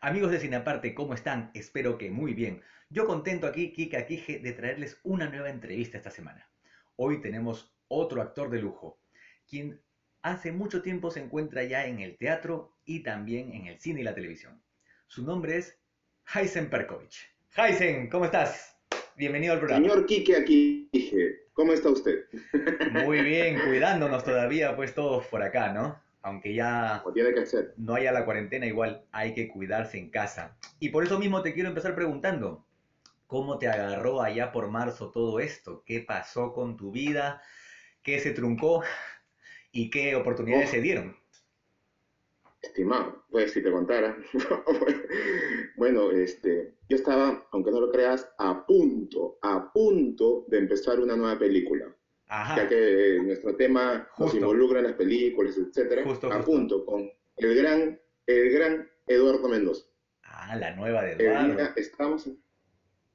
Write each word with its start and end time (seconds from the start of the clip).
Amigos 0.00 0.30
de 0.30 0.38
Cinaparte, 0.38 0.94
¿cómo 0.94 1.12
están? 1.12 1.50
Espero 1.54 1.98
que 1.98 2.08
muy 2.08 2.32
bien. 2.32 2.62
Yo 2.88 3.04
contento 3.04 3.48
aquí, 3.48 3.72
Kika 3.72 4.06
Kije, 4.06 4.38
de 4.38 4.52
traerles 4.52 5.00
una 5.02 5.28
nueva 5.28 5.50
entrevista 5.50 5.96
esta 5.96 6.12
semana. 6.12 6.48
Hoy 6.94 7.20
tenemos 7.20 7.74
otro 7.88 8.22
actor 8.22 8.48
de 8.48 8.60
lujo, 8.60 9.00
quien 9.50 9.80
hace 10.22 10.52
mucho 10.52 10.82
tiempo 10.82 11.10
se 11.10 11.18
encuentra 11.18 11.64
ya 11.64 11.86
en 11.86 11.98
el 11.98 12.16
teatro 12.16 12.76
y 12.84 13.02
también 13.02 13.52
en 13.52 13.66
el 13.66 13.80
cine 13.80 14.02
y 14.02 14.04
la 14.04 14.14
televisión. 14.14 14.62
Su 15.08 15.24
nombre 15.24 15.56
es 15.56 15.76
Heisen 16.32 16.70
Perkovich. 16.70 17.28
Heisen, 17.56 18.08
¿cómo 18.08 18.26
estás? 18.26 18.76
Bienvenido 19.16 19.54
al 19.54 19.58
programa. 19.58 19.84
Señor 19.84 20.06
Quique 20.06 20.36
aquí, 20.36 20.88
¿cómo 21.54 21.72
está 21.72 21.90
usted? 21.90 22.24
Muy 22.92 23.22
bien, 23.22 23.58
cuidándonos 23.66 24.22
todavía, 24.22 24.76
pues 24.76 24.94
todos 24.94 25.26
por 25.26 25.42
acá, 25.42 25.72
¿no? 25.72 26.00
Aunque 26.28 26.54
ya 26.54 27.02
tiene 27.14 27.34
que 27.34 27.46
ser. 27.46 27.74
no 27.76 27.94
haya 27.94 28.12
la 28.12 28.24
cuarentena, 28.24 28.66
igual 28.66 29.04
hay 29.12 29.34
que 29.34 29.48
cuidarse 29.48 29.98
en 29.98 30.10
casa. 30.10 30.56
Y 30.80 30.90
por 30.90 31.04
eso 31.04 31.18
mismo 31.18 31.42
te 31.42 31.54
quiero 31.54 31.68
empezar 31.68 31.94
preguntando, 31.94 32.64
¿cómo 33.26 33.58
te 33.58 33.68
agarró 33.68 34.22
allá 34.22 34.52
por 34.52 34.68
marzo 34.68 35.10
todo 35.10 35.40
esto? 35.40 35.82
¿Qué 35.86 36.00
pasó 36.00 36.52
con 36.52 36.76
tu 36.76 36.92
vida? 36.92 37.42
¿Qué 38.02 38.20
se 38.20 38.30
truncó? 38.32 38.82
¿Y 39.72 39.90
qué 39.90 40.14
oportunidades 40.16 40.68
Oh. 40.68 40.72
se 40.72 40.80
dieron? 40.80 41.16
Estimado, 42.62 43.24
pues 43.30 43.52
si 43.52 43.62
te 43.62 43.70
contara. 43.70 44.16
bueno, 45.76 46.10
este, 46.10 46.74
yo 46.88 46.96
estaba, 46.96 47.46
aunque 47.52 47.70
no 47.70 47.80
lo 47.80 47.90
creas, 47.90 48.28
a 48.38 48.66
punto, 48.66 49.38
a 49.42 49.72
punto 49.72 50.44
de 50.48 50.58
empezar 50.58 50.98
una 50.98 51.16
nueva 51.16 51.38
película. 51.38 51.86
Ajá. 52.28 52.56
Ya 52.56 52.68
que 52.68 53.20
nuestro 53.22 53.56
tema 53.56 54.08
nos 54.18 54.30
Justo. 54.30 54.36
involucra 54.36 54.78
en 54.80 54.84
las 54.86 54.94
películas, 54.94 55.56
etcétera. 55.56 56.04
Justo, 56.04 56.30
a 56.32 56.40
punto 56.44 56.84
con 56.84 57.10
el 57.36 57.54
gran, 57.56 57.98
el 58.26 58.50
gran 58.50 58.88
Eduardo 59.06 59.48
Mendoza. 59.48 59.86
Ah, 60.24 60.54
la 60.56 60.74
nueva 60.76 61.02
de 61.04 61.12
Eh, 61.12 61.16
Eduardo. 61.26 61.72
estamos, 61.76 62.30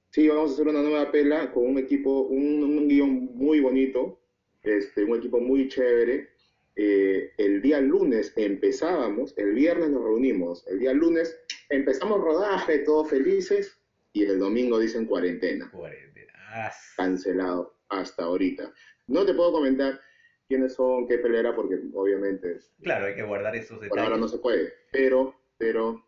sí, 0.09 0.28
vamos 0.28 0.52
a 0.52 0.53
hacer 0.53 0.67
una 0.67 0.81
nueva 0.81 1.11
pela 1.11 1.52
con 1.52 1.66
un 1.67 1.78
equipo, 1.78 2.22
un, 2.23 2.64
un 2.64 2.88
guion 2.88 3.30
muy 3.36 3.59
bonito, 3.59 4.19
este, 4.64 5.03
un 5.03 5.17
equipo 5.17 5.39
muy 5.39 5.67
chévere. 5.67 6.30
Eh, 6.75 7.34
el 7.38 7.61
día 7.61 7.80
lunes 7.81 8.34
empezábamos, 8.36 9.38
el 9.38 9.53
viernes 9.53 9.91
nos 9.91 10.03
reunimos, 10.03 10.66
el 10.67 10.80
día 10.80 10.91
lunes 10.94 11.38
empezamos 11.69 12.19
rodaje, 12.19 12.80
todos 12.80 13.09
felices, 13.11 13.78
y 14.11 14.23
el 14.25 14.39
domingo 14.39 14.80
dicen 14.80 15.06
cuarentena, 15.06 15.69
Cuarentena. 15.72 16.34
Ah, 16.50 16.72
cancelado 16.97 17.75
hasta 17.89 18.23
ahorita. 18.23 18.73
No 19.08 19.26
te 19.26 19.34
puedo 19.34 19.52
comentar 19.52 20.00
quiénes 20.48 20.73
son, 20.73 21.08
qué 21.08 21.18
pelera, 21.18 21.56
porque 21.56 21.80
obviamente 21.94 22.59
Claro, 22.84 23.06
hay 23.08 23.16
que 23.16 23.23
guardar 23.23 23.56
esos 23.56 23.80
por 23.88 24.00
ahora 24.00 24.18
detalles. 24.18 24.20
no 24.20 24.28
se 24.28 24.38
puede, 24.40 24.73
pero, 24.92 25.34
pero 25.58 26.04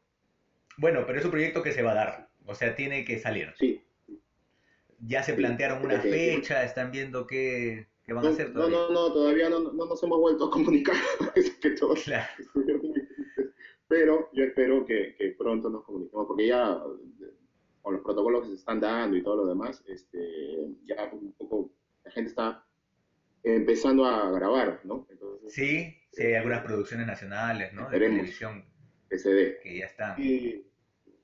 Bueno, 0.77 1.05
pero 1.05 1.19
es 1.19 1.25
un 1.25 1.31
proyecto 1.31 1.61
que 1.63 1.73
se 1.73 1.81
va 1.83 1.91
a 1.91 1.95
dar. 1.95 2.29
O 2.45 2.55
sea, 2.55 2.75
tiene 2.75 3.03
que 3.05 3.19
salir. 3.19 3.53
sí, 3.59 3.81
Ya 4.99 5.23
se 5.23 5.35
Sí, 5.35 5.37
plantearon 5.37 5.83
una 5.83 5.95
definitivamente. 5.95 6.41
fecha, 6.41 6.63
están 6.63 6.91
viendo 6.91 7.27
qué, 7.27 7.87
qué 8.03 8.13
van 8.13 8.27
a 8.27 8.29
No, 8.29 8.33
hacer 8.33 8.47
no, 8.47 8.53
todavía. 8.53 8.77
no, 8.77 8.89
no, 8.89 9.13
todavía 9.13 9.49
no, 9.49 9.59
no 9.59 9.85
nos 9.85 10.01
hemos 10.03 10.19
vuelto 10.19 10.45
a 10.45 10.51
comunicar, 10.51 10.95
es 11.35 11.51
que 11.57 11.71
todos 11.71 12.03
Claro. 12.03 12.27
Pero 13.87 14.29
yo 14.33 14.43
espero 14.43 14.85
que, 14.85 15.15
que 15.17 15.31
pronto 15.37 15.69
nos 15.69 15.83
comuniquemos, 15.83 16.27
porque 16.27 16.47
ya 16.47 16.81
con 17.81 17.93
los 17.93 18.03
protocolos 18.03 18.43
que 18.43 18.49
se 18.49 18.55
están 18.55 18.79
dando 18.79 19.15
y 19.15 19.23
todo 19.23 19.37
lo 19.37 19.45
demás, 19.47 19.83
este, 19.87 20.19
ya 20.85 21.09
un 21.13 21.33
poco 21.33 21.71
la 22.03 22.11
gente 22.11 22.29
está 22.29 22.65
empezando 23.45 24.05
a 24.05 24.31
grabar, 24.31 24.81
¿no? 24.83 25.05
Entonces, 25.09 25.53
Sí, 25.53 25.95
sí, 26.11 26.23
hay 26.23 26.33
algunas 26.35 26.61
producciones 26.61 27.05
nacionales, 27.07 27.73
¿no? 27.73 27.89
De 27.89 27.99
televisión 27.99 28.65
que 29.09 29.17
se 29.17 29.33
dé. 29.33 29.59
que 29.61 29.77
ya 29.77 29.85
están. 29.85 30.15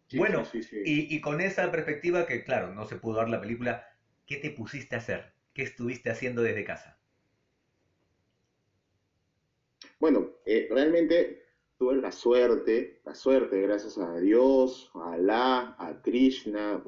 Sí, 0.07 0.17
Bueno, 0.19 0.43
sí, 0.43 0.61
sí, 0.61 0.63
sí. 0.63 0.81
Y, 0.83 1.15
y 1.15 1.21
con 1.21 1.41
esa 1.41 1.69
perspectiva 1.71 2.25
que, 2.25 2.43
claro, 2.43 2.73
no 2.73 2.85
se 2.85 2.97
pudo 2.97 3.17
dar 3.17 3.29
la 3.29 3.41
película, 3.41 3.85
¿qué 4.25 4.37
te 4.37 4.51
pusiste 4.51 4.95
a 4.95 4.99
hacer? 4.99 5.33
¿Qué 5.53 5.63
estuviste 5.63 6.09
haciendo 6.09 6.41
desde 6.41 6.63
casa? 6.63 6.99
Bueno, 9.99 10.31
eh, 10.45 10.67
realmente 10.69 11.43
tuve 11.77 11.95
la 11.95 12.11
suerte, 12.11 13.01
la 13.05 13.13
suerte, 13.15 13.61
gracias 13.61 13.97
a 13.97 14.17
Dios, 14.19 14.91
a 14.95 15.13
Alá, 15.13 15.75
a 15.77 16.01
Krishna, 16.01 16.83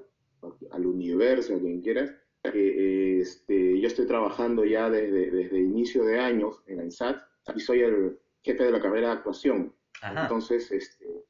al 0.72 0.86
universo, 0.86 1.56
a 1.56 1.60
quien 1.60 1.82
quieras, 1.82 2.14
que 2.52 3.18
eh, 3.18 3.22
este, 3.22 3.80
yo 3.80 3.88
estoy 3.88 4.06
trabajando 4.06 4.66
ya 4.66 4.90
desde, 4.90 5.32
desde 5.32 5.60
inicio 5.60 6.04
de 6.04 6.20
años 6.20 6.62
en 6.68 6.78
la 6.78 6.84
INSAT 6.84 7.18
y 7.56 7.60
soy 7.60 7.82
el 7.82 8.20
jefe 8.42 8.66
de 8.66 8.72
la 8.72 8.82
carrera 8.82 9.08
de 9.08 9.14
actuación. 9.14 9.74
Ajá. 10.02 10.24
Entonces, 10.24 10.70
este, 10.72 11.24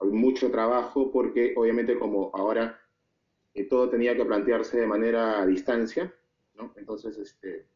hay 0.00 0.08
mucho 0.08 0.50
trabajo 0.50 1.12
porque 1.12 1.54
obviamente 1.56 1.98
como 1.98 2.30
ahora 2.34 2.80
eh, 3.54 3.64
todo 3.68 3.88
tenía 3.88 4.16
que 4.16 4.24
plantearse 4.24 4.80
de 4.80 4.86
manera 4.86 5.40
a 5.40 5.46
distancia, 5.46 6.12
¿no? 6.54 6.72
Entonces, 6.76 7.16
este, 7.18 7.66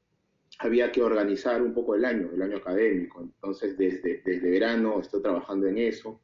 había 0.59 0.91
que 0.91 1.03
organizar 1.03 1.63
un 1.63 1.75
poco 1.75 1.95
el 1.95 2.05
año, 2.05 2.31
el 2.33 2.43
año 2.43 2.57
académico. 2.57 3.21
Entonces, 3.23 3.79
desde, 3.79 4.21
desde 4.25 4.51
verano 4.51 5.01
estoy 5.01 5.23
trabajando 5.23 5.69
en 5.69 5.79
eso. 5.79 6.21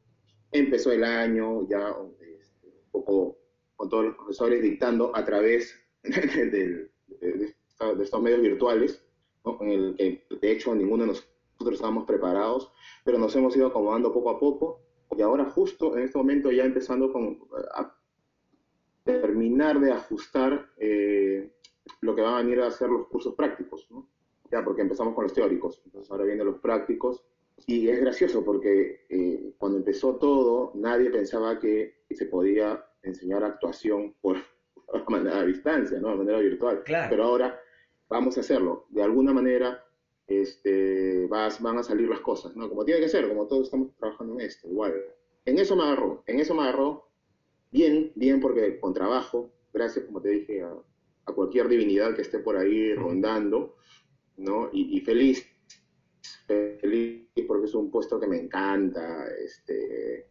Empezó 0.51 0.91
el 0.91 1.05
año 1.05 1.67
ya 1.69 1.95
este, 2.19 2.67
un 2.67 2.91
poco 2.91 3.37
con 3.77 3.87
todos 3.87 4.05
los 4.05 4.15
profesores 4.15 4.61
dictando 4.61 5.15
a 5.15 5.23
través 5.23 5.80
de, 6.03 6.89
de 7.19 7.55
de 7.89 8.03
estos 8.03 8.21
medios 8.21 8.41
virtuales, 8.41 9.03
¿no? 9.43 9.57
en 9.61 9.69
el 9.69 9.95
que 9.95 10.23
de 10.39 10.51
hecho 10.51 10.75
ninguno 10.75 11.03
de 11.03 11.09
nosotros 11.09 11.73
estábamos 11.73 12.05
preparados, 12.05 12.71
pero 13.03 13.17
nos 13.17 13.35
hemos 13.35 13.55
ido 13.55 13.67
acomodando 13.67 14.13
poco 14.13 14.29
a 14.29 14.39
poco. 14.39 14.81
Y 15.17 15.21
ahora 15.21 15.49
justo 15.49 15.97
en 15.97 16.03
este 16.03 16.17
momento 16.17 16.51
ya 16.51 16.63
empezando 16.63 17.11
con, 17.11 17.39
a 17.73 17.93
terminar 19.03 19.79
de 19.79 19.91
ajustar 19.91 20.69
eh, 20.77 21.51
lo 22.01 22.15
que 22.15 22.21
van 22.21 22.35
a 22.35 22.37
venir 22.37 22.61
a 22.61 22.71
ser 22.71 22.89
los 22.89 23.07
cursos 23.07 23.35
prácticos, 23.35 23.87
¿no? 23.89 24.07
Ya, 24.49 24.63
porque 24.63 24.81
empezamos 24.81 25.13
con 25.13 25.23
los 25.23 25.33
teóricos, 25.33 25.81
entonces 25.85 26.11
ahora 26.11 26.25
vienen 26.25 26.45
los 26.45 26.59
prácticos. 26.59 27.23
Y 27.67 27.89
es 27.89 27.99
gracioso 27.99 28.43
porque 28.43 29.05
eh, 29.09 29.53
cuando 29.57 29.77
empezó 29.77 30.15
todo, 30.15 30.71
nadie 30.75 31.09
pensaba 31.09 31.59
que 31.59 32.03
se 32.09 32.25
podía 32.25 32.83
enseñar 33.03 33.43
actuación 33.43 34.15
por 34.21 34.37
de 34.93 35.03
manera 35.07 35.39
a 35.39 35.45
distancia, 35.45 35.99
¿no? 35.99 36.11
De 36.11 36.17
manera 36.17 36.39
virtual. 36.39 36.83
Claro. 36.83 37.07
Pero 37.09 37.23
ahora 37.23 37.59
vamos 38.09 38.37
a 38.37 38.41
hacerlo. 38.41 38.85
De 38.89 39.03
alguna 39.03 39.33
manera 39.33 39.83
este, 40.27 41.27
vas, 41.27 41.61
van 41.61 41.77
a 41.77 41.83
salir 41.83 42.09
las 42.09 42.21
cosas, 42.21 42.55
¿no? 42.55 42.69
Como 42.69 42.85
tiene 42.85 43.01
que 43.01 43.09
ser, 43.09 43.27
como 43.27 43.47
todos 43.47 43.65
estamos 43.65 43.95
trabajando 43.97 44.33
en 44.35 44.41
esto, 44.41 44.67
igual. 44.67 44.93
En 45.45 45.59
eso 45.59 45.75
me 45.75 45.83
agarró, 45.83 46.23
en 46.27 46.39
eso 46.39 46.53
me 46.53 46.61
agarró 46.61 47.09
bien, 47.71 48.11
bien 48.15 48.39
porque 48.39 48.79
con 48.79 48.93
trabajo, 48.93 49.51
gracias, 49.73 50.05
como 50.05 50.21
te 50.21 50.29
dije, 50.29 50.61
a, 50.61 50.73
a 51.25 51.33
cualquier 51.33 51.67
divinidad 51.67 52.15
que 52.15 52.21
esté 52.21 52.39
por 52.39 52.57
ahí 52.57 52.93
rondando, 52.93 53.75
¿no? 54.37 54.69
Y, 54.71 54.97
y 54.97 55.01
feliz, 55.01 55.47
feliz 56.47 57.27
porque 57.47 57.65
es 57.65 57.73
un 57.73 57.89
puesto 57.91 58.19
que 58.19 58.27
me 58.27 58.39
encanta, 58.39 59.27
este, 59.43 60.27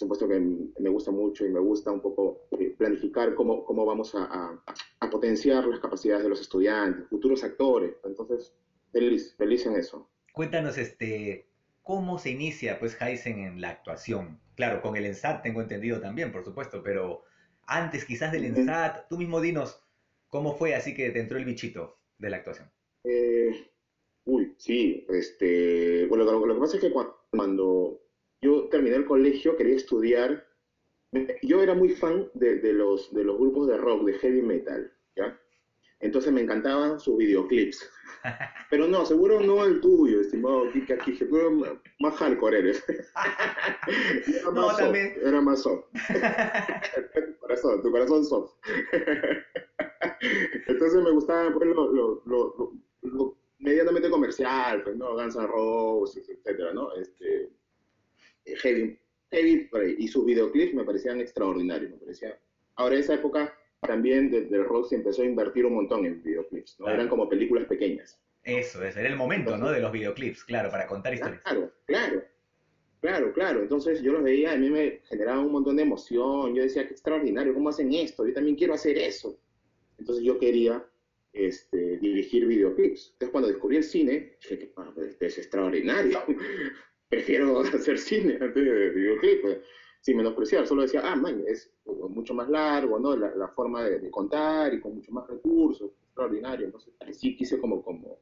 es 0.00 0.02
un 0.02 0.08
puesto 0.08 0.26
que 0.28 0.40
me 0.40 0.88
gusta 0.88 1.10
mucho 1.10 1.44
y 1.44 1.50
me 1.50 1.60
gusta 1.60 1.90
un 1.90 2.00
poco 2.00 2.38
eh, 2.58 2.70
planificar 2.78 3.34
cómo, 3.34 3.62
cómo 3.64 3.84
vamos 3.84 4.14
a, 4.14 4.24
a- 4.24 4.62
a 5.00 5.10
potenciar 5.10 5.66
las 5.66 5.78
capacidades 5.80 6.22
de 6.22 6.30
los 6.30 6.40
estudiantes, 6.40 7.06
futuros 7.08 7.44
actores. 7.44 7.94
Entonces, 8.04 8.50
feliz, 8.92 9.34
feliz 9.36 9.66
en 9.66 9.76
eso. 9.76 10.08
Cuéntanos, 10.32 10.78
este, 10.78 11.44
¿cómo 11.82 12.18
se 12.18 12.30
inicia, 12.30 12.78
pues, 12.78 12.96
Heisen 13.00 13.40
en 13.40 13.60
la 13.60 13.68
actuación? 13.70 14.40
Claro, 14.56 14.80
con 14.80 14.96
el 14.96 15.04
ENSAT 15.04 15.42
tengo 15.42 15.60
entendido 15.60 16.00
también, 16.00 16.32
por 16.32 16.44
supuesto, 16.44 16.82
pero 16.82 17.20
antes 17.66 18.04
quizás 18.06 18.32
del. 18.32 18.44
ENSAT, 18.44 19.06
tú 19.08 19.18
mismo 19.18 19.40
dinos, 19.40 19.82
¿cómo 20.28 20.54
fue 20.54 20.74
así 20.74 20.94
que 20.94 21.10
te 21.10 21.20
entró 21.20 21.36
el 21.36 21.44
bichito 21.44 21.98
de 22.18 22.30
la 22.30 22.38
actuación? 22.38 22.70
Eh, 23.04 23.70
uy, 24.24 24.54
sí, 24.56 25.04
este, 25.08 26.06
bueno, 26.06 26.24
lo, 26.24 26.46
lo 26.46 26.54
que 26.54 26.60
pasa 26.60 26.76
es 26.76 26.82
que 26.82 26.92
cua- 26.92 27.14
cuando 27.30 28.00
yo 28.42 28.68
terminé 28.68 28.96
el 28.96 29.04
colegio 29.06 29.56
quería 29.56 29.76
estudiar, 29.76 30.46
yo 31.42 31.62
era 31.62 31.74
muy 31.74 31.90
fan 31.90 32.30
de, 32.34 32.56
de 32.56 32.72
los, 32.72 33.12
de 33.12 33.24
los 33.24 33.38
grupos 33.38 33.68
de 33.68 33.76
rock, 33.76 34.04
de 34.06 34.14
heavy 34.14 34.42
metal, 34.42 34.92
¿ya? 35.16 35.38
Entonces 36.00 36.32
me 36.32 36.40
encantaban 36.40 36.98
sus 36.98 37.18
videoclips. 37.18 37.90
Pero 38.70 38.86
no, 38.88 39.04
seguro 39.04 39.40
no 39.40 39.64
el 39.64 39.80
tuyo, 39.80 40.20
estimado 40.20 40.70
Kika 40.72 40.96
tú 40.98 41.36
eres 41.36 41.52
más- 41.98 42.14
hardcore 42.16 42.58
eres. 42.60 42.82
Era 44.26 44.44
No, 44.46 44.52
más 44.52 44.68
soft, 44.70 44.78
también. 44.78 45.14
Era 45.22 45.40
más 45.42 45.62
soft. 45.62 45.84
tu 47.26 47.38
corazón, 47.40 47.82
tu 47.82 47.90
corazón 47.90 48.24
soft. 48.24 48.52
Entonces 50.66 51.02
me 51.02 51.10
gustaba 51.10 51.52
pues, 51.52 51.68
lo, 51.68 51.92
lo, 51.92 52.22
lo, 52.24 52.72
lo- 53.02 53.36
medianamente 53.58 54.08
comercial, 54.10 54.82
pues, 54.82 54.96
¿no? 54.96 55.14
Guns 55.14 55.36
N' 55.36 55.46
Roses, 55.46 56.26
etcétera, 56.28 56.72
¿no? 56.72 56.94
Este, 56.94 57.50
heavy, 58.44 58.98
heavy 59.30 59.56
por 59.64 59.80
ahí. 59.82 59.94
Y 59.98 60.08
sus 60.08 60.24
videoclips 60.24 60.74
me 60.74 60.84
parecían 60.84 61.20
extraordinarios, 61.20 61.90
me 61.92 61.96
parecía. 61.98 62.38
Ahora, 62.76 62.96
esa 62.96 63.14
época 63.14 63.54
también 63.80 64.30
de- 64.30 64.42
del 64.42 64.64
rock 64.64 64.88
se 64.88 64.96
empezó 64.96 65.22
a 65.22 65.26
invertir 65.26 65.64
un 65.66 65.74
montón 65.74 66.04
en 66.06 66.22
videoclips, 66.22 66.78
¿no? 66.78 66.84
Claro. 66.86 66.98
Eran 67.00 67.08
como 67.08 67.28
películas 67.28 67.66
pequeñas. 67.66 68.20
Eso, 68.42 68.82
ese 68.84 69.00
era 69.00 69.08
el 69.10 69.16
momento, 69.16 69.56
¿no? 69.56 69.70
De 69.70 69.80
los 69.80 69.92
videoclips, 69.92 70.44
claro, 70.44 70.70
para 70.70 70.86
contar 70.86 71.12
historias. 71.14 71.42
Claro, 71.42 71.72
claro. 71.86 72.24
Claro, 73.00 73.32
claro. 73.32 73.62
Entonces 73.62 74.02
yo 74.02 74.12
los 74.12 74.22
veía, 74.22 74.52
a 74.52 74.56
mí 74.56 74.68
me 74.68 75.00
generaba 75.08 75.40
un 75.40 75.52
montón 75.52 75.76
de 75.76 75.82
emoción. 75.82 76.54
Yo 76.54 76.62
decía, 76.62 76.86
qué 76.86 76.92
extraordinario, 76.92 77.54
¿cómo 77.54 77.70
hacen 77.70 77.92
esto? 77.94 78.26
Yo 78.26 78.34
también 78.34 78.56
quiero 78.56 78.74
hacer 78.74 78.98
eso. 78.98 79.38
Entonces 79.98 80.22
yo 80.24 80.38
quería 80.38 80.84
este, 81.32 81.96
dirigir 81.98 82.46
videoclips. 82.46 83.12
Entonces 83.12 83.30
cuando 83.30 83.48
descubrí 83.48 83.76
el 83.78 83.84
cine, 83.84 84.36
dije, 84.50 84.72
ah, 84.76 84.92
este 85.06 85.26
es 85.26 85.38
extraordinario. 85.38 86.20
Prefiero 87.10 87.60
hacer 87.74 87.98
cine 87.98 88.38
antes 88.40 88.64
de 88.64 88.90
videoclips. 88.90 89.42
Pues, 89.42 89.58
sin 90.00 90.16
menospreciar, 90.16 90.66
solo 90.66 90.82
decía, 90.82 91.02
ah, 91.04 91.14
man, 91.14 91.44
es 91.46 91.70
mucho 91.84 92.32
más 92.32 92.48
largo, 92.48 92.98
¿no? 92.98 93.14
La, 93.14 93.48
forma 93.48 93.84
de, 93.84 93.98
de, 93.98 94.10
contar 94.10 94.72
y 94.72 94.80
con 94.80 94.94
mucho 94.94 95.12
más 95.12 95.28
recursos, 95.28 95.90
extraordinario. 96.06 96.64
Entonces 96.64 96.94
sí 97.12 97.36
quise 97.36 97.60
como, 97.60 97.82
como 97.82 98.18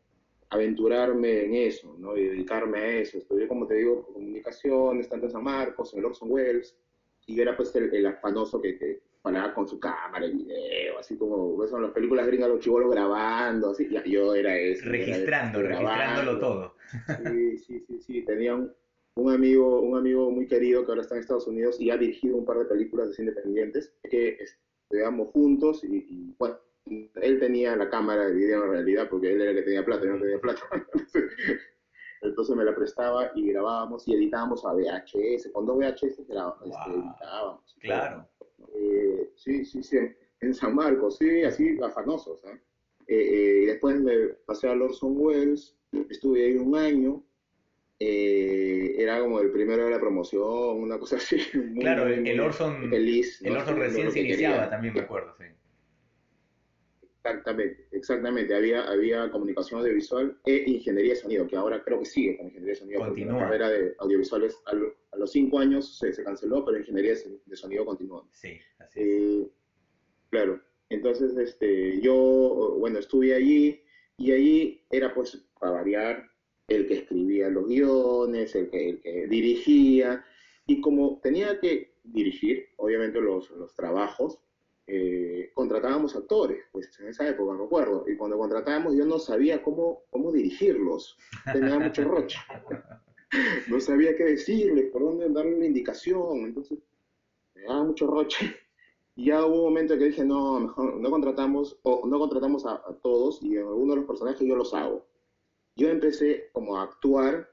aventurarme 0.50 1.44
en 1.44 1.54
eso, 1.54 1.94
¿no? 1.98 2.16
Y 2.16 2.24
dedicarme 2.26 2.78
a 2.78 2.86
eso. 2.98 3.18
Estudié, 3.18 3.46
como 3.46 3.66
te 3.66 3.74
digo, 3.74 4.06
comunicaciones, 4.12 5.08
tanto 5.08 5.26
en 5.26 5.32
San 5.32 5.44
Marcos, 5.44 5.92
en 5.92 6.00
el 6.00 6.06
Orson 6.06 6.30
Welles, 6.30 6.76
y 7.26 7.40
era 7.40 7.56
pues 7.56 7.74
el, 7.76 8.06
afanoso 8.06 8.60
que, 8.60 8.78
que 8.78 9.00
paraba 9.20 9.54
con 9.54 9.68
su 9.68 9.78
cámara 9.78 10.26
y 10.26 10.32
video, 10.32 10.98
así 10.98 11.16
como 11.16 11.56
ves 11.58 11.72
en 11.72 11.82
las 11.82 11.92
películas 11.92 12.26
gringas 12.26 12.48
los 12.48 12.60
chivolos 12.60 12.90
grabando, 12.90 13.70
así, 13.70 13.88
ya, 13.90 14.02
yo 14.04 14.34
era 14.34 14.56
eso. 14.56 14.88
Registrando, 14.88 15.60
registrándolo 15.60 16.38
todo. 16.38 16.74
Sí, 16.90 17.58
sí, 17.58 17.80
sí, 17.80 18.00
sí, 18.00 18.22
tenía 18.22 18.54
un, 18.54 18.72
un, 19.14 19.32
amigo, 19.32 19.80
un 19.80 19.98
amigo 19.98 20.30
muy 20.30 20.46
querido 20.46 20.84
que 20.84 20.92
ahora 20.92 21.02
está 21.02 21.14
en 21.14 21.20
Estados 21.20 21.46
Unidos 21.46 21.80
y 21.80 21.90
ha 21.90 21.96
dirigido 21.96 22.36
un 22.36 22.44
par 22.44 22.58
de 22.58 22.64
películas 22.64 23.16
de 23.16 23.22
independientes 23.22 23.92
que 24.10 24.38
estudiamos 24.82 25.28
juntos 25.28 25.84
y, 25.84 25.96
y 25.96 26.34
bueno, 26.38 26.58
él 26.86 27.38
tenía 27.38 27.76
la 27.76 27.90
cámara 27.90 28.26
de 28.26 28.34
video 28.34 28.64
en 28.64 28.70
realidad, 28.70 29.08
porque 29.10 29.32
él 29.32 29.40
era 29.40 29.50
el 29.50 29.56
que 29.56 29.62
tenía 29.62 29.84
plata, 29.84 30.04
yo 30.04 30.12
no 30.12 30.20
tenía 30.20 30.40
plata. 30.40 30.62
Entonces 32.20 32.56
me 32.56 32.64
la 32.64 32.74
prestaba 32.74 33.30
y 33.34 33.52
grabábamos 33.52 34.06
y 34.08 34.14
editábamos 34.14 34.64
a 34.64 34.72
VHS. 34.72 35.50
Con 35.52 35.66
dos 35.66 35.78
VHS 35.78 36.02
este, 36.02 36.22
editábamos. 36.22 37.76
Claro. 37.80 38.28
Eh, 38.74 39.30
sí, 39.36 39.64
sí, 39.64 39.82
sí. 39.82 39.98
En 40.40 40.54
San 40.54 40.74
Marcos, 40.74 41.18
sí, 41.18 41.42
así 41.44 41.78
afanosos. 41.82 42.42
¿eh? 42.44 42.60
Eh, 43.06 43.60
y 43.62 43.66
después 43.66 44.00
me 44.00 44.28
pasé 44.46 44.68
a 44.68 44.72
Orson 44.72 45.14
Welles, 45.16 45.76
estuve 46.10 46.44
ahí 46.44 46.56
un 46.56 46.76
año. 46.76 47.24
era 47.98 49.20
como 49.20 49.40
el 49.40 49.50
primero 49.50 49.84
de 49.84 49.90
la 49.90 50.00
promoción, 50.00 50.82
una 50.82 50.98
cosa 50.98 51.16
así. 51.16 51.36
claro, 51.80 52.06
el, 52.06 52.40
Orson, 52.40 52.88
feliz, 52.90 53.40
el 53.42 53.56
Orson 53.56 53.76
recién 53.76 54.10
se 54.10 54.20
iniciaba, 54.20 54.70
también 54.70 54.94
me 54.94 55.00
acuerdo, 55.00 55.34
sí. 55.38 55.44
Exactamente, 57.28 57.86
exactamente. 57.92 58.54
Había, 58.54 58.88
había 58.88 59.30
comunicación 59.30 59.80
audiovisual 59.80 60.38
e 60.46 60.64
ingeniería 60.66 61.12
de 61.12 61.20
sonido, 61.20 61.46
que 61.46 61.56
ahora 61.56 61.82
creo 61.84 61.98
que 61.98 62.06
sigue 62.06 62.36
con 62.36 62.46
ingeniería 62.46 62.74
de 62.74 62.78
sonido. 62.78 63.00
Continúa. 63.00 63.34
La 63.34 63.44
carrera 63.44 63.68
de 63.70 63.94
audiovisuales 63.98 64.56
a, 64.66 65.16
los 65.16 65.32
cinco 65.32 65.58
años 65.58 65.98
se, 65.98 66.12
se, 66.12 66.24
canceló, 66.24 66.64
pero 66.64 66.78
ingeniería 66.78 67.14
de 67.44 67.56
sonido 67.56 67.84
continúa. 67.84 68.26
Sí, 68.30 68.58
así 68.78 69.00
es. 69.00 69.06
Eh, 69.06 69.48
claro. 70.30 70.62
Entonces, 70.90 71.36
este, 71.36 72.00
yo, 72.00 72.76
bueno, 72.78 72.98
estuve 72.98 73.34
allí 73.34 73.82
y 74.18 74.32
allí 74.32 74.84
era, 74.90 75.14
pues, 75.14 75.42
para 75.58 75.72
variar, 75.72 76.28
el 76.66 76.86
que 76.86 76.98
escribía 76.98 77.48
los 77.48 77.66
guiones, 77.66 78.54
el 78.54 78.68
que, 78.68 78.90
el 78.90 79.00
que 79.00 79.26
dirigía. 79.28 80.24
Y 80.66 80.80
como 80.80 81.20
tenía 81.22 81.58
que 81.60 81.94
dirigir, 82.02 82.66
obviamente, 82.76 83.20
los, 83.20 83.48
los 83.52 83.74
trabajos, 83.74 84.38
eh, 84.90 85.50
contratábamos 85.54 86.16
actores, 86.16 86.64
pues 86.72 86.98
en 86.98 87.08
esa 87.08 87.28
época, 87.28 87.52
me 87.52 87.64
acuerdo, 87.64 88.06
y 88.08 88.16
cuando 88.16 88.38
contratábamos 88.38 88.96
yo 88.96 89.04
no 89.04 89.18
sabía 89.18 89.62
cómo, 89.62 90.04
cómo 90.08 90.32
dirigirlos, 90.32 91.18
tenía 91.52 91.78
mucho 91.78 92.04
roche, 92.04 92.38
no 93.68 93.80
sabía 93.80 94.16
qué 94.16 94.24
decirles, 94.24 94.90
por 94.90 95.02
dónde 95.02 95.28
darle 95.28 95.56
una 95.56 95.66
indicación, 95.66 96.38
entonces 96.38 96.78
me 97.54 97.64
daba 97.64 97.84
mucho 97.84 98.06
roche. 98.06 98.56
Y 99.18 99.26
ya 99.26 99.44
hubo 99.44 99.56
un 99.56 99.64
momento 99.64 99.94
en 99.94 99.98
que 99.98 100.06
dije, 100.06 100.24
no, 100.24 100.60
mejor 100.60 100.96
no 100.96 101.10
contratamos, 101.10 101.78
o 101.82 102.06
no 102.06 102.18
contratamos 102.18 102.64
a, 102.64 102.74
a 102.74 102.94
todos, 103.02 103.42
y 103.42 103.56
en 103.56 103.66
algunos 103.66 103.90
de 103.90 103.96
los 103.96 104.06
personajes 104.06 104.46
yo 104.46 104.54
los 104.54 104.72
hago. 104.72 105.04
Yo 105.76 105.88
empecé 105.88 106.50
como 106.52 106.76
a 106.76 106.84
actuar 106.84 107.48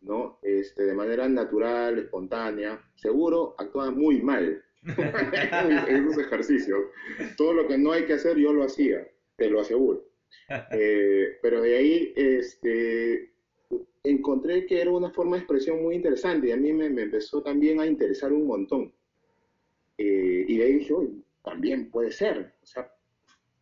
¿no? 0.00 0.38
Este, 0.42 0.84
de 0.84 0.94
manera 0.94 1.28
natural, 1.28 1.98
espontánea. 1.98 2.80
Seguro 2.96 3.54
actuaba 3.58 3.90
muy 3.90 4.22
mal, 4.22 4.62
en 4.82 6.06
esos 6.06 6.18
ejercicios. 6.18 6.80
Todo 7.36 7.52
lo 7.54 7.68
que 7.68 7.78
no 7.78 7.92
hay 7.92 8.04
que 8.04 8.14
hacer 8.14 8.36
yo 8.36 8.52
lo 8.52 8.64
hacía, 8.64 9.06
te 9.36 9.50
lo 9.50 9.60
aseguro. 9.60 10.04
Eh, 10.72 11.38
pero 11.42 11.62
de 11.62 11.76
ahí 11.76 12.12
este, 12.16 13.32
encontré 14.04 14.66
que 14.66 14.80
era 14.80 14.90
una 14.90 15.10
forma 15.10 15.36
de 15.36 15.40
expresión 15.40 15.82
muy 15.82 15.94
interesante 15.94 16.48
y 16.48 16.52
a 16.52 16.56
mí 16.56 16.72
me, 16.72 16.86
empezó 16.86 17.42
también 17.42 17.80
a 17.80 17.86
interesar 17.86 18.32
un 18.32 18.46
montón. 18.46 18.92
Eh, 19.98 20.44
y 20.48 20.56
de 20.56 20.64
ahí 20.64 20.72
dije, 20.74 20.94
también 21.44 21.90
puede 21.90 22.12
ser, 22.12 22.54
o 22.62 22.66
sea, 22.66 22.92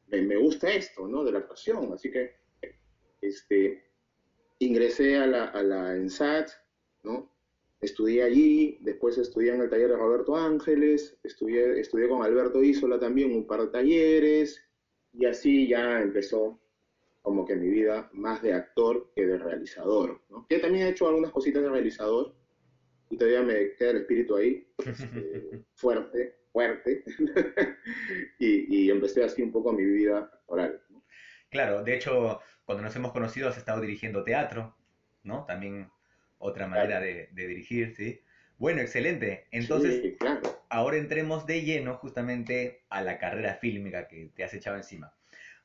me, 0.08 0.36
gusta 0.36 0.70
esto, 0.70 1.08
¿no? 1.08 1.24
De 1.24 1.32
la 1.32 1.38
actuación, 1.40 1.92
así 1.92 2.10
que 2.10 2.36
este, 3.20 3.82
ingresé 4.58 5.16
a 5.16 5.26
la, 5.26 5.44
a 5.46 5.62
la 5.62 5.96
ENSAT, 5.96 6.50
¿no? 7.02 7.32
Estudié 7.80 8.22
allí, 8.22 8.78
después 8.80 9.18
estudié 9.18 9.54
en 9.54 9.62
el 9.62 9.70
taller 9.70 9.88
de 9.88 9.96
Roberto 9.96 10.36
Ángeles, 10.36 11.18
estudié, 11.22 11.80
estudié 11.80 12.08
con 12.08 12.22
Alberto 12.22 12.62
Isola 12.62 12.98
también 12.98 13.34
un 13.34 13.46
par 13.46 13.62
de 13.62 13.68
talleres, 13.68 14.62
y 15.12 15.24
así 15.26 15.68
ya 15.68 16.00
empezó 16.00 16.60
como 17.22 17.44
que 17.44 17.56
mi 17.56 17.68
vida 17.68 18.08
más 18.12 18.40
de 18.42 18.52
actor 18.52 19.10
que 19.14 19.26
de 19.26 19.38
realizador. 19.38 20.20
¿no? 20.30 20.46
Que 20.48 20.58
también 20.58 20.86
he 20.86 20.90
hecho 20.90 21.08
algunas 21.08 21.32
cositas 21.32 21.62
de 21.62 21.68
realizador, 21.68 22.34
y 23.10 23.16
todavía 23.16 23.42
me 23.42 23.74
queda 23.74 23.90
el 23.90 23.96
espíritu 23.98 24.36
ahí, 24.36 24.66
este, 24.84 25.62
fuerte, 25.74 26.36
fuerte, 26.52 27.04
y, 28.38 28.76
y, 28.76 28.90
empecé 28.90 29.24
así 29.24 29.42
un 29.42 29.52
poco 29.52 29.72
mi 29.72 29.84
vida 29.84 30.30
oral. 30.46 30.80
Claro, 31.50 31.82
de 31.84 31.94
hecho, 31.94 32.40
cuando 32.64 32.82
nos 32.82 32.96
hemos 32.96 33.12
conocido 33.12 33.48
has 33.48 33.56
estado 33.56 33.80
dirigiendo 33.80 34.24
teatro, 34.24 34.76
¿no? 35.22 35.44
También 35.44 35.88
otra 36.38 36.66
manera 36.66 37.00
de, 37.00 37.28
dirigir, 37.32 37.94
¿sí? 37.94 38.20
Bueno, 38.58 38.80
excelente. 38.80 39.46
Entonces, 39.50 40.16
ahora 40.68 40.96
entremos 40.96 41.46
de 41.46 41.62
lleno 41.62 41.94
justamente 41.96 42.82
a 42.88 43.02
la 43.02 43.18
carrera 43.18 43.54
fílmica 43.54 44.08
que 44.08 44.30
te 44.34 44.44
has 44.44 44.54
echado 44.54 44.76
encima. 44.76 45.14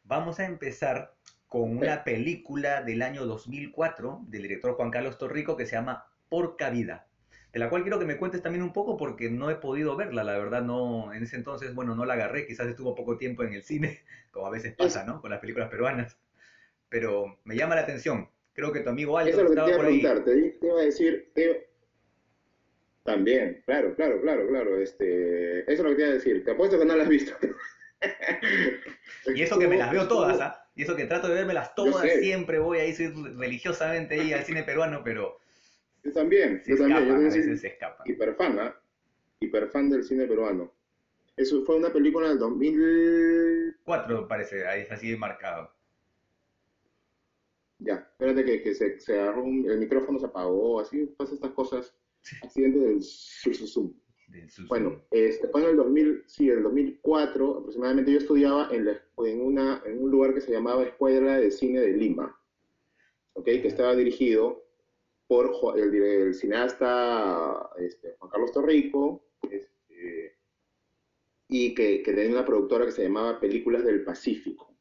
Vamos 0.03 0.39
a 0.39 0.45
empezar 0.45 1.15
con 1.47 1.77
una 1.77 2.03
película 2.03 2.81
del 2.81 3.01
año 3.01 3.25
2004 3.25 4.21
del 4.27 4.43
director 4.43 4.73
Juan 4.73 4.91
Carlos 4.91 5.17
Torrico 5.17 5.55
que 5.57 5.65
se 5.65 5.73
llama 5.73 6.05
Porca 6.29 6.69
Vida, 6.69 7.07
de 7.53 7.59
la 7.59 7.69
cual 7.69 7.81
quiero 7.81 7.99
que 7.99 8.05
me 8.05 8.17
cuentes 8.17 8.41
también 8.41 8.63
un 8.63 8.71
poco 8.71 8.95
porque 8.97 9.29
no 9.29 9.49
he 9.49 9.55
podido 9.55 9.95
verla, 9.97 10.23
la 10.23 10.37
verdad 10.37 10.61
no, 10.61 11.13
en 11.13 11.23
ese 11.23 11.35
entonces, 11.35 11.75
bueno, 11.75 11.95
no 11.95 12.05
la 12.05 12.13
agarré, 12.13 12.45
quizás 12.45 12.67
estuvo 12.67 12.95
poco 12.95 13.17
tiempo 13.17 13.43
en 13.43 13.53
el 13.53 13.63
cine, 13.63 14.01
como 14.31 14.47
a 14.47 14.51
veces 14.51 14.73
pasa, 14.73 15.03
¿no? 15.03 15.21
Con 15.21 15.31
las 15.31 15.39
películas 15.39 15.69
peruanas, 15.69 16.17
pero 16.89 17.39
me 17.43 17.55
llama 17.55 17.75
la 17.75 17.81
atención. 17.81 18.29
Creo 18.53 18.71
que 18.71 18.81
tu 18.81 18.89
amigo 18.89 19.17
Aldo 19.17 19.31
Eso 19.31 19.41
es 19.41 19.43
lo 19.43 19.49
que 19.49 19.61
te 19.61 19.67
iba 19.67 19.75
a 19.75 19.79
preguntar, 19.79 20.23
te, 20.25 20.57
iba 20.61 20.79
a 20.79 20.83
decir, 20.83 21.29
también, 23.03 23.61
claro, 23.65 23.95
claro, 23.95 24.21
claro, 24.21 24.47
claro, 24.47 24.77
este, 24.77 25.61
eso 25.61 25.71
es 25.71 25.79
lo 25.79 25.89
que 25.89 25.95
te 25.95 26.01
iba 26.01 26.11
a 26.11 26.13
decir, 26.13 26.45
te 26.45 26.51
apuesto 26.51 26.79
que 26.79 26.85
no 26.85 26.95
la 26.95 27.03
has 27.03 27.09
visto. 27.09 27.33
y 29.35 29.41
eso 29.41 29.59
que 29.59 29.67
me 29.67 29.77
las 29.77 29.91
veo 29.91 30.07
todas, 30.07 30.39
¿ah? 30.39 30.69
Y 30.75 30.83
eso 30.83 30.95
que 30.95 31.05
trato 31.05 31.27
de 31.27 31.35
vermelas 31.35 31.75
todas, 31.75 32.09
siempre 32.19 32.59
voy 32.59 32.79
ahí, 32.79 32.93
soy 32.93 33.07
religiosamente 33.37 34.19
ahí 34.19 34.31
al 34.31 34.45
cine 34.45 34.63
peruano, 34.63 35.01
pero... 35.03 35.40
Yo 36.03 36.11
también, 36.11 36.61
yo 36.65 36.77
también, 36.77 37.07
yo 37.07 37.15
a 37.15 37.19
veces 37.19 37.61
se 37.61 37.67
escapa. 37.67 38.03
Hiperfan, 38.05 38.59
¿ah? 38.59 38.75
Hiperfan 39.39 39.89
del 39.89 40.03
cine 40.03 40.25
peruano. 40.25 40.71
Eso 41.37 41.63
fue 41.63 41.77
una 41.77 41.91
película 41.91 42.29
del 42.29 42.39
2004, 42.39 44.27
parece, 44.27 44.67
ahí 44.67 44.81
es 44.81 44.91
así 44.91 45.15
marcado. 45.15 45.71
Ya, 47.79 48.07
espérate 48.11 48.45
que, 48.45 48.61
que 48.61 48.75
se, 48.75 48.99
se 48.99 49.19
agarró 49.19 49.43
el 49.45 49.79
micrófono 49.79 50.19
se 50.19 50.27
apagó, 50.27 50.79
así 50.79 51.05
pasan 51.17 51.35
estas 51.35 51.51
cosas, 51.51 51.95
accidente 52.43 52.79
del 52.79 53.01
Zoom. 53.01 53.93
Bueno, 54.67 55.01
este, 55.11 55.47
fue 55.47 55.63
en 55.63 55.69
el 55.71 55.77
2000, 55.77 56.23
sí, 56.27 56.49
el 56.49 56.63
2004 56.63 57.57
aproximadamente 57.59 58.11
yo 58.11 58.17
estudiaba 58.19 58.69
en, 58.71 58.85
la, 58.85 59.01
en, 59.25 59.41
una, 59.41 59.81
en 59.85 60.03
un 60.03 60.11
lugar 60.11 60.33
que 60.33 60.41
se 60.41 60.51
llamaba 60.51 60.83
Escuela 60.83 61.37
de 61.37 61.51
Cine 61.51 61.81
de 61.81 61.93
Lima, 61.93 62.39
¿ok? 63.33 63.45
Que 63.45 63.67
estaba 63.67 63.95
dirigido 63.95 64.63
por 65.31 65.79
el, 65.79 65.95
el 65.95 66.33
cineasta 66.35 67.69
este, 67.77 68.17
Juan 68.19 68.31
Carlos 68.31 68.51
Torrico, 68.51 69.23
este, 69.49 70.35
y 71.47 71.73
que, 71.73 72.03
que, 72.03 72.11
tenía 72.11 72.33
una 72.33 72.45
productora 72.45 72.83
que 72.83 72.91
se 72.91 73.03
llamaba 73.03 73.39
Películas 73.39 73.85
del 73.85 74.03
Pacífico. 74.03 74.75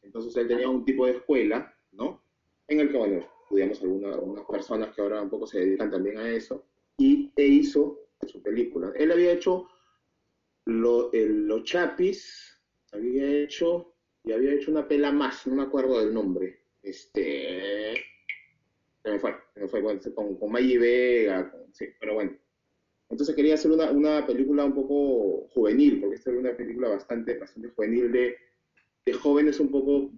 Entonces 0.00 0.34
él 0.38 0.48
tenía 0.48 0.70
un 0.70 0.86
tipo 0.86 1.04
de 1.04 1.12
escuela 1.12 1.76
¿no? 1.92 2.22
En 2.68 2.80
el 2.80 2.90
que, 2.90 2.96
bueno, 2.96 3.20
estudiamos 3.42 3.82
algunas 3.82 4.46
personas 4.46 4.94
que 4.94 5.02
ahora 5.02 5.20
un 5.20 5.28
poco 5.28 5.46
se 5.46 5.60
dedican 5.60 5.90
también 5.90 6.16
a 6.16 6.30
eso, 6.30 6.64
y 6.96 7.30
e 7.36 7.44
hizo 7.46 8.00
su 8.26 8.42
película. 8.42 8.94
Él 8.96 9.12
había 9.12 9.32
hecho 9.32 9.68
lo, 10.64 11.10
Los 11.12 11.64
Chapis, 11.64 12.62
había 12.92 13.26
hecho, 13.42 13.92
y 14.24 14.32
había 14.32 14.54
hecho 14.54 14.70
una 14.70 14.88
pela 14.88 15.12
más, 15.12 15.46
no 15.46 15.56
me 15.56 15.64
acuerdo 15.64 16.00
del 16.00 16.14
nombre. 16.14 16.60
Este, 16.82 17.92
se 19.04 19.10
me 19.10 19.18
fue, 19.18 19.36
se 19.52 19.60
me 19.60 19.68
fue 19.68 19.82
con, 20.14 20.36
con 20.36 20.50
Maggie 20.50 20.78
Vega, 20.78 21.52
sí, 21.72 21.86
pero 22.00 22.14
bueno. 22.14 22.34
Entonces 23.10 23.36
quería 23.36 23.54
hacer 23.54 23.70
una, 23.70 23.90
una, 23.90 24.26
película 24.26 24.64
un 24.64 24.74
poco 24.74 25.46
juvenil, 25.48 26.00
porque 26.00 26.16
esta 26.16 26.30
era 26.30 26.40
una 26.40 26.56
película 26.56 26.88
bastante, 26.88 27.38
bastante 27.38 27.68
juvenil 27.68 28.10
de, 28.10 28.34
de 29.04 29.12
jóvenes 29.12 29.60
un 29.60 29.70
poco 29.70 30.10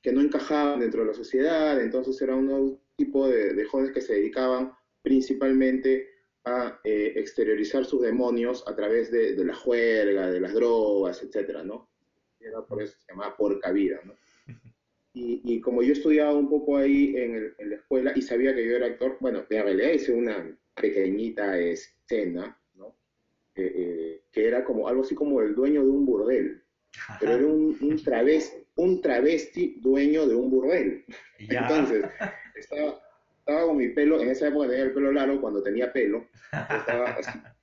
que 0.00 0.10
no 0.10 0.22
encajaban 0.22 0.80
dentro 0.80 1.02
de 1.02 1.08
la 1.08 1.14
sociedad, 1.14 1.80
entonces 1.80 2.20
era 2.22 2.34
un 2.34 2.80
tipo 2.96 3.28
de, 3.28 3.52
de 3.52 3.64
jóvenes 3.66 3.92
que 3.92 4.00
se 4.00 4.14
dedicaban 4.14 4.72
principalmente 5.02 6.08
a 6.44 6.80
eh, 6.84 7.12
exteriorizar 7.16 7.84
sus 7.84 8.00
demonios 8.00 8.64
a 8.66 8.74
través 8.74 9.12
de, 9.12 9.34
de, 9.34 9.44
la 9.44 9.54
juerga, 9.54 10.30
de 10.30 10.40
las 10.40 10.54
drogas, 10.54 11.22
etcétera, 11.22 11.62
¿no? 11.62 11.90
Era 12.40 12.62
por 12.62 12.82
eso 12.82 12.98
se 12.98 13.12
llamaba 13.12 13.36
porca 13.36 13.70
vida, 13.70 14.00
¿no? 14.04 14.14
Y, 15.14 15.42
y, 15.44 15.60
como 15.60 15.82
yo 15.82 15.92
estudiaba 15.92 16.32
un 16.32 16.48
poco 16.48 16.78
ahí 16.78 17.14
en, 17.16 17.34
el, 17.34 17.54
en, 17.58 17.70
la 17.70 17.76
escuela 17.76 18.12
y 18.14 18.22
sabía 18.22 18.54
que 18.54 18.66
yo 18.66 18.76
era 18.76 18.86
actor, 18.86 19.18
bueno, 19.20 19.44
en 19.50 19.62
realidad 19.62 19.92
hice 19.92 20.12
una 20.12 20.56
pequeñita 20.74 21.58
escena, 21.58 22.58
¿no? 22.74 22.96
Eh, 23.54 23.72
eh, 23.76 24.22
que 24.32 24.48
era 24.48 24.64
como 24.64 24.88
algo 24.88 25.02
así 25.02 25.14
como 25.14 25.42
el 25.42 25.54
dueño 25.54 25.84
de 25.84 25.90
un 25.90 26.06
burdel, 26.06 26.62
pero 27.20 27.32
era 27.32 27.46
un, 27.46 27.76
un, 27.80 28.02
travesti, 28.02 28.56
un 28.76 29.02
travesti 29.02 29.76
dueño 29.80 30.26
de 30.26 30.34
un 30.34 30.50
burdel. 30.50 31.04
Ya. 31.50 31.60
Entonces, 31.62 32.04
estaba, 32.54 33.02
estaba 33.38 33.66
con 33.66 33.76
mi 33.76 33.88
pelo, 33.88 34.20
en 34.22 34.30
esa 34.30 34.48
época 34.48 34.68
tenía 34.68 34.84
el 34.84 34.92
pelo 34.92 35.12
largo, 35.12 35.40
cuando 35.40 35.62
tenía 35.62 35.92
pelo, 35.92 36.26
estaba 36.52 37.10
hasta, 37.10 37.56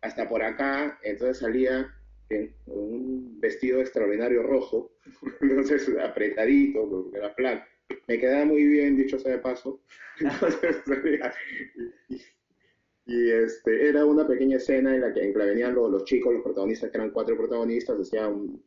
hasta 0.00 0.28
por 0.28 0.42
acá, 0.42 0.98
entonces 1.02 1.38
salía 1.38 1.92
en 2.30 2.54
un 2.66 3.15
vestido 3.38 3.80
extraordinario 3.80 4.42
rojo, 4.42 4.92
entonces 5.40 5.88
apretadito, 5.98 6.88
porque 6.88 7.18
era 7.18 7.34
plan. 7.34 7.62
Me 8.08 8.18
quedaba 8.18 8.44
muy 8.44 8.66
bien, 8.66 8.96
dicho 8.96 9.18
sea 9.18 9.32
de 9.32 9.38
paso. 9.38 9.80
Entonces, 10.20 10.82
y, 12.08 12.16
y, 13.06 13.30
este, 13.30 13.88
era 13.88 14.04
una 14.04 14.26
pequeña 14.26 14.56
escena 14.56 14.94
en 14.94 15.02
la 15.02 15.12
que, 15.12 15.22
en 15.22 15.32
venían 15.32 15.74
los, 15.74 15.90
los, 15.90 16.04
chicos, 16.04 16.34
los 16.34 16.42
protagonistas, 16.42 16.90
que 16.90 16.96
eran 16.96 17.10
cuatro 17.10 17.36
protagonistas, 17.36 18.00
hacían 18.00 18.32
un, 18.32 18.64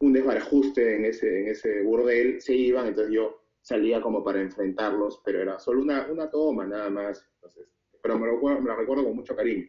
un 0.00 0.12
desbarajuste 0.12 0.96
en 0.96 1.06
ese, 1.06 1.40
en 1.40 1.48
ese 1.48 1.82
burdel, 1.82 2.40
se 2.40 2.54
iban, 2.54 2.88
entonces 2.88 3.14
yo 3.14 3.42
salía 3.62 4.02
como 4.02 4.22
para 4.22 4.42
enfrentarlos, 4.42 5.22
pero 5.24 5.40
era 5.40 5.58
solo 5.58 5.80
una, 5.80 6.06
una 6.10 6.30
toma 6.30 6.66
nada 6.66 6.90
más. 6.90 7.26
Entonces, 7.36 7.66
pero 8.02 8.18
me 8.18 8.26
lo, 8.26 8.38
me 8.38 8.68
lo 8.68 8.76
recuerdo 8.76 9.04
con 9.04 9.16
mucho 9.16 9.34
cariño. 9.34 9.66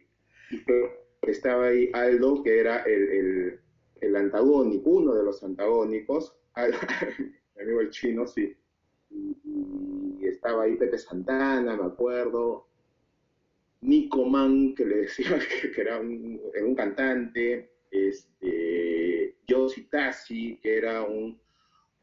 Y 0.50 1.30
estaba 1.30 1.68
ahí 1.68 1.90
Aldo, 1.92 2.42
que 2.42 2.60
era 2.60 2.82
el, 2.82 3.08
el, 3.08 3.60
el 4.00 4.16
antagónico, 4.16 4.90
uno 4.90 5.14
de 5.14 5.24
los 5.24 5.42
antagónicos, 5.42 6.36
mi 6.56 7.62
amigo 7.62 7.80
el 7.80 7.90
chino, 7.90 8.26
sí. 8.26 8.56
Y, 9.10 9.36
y, 9.44 10.26
estaba 10.26 10.64
ahí 10.64 10.76
Pepe 10.76 10.98
Santana, 10.98 11.76
me 11.76 11.84
acuerdo. 11.84 12.66
Nico 13.82 14.24
Man, 14.24 14.74
que 14.74 14.84
le 14.84 14.96
decía 15.02 15.38
que, 15.62 15.70
que 15.70 15.80
era 15.80 16.00
un, 16.00 16.40
un, 16.62 16.74
cantante. 16.74 17.70
Este, 17.90 19.36
Josie 19.48 19.88
Tassi, 19.90 20.58
que 20.60 20.76
era 20.78 21.02
un, 21.02 21.40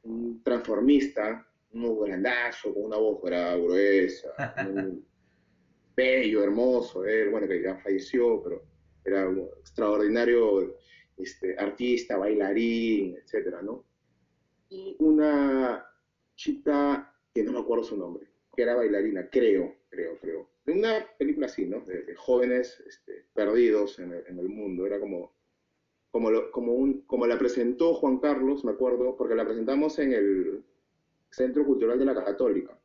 un 0.04 0.42
transformista 0.44 1.46
un 1.74 2.00
grandazo, 2.06 2.74
con 2.74 2.84
una 2.86 2.98
voz 2.98 3.22
gruesa, 3.22 4.30
un 4.70 5.06
bello, 5.96 6.44
hermoso, 6.44 7.06
él, 7.06 7.30
bueno, 7.30 7.48
que 7.48 7.62
ya 7.62 7.76
falleció, 7.78 8.42
pero 8.44 8.64
era 9.06 9.28
un 9.28 9.50
extraordinario 9.60 10.76
este, 11.24 11.58
artista, 11.58 12.18
bailarín, 12.18 13.18
etcétera, 13.18 13.62
¿no? 13.62 13.84
Y 14.70 14.96
una 15.00 15.86
chica, 16.36 17.14
que 17.34 17.44
no 17.44 17.54
me 17.54 17.60
acuerdo 17.60 17.84
su 17.84 17.98
nombre, 17.98 18.28
que 18.56 18.64
era 18.64 18.76
bailarina, 18.76 19.30
creo, 19.30 19.76
creo, 19.90 20.18
creo. 20.20 20.50
De 20.66 20.74
una 20.74 21.06
película 21.18 21.48
así, 21.48 21.66
¿no? 21.66 21.82
De, 21.82 22.16
jóvenes 22.16 22.82
este, 22.88 23.26
perdidos 23.34 24.00
en 24.00 24.14
el, 24.14 24.50
mundo, 24.50 24.86
era 24.86 25.00
como... 25.00 25.34
Como, 26.12 26.30
lo, 26.30 26.52
como, 26.52 27.04
como 27.08 27.26
la 27.26 27.40
presentó 27.40 27.96
Juan 27.96 28.20
Carlos, 28.20 28.64
me 28.64 28.72
acuerdo, 28.72 29.18
porque 29.18 29.34
la 29.34 29.46
presentamos 29.46 29.98
en 29.98 30.14
el, 30.14 30.64
Centro 31.34 31.66
Cultural 31.66 31.98
de 31.98 32.06
la 32.06 32.14
Católica. 32.14 32.78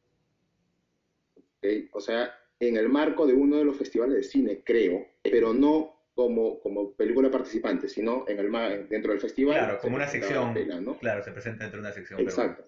O 1.92 2.00
sea, 2.00 2.34
en 2.60 2.76
el 2.76 2.88
marco 2.88 3.26
de 3.26 3.34
uno 3.34 3.56
de 3.56 3.64
los 3.64 3.76
festivales 3.76 4.16
de 4.16 4.22
cine, 4.22 4.62
creo, 4.64 5.06
pero 5.22 5.52
no 5.52 5.97
como, 6.18 6.58
como 6.58 6.94
película 6.94 7.30
participante, 7.30 7.88
sino 7.88 8.24
en 8.26 8.40
el, 8.40 8.88
dentro 8.88 9.12
del 9.12 9.20
festival. 9.20 9.56
Claro, 9.56 9.78
como 9.78 9.94
una 9.94 10.08
sección. 10.08 10.52
Pela, 10.52 10.80
¿no? 10.80 10.98
Claro, 10.98 11.22
se 11.22 11.30
presenta 11.30 11.62
dentro 11.62 11.80
de 11.80 11.86
una 11.86 11.94
sección. 11.94 12.18
Exacto. 12.18 12.64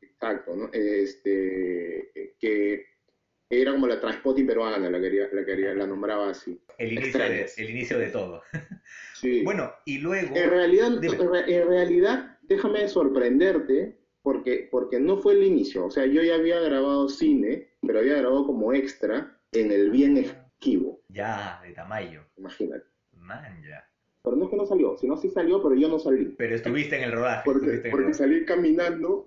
Pero... 0.00 0.12
Exacto, 0.12 0.56
¿no? 0.56 0.70
Este, 0.72 2.34
que 2.40 2.86
era 3.48 3.70
como 3.70 3.86
la 3.86 4.00
transpotting 4.00 4.48
peruana, 4.48 4.90
la 4.90 5.00
quería, 5.00 5.28
la 5.30 5.44
quería, 5.44 5.74
la 5.74 5.86
nombraba 5.86 6.30
así. 6.30 6.60
El 6.76 6.94
inicio, 6.94 7.20
de, 7.20 7.46
el 7.56 7.70
inicio 7.70 7.98
de 8.00 8.08
todo. 8.08 8.42
Sí. 9.14 9.42
Bueno, 9.44 9.72
y 9.86 9.98
luego... 9.98 10.36
En 10.36 10.50
realidad, 10.50 11.02
en 11.02 11.68
realidad, 11.68 12.38
déjame 12.42 12.86
sorprenderte, 12.86 13.96
porque, 14.20 14.68
porque 14.70 15.00
no 15.00 15.16
fue 15.16 15.32
el 15.32 15.44
inicio. 15.44 15.86
O 15.86 15.90
sea, 15.90 16.04
yo 16.04 16.22
ya 16.22 16.34
había 16.34 16.60
grabado 16.60 17.08
cine, 17.08 17.70
pero 17.80 18.00
había 18.00 18.16
grabado 18.16 18.44
como 18.44 18.74
extra 18.74 19.40
en 19.52 19.72
El 19.72 19.90
Bien 19.90 20.18
Esquivo. 20.18 20.95
Ya, 21.16 21.60
de 21.64 21.72
Tamayo. 21.72 22.20
Imagínate. 22.36 22.84
Man, 23.12 23.62
ya. 23.62 23.88
Pero 24.22 24.36
no 24.36 24.44
es 24.44 24.50
que 24.50 24.56
no 24.56 24.66
salió, 24.66 24.96
sino 24.98 25.16
sí 25.16 25.30
salió, 25.30 25.62
pero 25.62 25.74
yo 25.74 25.88
no 25.88 25.98
salí. 25.98 26.34
Pero 26.36 26.54
estuviste 26.54 26.96
en 26.96 27.04
el 27.04 27.12
rodaje. 27.12 27.42
Porque, 27.44 27.78
porque 27.90 27.90
rodaje. 27.90 28.14
salí 28.14 28.44
caminando. 28.44 29.26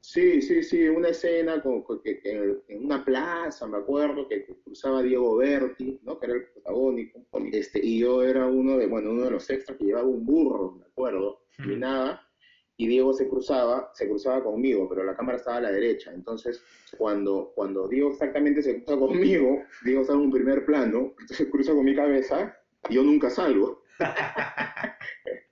Sí, 0.00 0.42
sí, 0.42 0.64
sí, 0.64 0.88
una 0.88 1.10
escena 1.10 1.62
con, 1.62 1.82
con, 1.82 2.02
que, 2.02 2.20
en, 2.24 2.60
en, 2.66 2.84
una 2.84 3.04
plaza, 3.04 3.68
me 3.68 3.78
acuerdo, 3.78 4.28
que, 4.28 4.44
que, 4.44 4.56
cruzaba 4.56 5.00
Diego 5.00 5.36
Berti, 5.36 6.00
¿no? 6.02 6.18
que 6.18 6.26
era 6.26 6.34
el 6.34 6.46
protagónico, 6.48 7.24
este, 7.52 7.78
y 7.80 8.00
yo 8.00 8.24
era 8.24 8.48
uno 8.48 8.78
de, 8.78 8.88
bueno, 8.88 9.12
uno 9.12 9.26
de 9.26 9.30
los 9.30 9.48
extras 9.48 9.78
que 9.78 9.84
llevaba 9.84 10.08
un 10.08 10.26
burro, 10.26 10.72
me 10.72 10.86
acuerdo, 10.86 11.44
y 11.64 11.76
nada, 11.76 12.28
y 12.76 12.86
Diego 12.86 13.12
se 13.12 13.28
cruzaba, 13.28 13.90
se 13.94 14.08
cruzaba 14.08 14.42
conmigo, 14.42 14.88
pero 14.88 15.04
la 15.04 15.14
cámara 15.14 15.38
estaba 15.38 15.58
a 15.58 15.60
la 15.60 15.70
derecha. 15.70 16.12
Entonces, 16.12 16.62
cuando, 16.96 17.52
cuando 17.54 17.88
Diego 17.88 18.10
exactamente 18.10 18.62
se 18.62 18.76
cruza 18.76 18.98
conmigo, 18.98 19.62
Diego 19.84 20.02
está 20.02 20.14
en 20.14 20.20
un 20.20 20.32
primer 20.32 20.64
plano, 20.64 21.14
entonces 21.20 21.48
cruza 21.50 21.72
con 21.72 21.84
mi 21.84 21.94
cabeza 21.94 22.56
y 22.88 22.94
yo 22.94 23.02
nunca 23.02 23.30
salgo. 23.30 23.82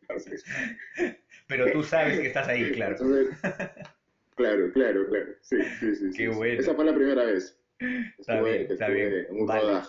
entonces, 0.01 0.45
pero 1.47 1.71
tú 1.73 1.83
sabes 1.83 2.21
que 2.21 2.29
estás 2.29 2.49
ahí, 2.49 2.73
claro. 2.73 2.97
Entonces, 2.99 3.39
claro, 4.37 4.73
claro, 4.73 5.07
claro. 5.09 5.33
Sí, 5.41 5.57
sí, 5.79 5.95
sí. 5.95 6.11
Qué 6.17 6.33
sí. 6.33 6.39
bueno. 6.39 6.61
Esa 6.61 6.75
fue 6.75 6.85
la 6.85 6.95
primera 6.95 7.25
vez. 7.25 7.59
Está 8.19 8.35
estuve, 8.35 8.59
bien, 8.59 8.73
está 8.73 8.89
bien. 8.89 9.27
Vale, 9.47 9.83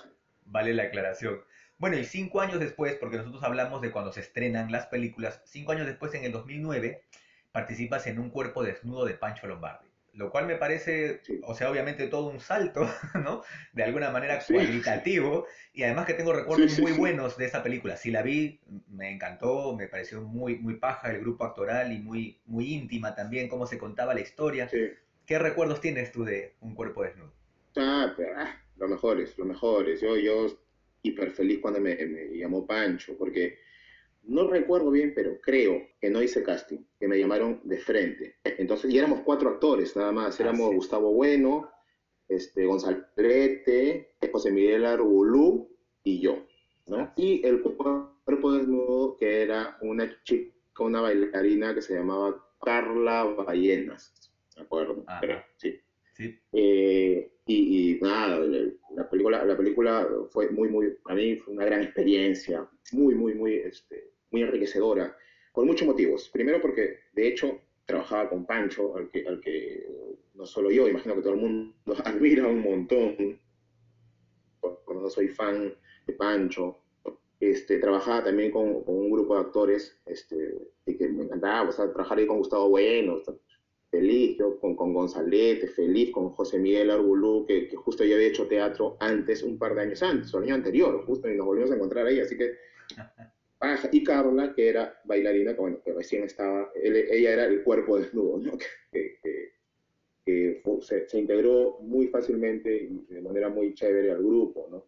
vale 0.46 0.74
la 0.74 0.84
aclaración. 0.84 1.42
Bueno, 1.82 1.98
y 1.98 2.06
cinco 2.06 2.42
años 2.42 2.60
después, 2.60 2.94
porque 3.00 3.18
nosotros 3.18 3.44
hablamos 3.44 3.82
de 3.82 3.90
cuando 3.90 4.14
se 4.14 4.20
estrenan 4.20 4.72
las 4.72 4.86
películas, 4.86 5.42
cinco 5.46 5.72
años 5.72 5.88
después, 5.88 6.14
en 6.14 6.24
el 6.24 6.32
2009, 6.32 7.02
participas 7.52 8.06
en 8.06 8.20
Un 8.20 8.30
cuerpo 8.30 8.62
desnudo 8.62 9.04
de 9.04 9.16
Pancho 9.16 9.48
Lombardi. 9.48 9.90
Lo 10.14 10.30
cual 10.30 10.46
me 10.46 10.58
parece, 10.58 11.22
sí. 11.24 11.42
o 11.44 11.56
sea, 11.56 11.72
obviamente 11.72 12.06
todo 12.06 12.28
un 12.28 12.40
salto, 12.40 12.88
¿no? 13.24 13.42
De 13.74 13.84
alguna 13.84 14.12
manera 14.12 14.40
cualitativo. 14.48 15.48
Sí. 15.48 15.80
Y 15.80 15.84
además 15.84 16.06
que 16.06 16.14
tengo 16.14 16.34
recuerdos 16.34 16.78
muy 16.78 16.92
buenos 16.92 17.36
de 17.36 17.46
esa 17.46 17.64
película. 17.64 17.98
Si 17.98 18.12
la 18.12 18.22
vi, 18.22 18.60
me 18.88 19.10
encantó, 19.12 19.76
me 19.76 19.88
pareció 19.88 20.22
muy, 20.22 20.60
muy 20.60 20.76
paja 20.76 21.10
el 21.10 21.22
grupo 21.22 21.46
actoral 21.46 21.92
y 21.92 21.98
muy, 21.98 22.42
muy 22.46 22.76
íntima 22.76 23.16
también, 23.16 23.50
cómo 23.50 23.66
se 23.66 23.80
contaba 23.80 24.14
la 24.14 24.22
historia. 24.22 24.70
¿Qué 25.26 25.40
recuerdos 25.40 25.82
tienes 25.82 26.12
tú 26.12 26.26
de 26.26 26.54
Un 26.60 26.76
cuerpo 26.76 27.02
desnudo? 27.02 27.34
Ah, 27.76 28.14
pero, 28.16 28.34
ah, 28.38 28.56
lo 28.78 28.88
mejores, 28.88 29.36
lo 29.40 29.46
mejores. 29.46 30.00
Yo, 30.00 30.16
yo 30.16 30.61
hiper 31.02 31.32
feliz 31.32 31.60
cuando 31.60 31.80
me, 31.80 31.96
me 31.96 32.38
llamó 32.38 32.66
Pancho, 32.66 33.18
porque 33.18 33.58
no 34.24 34.48
recuerdo 34.48 34.92
bien, 34.92 35.14
pero 35.16 35.40
creo 35.42 35.82
que 36.00 36.10
no 36.10 36.22
hice 36.22 36.44
casting, 36.44 36.80
que 37.00 37.08
me 37.08 37.18
llamaron 37.18 37.60
de 37.64 37.80
frente. 37.80 38.36
Entonces, 38.44 38.92
y 38.92 38.98
éramos 38.98 39.22
cuatro 39.22 39.50
actores 39.50 39.96
nada 39.96 40.12
más, 40.12 40.40
éramos 40.40 40.68
ah, 40.68 40.70
sí. 40.70 40.76
Gustavo 40.76 41.14
Bueno, 41.14 41.72
este, 42.28 42.66
Gonzalo 42.66 43.06
Prete, 43.16 44.16
José 44.32 44.52
Miguel 44.52 44.86
Arbulú 44.86 45.76
y 46.04 46.22
yo, 46.22 46.46
¿no? 46.88 46.98
Ah. 46.98 47.14
Y 47.16 47.46
el 47.46 47.62
cuerpo 47.62 48.54
desnudo, 48.54 49.18
que 49.18 49.42
era 49.42 49.78
una 49.82 50.24
chica, 50.24 50.54
una 50.80 51.02
bailarina 51.02 51.74
que 51.74 51.82
se 51.82 51.96
llamaba 51.96 52.46
Carla 52.62 53.24
Ballenas, 53.24 54.32
¿de 54.56 54.62
acuerdo? 54.62 55.04
Ah. 55.08 55.18
Pero, 55.20 55.44
sí. 55.58 55.80
Sí. 56.22 56.40
Eh, 56.54 57.32
y, 57.46 57.96
y, 57.96 58.00
nada, 58.02 58.40
la 58.96 59.10
película, 59.10 59.44
la 59.44 59.58
película 59.58 60.08
fue 60.30 60.50
muy, 60.52 60.70
muy, 60.70 60.92
para 61.04 61.16
mí 61.16 61.38
fue 61.38 61.54
una 61.54 61.66
gran 61.66 61.82
experiencia, 61.82 62.70
muy, 62.92 63.16
muy, 63.16 63.34
muy, 63.34 63.56
este, 63.56 64.12
muy 64.30 64.44
enriquecedora, 64.44 65.16
por 65.54 65.66
muchos 65.66 65.88
motivos. 65.88 66.30
Primero 66.30 66.62
porque, 66.62 67.00
de 67.14 67.28
hecho, 67.28 67.60
trabajaba 67.86 68.30
con 68.30 68.46
Pancho, 68.46 68.96
al 68.96 69.10
que, 69.10 69.28
al 69.28 69.42
que 69.42 69.86
no 70.36 70.46
solo 70.46 70.72
yo, 70.72 70.88
imagino 70.88 71.16
que 71.16 71.22
todo 71.22 71.34
el 71.34 71.42
mundo 71.42 71.74
admira 72.06 72.48
un 72.48 72.62
montón, 72.62 73.40
no 74.62 75.10
soy 75.10 75.30
fan 75.30 75.74
de 76.06 76.14
Pancho. 76.14 76.78
Este, 77.40 77.80
trabajaba 77.80 78.24
también 78.24 78.52
con, 78.52 78.84
con 78.84 78.96
un 78.96 79.12
grupo 79.12 79.34
de 79.34 79.42
actores 79.42 80.00
este, 80.06 80.70
que 80.86 81.10
me 81.10 81.24
encantaba, 81.24 81.70
o 81.70 81.72
sea, 81.72 81.92
trabajar 81.92 82.20
ahí 82.20 82.28
con 82.28 82.38
Gustavo 82.38 82.70
Bueno, 82.70 83.20
feliz, 83.92 84.38
yo 84.40 84.60
con, 84.60 84.76
con 84.76 84.94
Gonzalete, 84.94 85.68
feliz 85.68 86.12
con 86.12 86.30
José 86.30 86.58
Miguel 86.58 86.90
Arbulú, 86.90 87.46
que, 87.46 87.68
que, 87.68 87.76
justo 87.76 88.06
yo 88.06 88.16
había 88.16 88.30
hecho 88.30 88.48
teatro 88.48 88.98
antes, 89.00 89.44
un 89.44 89.60
par 89.60 89.76
de 89.76 89.82
años 89.82 90.02
antes, 90.02 90.34
o 90.34 90.38
el 90.38 90.46
año 90.46 90.56
anterior, 90.56 91.06
justo, 91.06 91.30
y 91.30 91.36
nos 91.36 91.46
volvimos 91.46 91.72
a 91.72 91.76
encontrar 91.76 92.08
ahí, 92.08 92.20
así 92.20 92.38
que... 92.38 92.56
Y 93.92 94.04
Carla, 94.04 94.56
que 94.56 94.70
era 94.70 95.00
bailarina, 95.04 95.54
que, 95.54 95.62
bueno, 95.62 95.82
que 95.86 95.94
recién 95.94 96.24
estaba, 96.24 96.72
ella 96.74 97.34
era 97.34 97.46
el 97.46 97.62
cuerpo 97.62 98.00
desnudo, 98.00 98.40
¿no? 98.40 98.58
que, 98.92 99.20
que, 99.22 99.54
que 100.26 100.64
se, 100.82 101.08
se, 101.08 101.20
integró 101.20 101.78
muy 101.82 102.08
fácilmente 102.08 102.76
y 102.76 103.14
de 103.14 103.22
manera 103.22 103.50
muy 103.50 103.76
chévere 103.76 104.12
al 104.12 104.24
grupo, 104.24 104.68
¿no? 104.72 104.88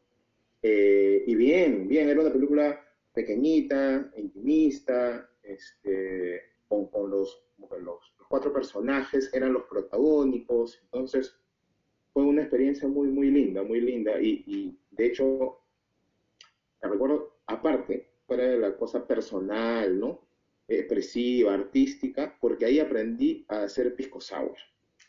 Eh, 0.63 1.23
y 1.27 1.35
bien, 1.35 1.87
bien, 1.87 2.09
era 2.09 2.21
una 2.21 2.33
película 2.33 2.83
pequeñita, 3.13 4.11
intimista, 4.17 5.29
este, 5.43 6.41
con, 6.67 6.87
con 6.87 7.11
los, 7.11 7.43
los 7.59 8.13
cuatro 8.27 8.53
personajes 8.53 9.29
eran 9.33 9.53
los 9.53 9.63
protagónicos, 9.63 10.79
entonces 10.83 11.35
fue 12.13 12.23
una 12.23 12.41
experiencia 12.41 12.87
muy, 12.87 13.07
muy 13.09 13.31
linda, 13.31 13.63
muy 13.63 13.81
linda, 13.81 14.19
y, 14.21 14.43
y 14.45 14.77
de 14.91 15.07
hecho, 15.07 15.59
recuerdo, 16.81 17.37
aparte, 17.47 18.11
fuera 18.27 18.43
de 18.43 18.57
la 18.59 18.75
cosa 18.75 19.05
personal, 19.05 19.99
¿no? 19.99 20.27
Expresiva, 20.67 21.53
artística, 21.53 22.37
porque 22.39 22.65
ahí 22.65 22.79
aprendí 22.79 23.45
a 23.49 23.63
hacer 23.63 23.95
pisco 23.95 24.21
sour. 24.21 24.55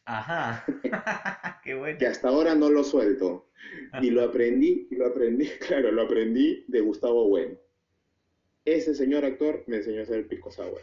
Ajá, 0.07 0.65
qué 1.65 1.75
bueno. 1.75 1.99
Que 1.99 2.07
hasta 2.07 2.29
ahora 2.29 2.55
no 2.55 2.71
lo 2.71 2.85
suelto. 2.85 3.49
Y 4.03 4.11
lo 4.11 4.23
aprendí, 4.23 4.89
y 4.91 4.97
lo 4.97 5.07
aprendí, 5.07 5.47
claro, 5.67 5.91
lo 5.93 6.03
aprendí 6.03 6.65
de 6.69 6.81
Gustavo 6.81 7.29
Bueno. 7.29 7.57
Ese 8.65 8.95
señor 8.95 9.25
actor 9.25 9.63
me 9.67 9.77
enseñó 9.77 10.01
a 10.01 10.05
hacer 10.05 10.27
pisco 10.27 10.51
sour 10.51 10.81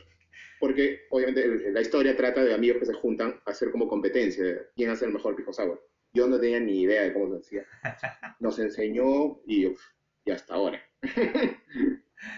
porque 0.59 1.01
obviamente 1.09 1.71
la 1.71 1.81
historia 1.81 2.15
trata 2.15 2.43
de 2.43 2.53
amigos 2.53 2.79
que 2.79 2.85
se 2.85 2.93
juntan 2.93 3.41
a 3.45 3.51
hacer 3.51 3.71
como 3.71 3.87
competencia, 3.87 4.43
de 4.43 4.61
quién 4.75 4.89
hace 4.89 5.05
el 5.05 5.13
mejor 5.13 5.35
pico 5.35 5.53
sour. 5.53 5.81
Yo 6.13 6.27
no 6.27 6.39
tenía 6.39 6.59
ni 6.59 6.81
idea 6.81 7.03
de 7.03 7.13
cómo 7.13 7.29
se 7.29 7.39
hacía. 7.39 7.65
Nos 8.39 8.59
enseñó 8.59 9.39
y, 9.45 9.67
y 10.25 10.31
hasta 10.31 10.53
ahora. 10.53 10.81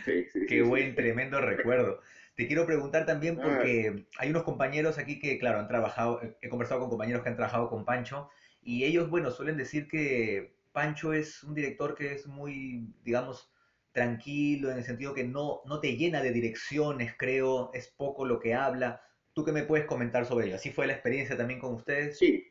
sí, 0.06 0.26
sí, 0.32 0.46
Qué 0.48 0.62
buen, 0.62 0.96
tremendo 0.96 1.42
recuerdo. 1.42 2.00
Te 2.36 2.48
quiero 2.48 2.66
preguntar 2.66 3.06
también 3.06 3.40
ah. 3.40 3.44
porque 3.44 4.06
hay 4.18 4.30
unos 4.30 4.44
compañeros 4.44 4.98
aquí 4.98 5.20
que, 5.20 5.38
claro, 5.38 5.60
han 5.60 5.68
trabajado, 5.68 6.22
he 6.42 6.50
conversado 6.50 6.82
con 6.82 6.90
compañeros 6.90 7.24
que 7.24 7.30
han 7.30 7.36
trabajado 7.36 7.70
con 7.70 7.86
Pancho 7.86 8.30
y 8.62 8.86
ellos, 8.86 9.10
bueno, 9.10 9.32
suelen 9.32 9.58
decir 9.58 9.88
que 9.88 10.56
Pancho 10.72 11.14
es 11.14 11.44
un 11.44 11.54
director 11.54 11.96
que 11.96 12.14
es 12.14 12.26
muy, 12.26 12.94
digamos, 13.04 13.53
tranquilo, 13.94 14.72
en 14.72 14.78
el 14.78 14.84
sentido 14.84 15.14
que 15.14 15.24
no, 15.24 15.62
no 15.66 15.80
te 15.80 15.96
llena 15.96 16.22
de 16.22 16.32
direcciones, 16.32 17.14
creo, 17.18 17.72
es 17.74 17.88
poco 17.88 18.26
lo 18.26 18.40
que 18.40 18.54
habla. 18.54 19.02
¿Tú 19.34 19.46
qué 19.46 19.52
me 19.52 19.64
puedes 19.64 19.86
comentar 19.86 20.26
sobre 20.26 20.48
ello? 20.48 20.56
¿Así 20.56 20.72
fue 20.72 20.88
la 20.88 20.94
experiencia 20.94 21.38
también 21.38 21.60
con 21.60 21.76
ustedes? 21.76 22.18
Sí, 22.18 22.46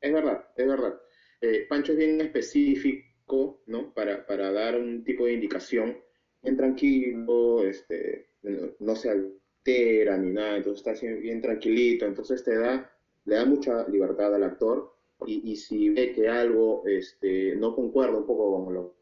es 0.00 0.12
verdad, 0.12 0.46
es 0.56 0.66
verdad. 0.66 1.00
Eh, 1.40 1.66
Pancho 1.68 1.92
es 1.92 1.98
bien 1.98 2.20
específico, 2.20 3.62
¿no? 3.66 3.92
Para, 3.92 4.26
para, 4.26 4.50
dar 4.52 4.78
un 4.78 5.04
tipo 5.04 5.26
de 5.26 5.34
indicación, 5.34 5.98
bien 6.42 6.56
tranquilo, 6.56 7.64
este, 7.64 8.30
no 8.78 8.96
se 8.96 9.10
altera 9.10 10.16
ni 10.16 10.32
nada, 10.32 10.56
entonces 10.56 10.86
está 10.86 11.06
bien 11.06 11.42
tranquilito, 11.42 12.06
entonces 12.06 12.42
te 12.44 12.56
da, 12.56 12.90
le 13.24 13.34
da 13.34 13.44
mucha 13.44 13.86
libertad 13.88 14.34
al 14.34 14.44
actor 14.44 14.94
y, 15.26 15.50
y 15.50 15.56
si 15.56 15.90
ve 15.90 16.12
que 16.12 16.28
algo 16.28 16.84
este, 16.86 17.56
no 17.56 17.74
concuerda 17.74 18.18
un 18.18 18.26
poco 18.26 18.64
con 18.64 18.74
lo 18.74 18.96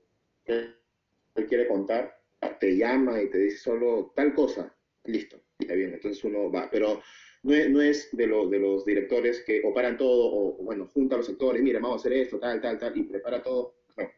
él 0.46 1.46
quiere 1.48 1.66
contar, 1.68 2.20
te 2.60 2.76
llama 2.76 3.20
y 3.22 3.30
te 3.30 3.38
dice 3.38 3.58
solo 3.58 4.12
tal 4.14 4.34
cosa, 4.34 4.74
listo, 5.04 5.40
está 5.58 5.74
bien, 5.74 5.94
entonces 5.94 6.22
uno 6.24 6.50
va, 6.50 6.68
pero 6.70 7.00
no 7.42 7.54
es, 7.54 7.70
no 7.70 7.82
es 7.82 8.08
de, 8.16 8.26
lo, 8.26 8.48
de 8.48 8.58
los 8.58 8.84
directores 8.84 9.42
que 9.42 9.62
operan 9.64 9.96
todo, 9.96 10.32
o 10.32 10.62
bueno, 10.62 10.86
junta 10.86 11.14
a 11.14 11.18
los 11.18 11.26
sectores, 11.26 11.62
mira, 11.62 11.80
vamos 11.80 11.96
a 11.96 12.00
hacer 12.00 12.12
esto, 12.14 12.38
tal, 12.38 12.60
tal, 12.60 12.78
tal, 12.78 12.96
y 12.96 13.02
prepara 13.04 13.42
todo, 13.42 13.74
no, 13.96 14.08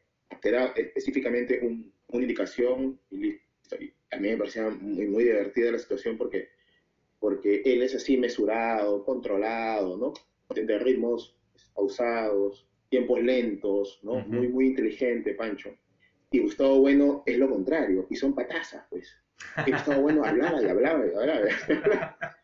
te 0.41 0.51
da 0.51 0.73
específicamente 0.77 1.61
un, 1.63 1.93
una 2.09 2.23
indicación 2.23 3.01
y 3.11 3.17
listo. 3.17 3.77
Y 3.81 3.93
a 4.11 4.19
mí 4.19 4.29
me 4.29 4.37
parecía 4.37 4.69
muy, 4.69 5.07
muy 5.07 5.25
divertida 5.25 5.73
la 5.73 5.79
situación 5.79 6.17
porque, 6.17 6.49
porque 7.19 7.63
él 7.65 7.83
es 7.83 7.95
así 7.95 8.17
mesurado, 8.17 9.05
controlado, 9.05 9.97
¿no? 9.97 10.13
De 10.55 10.79
ritmos 10.79 11.37
pausados, 11.75 12.69
tiempos 12.89 13.21
lentos, 13.23 13.99
¿no? 14.03 14.21
Muy, 14.21 14.49
muy 14.49 14.67
inteligente, 14.67 15.35
Pancho. 15.35 15.75
Y 16.31 16.41
Gustavo 16.41 16.81
Bueno 16.81 17.23
es 17.27 17.39
lo 17.39 17.49
contrario, 17.49 18.07
y 18.11 18.17
son 18.17 18.35
patazas, 18.35 18.85
pues. 18.91 19.09
Y 19.67 19.73
Gustavo 19.73 20.03
Bueno 20.03 20.25
hablaba 20.25 20.61
y 20.63 20.67
hablaba 20.67 21.07
y 21.07 21.15
hablaba. 21.15 22.19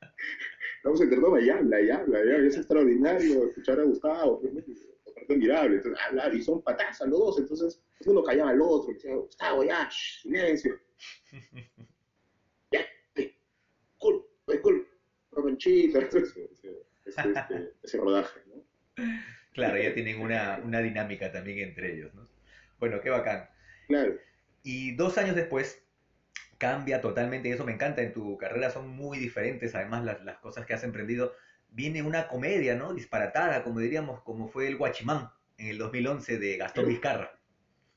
Vamos 0.85 1.01
a 1.01 1.09
toma 1.11 1.41
y 1.41 1.49
habla 1.49 1.81
y 1.81 1.91
habla, 1.91 2.25
y 2.25 2.47
es 2.47 2.57
extraordinario 2.57 3.47
escuchar 3.47 3.79
a 3.79 3.85
Gustavo, 3.85 4.43
es 4.45 4.89
admirable, 5.31 5.77
entonces 5.77 6.05
habla, 6.09 6.35
y 6.35 6.43
son 6.43 6.61
patazas 6.63 7.09
los 7.09 7.19
dos, 7.19 7.39
entonces 7.39 7.81
uno 8.05 8.23
callaba 8.23 8.51
al 8.51 8.61
otro, 8.61 8.91
y 8.91 8.95
decía, 8.95 9.15
Gustavo, 9.15 9.65
ya, 9.65 9.89
silencio. 9.91 10.81
ya, 12.73 12.85
cool, 13.99 14.27
cool, 14.61 14.89
ese, 15.59 16.51
este, 17.05 17.75
ese 17.83 17.99
rodaje, 17.99 18.41
¿no? 18.47 18.65
Claro, 19.53 19.81
ya 19.81 19.95
tienen 19.95 20.21
una, 20.21 20.61
una 20.65 20.81
dinámica 20.81 21.31
también 21.31 21.59
entre 21.59 21.95
ellos, 21.95 22.13
¿no? 22.15 22.27
Bueno, 22.79 23.01
qué 23.01 23.11
bacán. 23.11 23.49
Y 24.63 24.95
dos 24.95 25.19
años 25.19 25.37
después 25.37 25.83
cambia 26.59 27.01
totalmente, 27.01 27.49
y 27.49 27.53
eso 27.53 27.65
me 27.65 27.73
encanta, 27.73 28.03
en 28.03 28.13
tu 28.13 28.39
carrera 28.39 28.71
son 28.71 28.89
muy 28.89 29.19
diferentes, 29.19 29.75
además 29.75 30.05
las, 30.05 30.25
las 30.25 30.39
cosas 30.39 30.65
que 30.65 30.75
has 30.75 30.85
emprendido. 30.85 31.33
Viene 31.71 32.03
una 32.03 32.29
comedia, 32.29 32.77
¿no? 32.77 32.95
Disparatada, 32.95 33.65
como 33.65 33.81
diríamos, 33.81 34.21
como 34.23 34.49
fue 34.49 34.69
el 34.69 34.77
Guachimán 34.77 35.31
en 35.59 35.69
el 35.69 35.79
2011 35.79 36.39
de 36.39 36.57
Gastón 36.59 36.87
Vizcarra. 36.87 37.39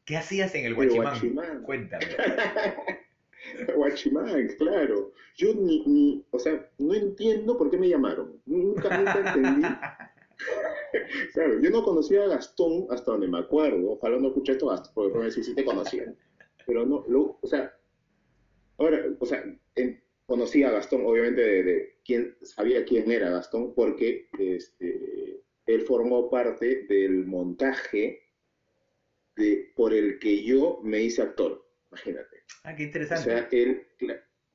¿Qué 0.06 0.18
hacías 0.18 0.54
en 0.56 0.66
el 0.66 0.76
Guachimán? 0.76 1.62
Cuéntame. 1.64 2.06
Guachimán, 3.76 4.48
claro. 4.58 5.14
Yo 5.36 5.54
ni, 5.54 5.86
ni, 5.86 6.26
o 6.32 6.40
sea, 6.40 6.68
no 6.78 6.94
entiendo 6.94 7.58
por 7.58 7.70
qué 7.70 7.78
me 7.78 7.90
llamaron. 7.90 8.42
Nunca, 8.46 8.98
nunca 8.98 9.20
entendí 9.20 9.68
claro, 11.34 11.60
yo 11.62 11.70
no 11.70 11.84
conocía 11.84 12.24
a 12.24 12.28
Gastón 12.28 12.88
hasta 12.90 13.12
donde 13.12 13.28
me 13.28 13.40
acuerdo. 13.40 13.92
Ojalá 13.92 14.18
no 14.18 14.30
escuché 14.30 14.54
esto 14.54 14.92
porque 14.94 15.18
no 15.18 15.32
sí 15.32 15.56
te 15.56 15.66
conocían. 15.66 16.16
Pero 16.66 16.86
no, 16.86 17.06
lo, 17.08 17.38
o 17.42 17.48
sea, 17.48 17.74
ahora, 18.78 19.06
o 19.20 19.26
sea, 19.26 19.44
conocía 20.26 20.70
a 20.70 20.72
Gastón, 20.72 21.06
obviamente, 21.06 21.42
de, 21.42 21.98
quién, 22.04 22.36
sabía 22.42 22.86
quién 22.86 23.12
era 23.12 23.30
Gastón, 23.30 23.74
porque 23.76 24.28
este, 24.40 25.42
él 25.66 25.82
formó 25.82 26.30
parte 26.30 26.86
del 26.86 27.26
montaje 27.26 28.22
de, 29.36 29.72
por 29.76 29.94
el 29.94 30.20
que 30.20 30.44
yo 30.44 30.80
me 30.84 31.02
hice 31.02 31.22
actor, 31.22 31.66
imagínate. 31.92 32.44
Ah, 32.64 32.76
qué 32.76 32.84
interesante. 32.84 33.30
O 33.30 33.38
sea, 33.38 33.48
él, 33.52 33.86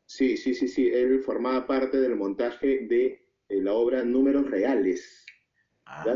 sí, 0.07 0.37
sí, 0.37 0.55
sí, 0.55 0.69
sí, 0.69 0.89
él 0.89 1.21
formaba 1.21 1.67
parte 1.67 2.01
del 2.01 2.17
montaje 2.17 2.87
de 2.87 3.25
la 3.49 3.73
obra 3.73 4.05
Números 4.05 4.51
Reales 4.51 5.27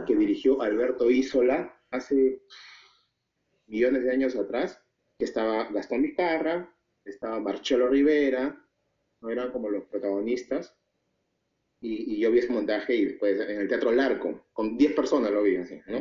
que 0.06 0.16
dirigió 0.16 0.60
Alberto 0.60 1.10
Isola 1.10 1.74
hace 1.90 2.42
millones 3.66 4.04
de 4.04 4.10
años 4.10 4.36
atrás, 4.36 4.80
que 5.18 5.24
estaba 5.24 5.68
Gastón 5.70 6.02
Vizcarra, 6.02 6.74
estaba 7.04 7.40
Marcelo 7.40 7.88
Rivera, 7.88 8.64
no 9.20 9.30
eran 9.30 9.50
como 9.50 9.68
los 9.68 9.84
protagonistas, 9.84 10.76
y, 11.80 12.18
yo 12.18 12.30
vi 12.30 12.38
ese 12.38 12.52
montaje 12.52 12.96
y 12.96 13.04
después 13.04 13.38
en 13.38 13.60
el 13.60 13.68
Teatro 13.68 13.92
Larco, 13.92 14.46
con 14.52 14.76
10 14.78 14.94
personas 14.94 15.30
lo 15.30 15.42
vi 15.42 15.56
así, 15.56 15.78
¿no? 15.86 15.96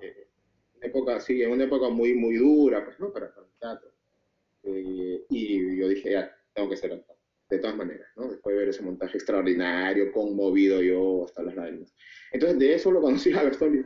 Este, 0.00 0.28
una 0.76 0.86
época, 0.86 1.20
sí, 1.20 1.42
en 1.42 1.52
una 1.52 1.64
época 1.64 1.88
muy, 1.88 2.14
muy 2.14 2.36
dura, 2.36 2.84
pues, 2.84 2.98
¿no? 2.98 3.12
Para, 3.12 3.26
el 3.26 3.58
teatro. 3.60 3.92
Eh, 4.64 5.24
y 5.28 5.78
yo 5.78 5.88
dije, 5.88 6.12
ya, 6.12 6.36
tengo 6.52 6.68
que 6.68 6.76
ser 6.76 6.92
actor, 6.92 7.16
de 7.50 7.58
todas 7.58 7.76
maneras, 7.76 8.08
¿no? 8.16 8.30
Después 8.30 8.54
de 8.54 8.60
ver 8.60 8.68
ese 8.68 8.82
montaje 8.82 9.18
extraordinario, 9.18 10.12
conmovido 10.12 10.80
yo 10.80 11.24
hasta 11.24 11.42
las 11.42 11.56
lágrimas. 11.56 11.92
Entonces, 12.32 12.58
de 12.58 12.74
eso 12.74 12.92
lo 12.92 13.00
conocí 13.00 13.32
a 13.32 13.42
Gastón 13.42 13.84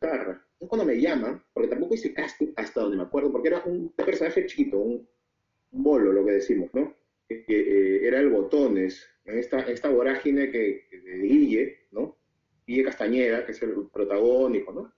Carra. 0.00 0.44
Entonces, 0.54 0.68
cuando 0.68 0.84
me 0.84 1.00
llaman, 1.00 1.42
porque 1.52 1.68
tampoco 1.68 1.94
hice 1.94 2.12
casting 2.12 2.52
hasta 2.56 2.80
donde 2.80 2.96
me 2.96 3.04
acuerdo, 3.04 3.30
porque 3.30 3.48
era 3.48 3.62
un 3.64 3.92
personaje 3.92 4.46
chiquito, 4.46 4.78
un, 4.78 5.08
bolo, 5.70 6.12
lo 6.12 6.24
que 6.26 6.32
decimos, 6.32 6.68
¿no? 6.74 6.94
Que, 7.28 7.44
eh, 7.48 8.06
era 8.06 8.18
el 8.18 8.30
Botones, 8.30 9.06
en 9.24 9.38
esta, 9.38 9.60
esta 9.60 9.88
vorágine 9.88 10.50
que, 10.50 10.88
de 10.90 11.18
Guille, 11.18 11.86
¿no? 11.92 12.18
Guille 12.66 12.84
Castañeda, 12.84 13.46
que 13.46 13.52
es 13.52 13.62
el 13.62 13.74
protagónico, 13.92 14.72
¿no? 14.72 14.92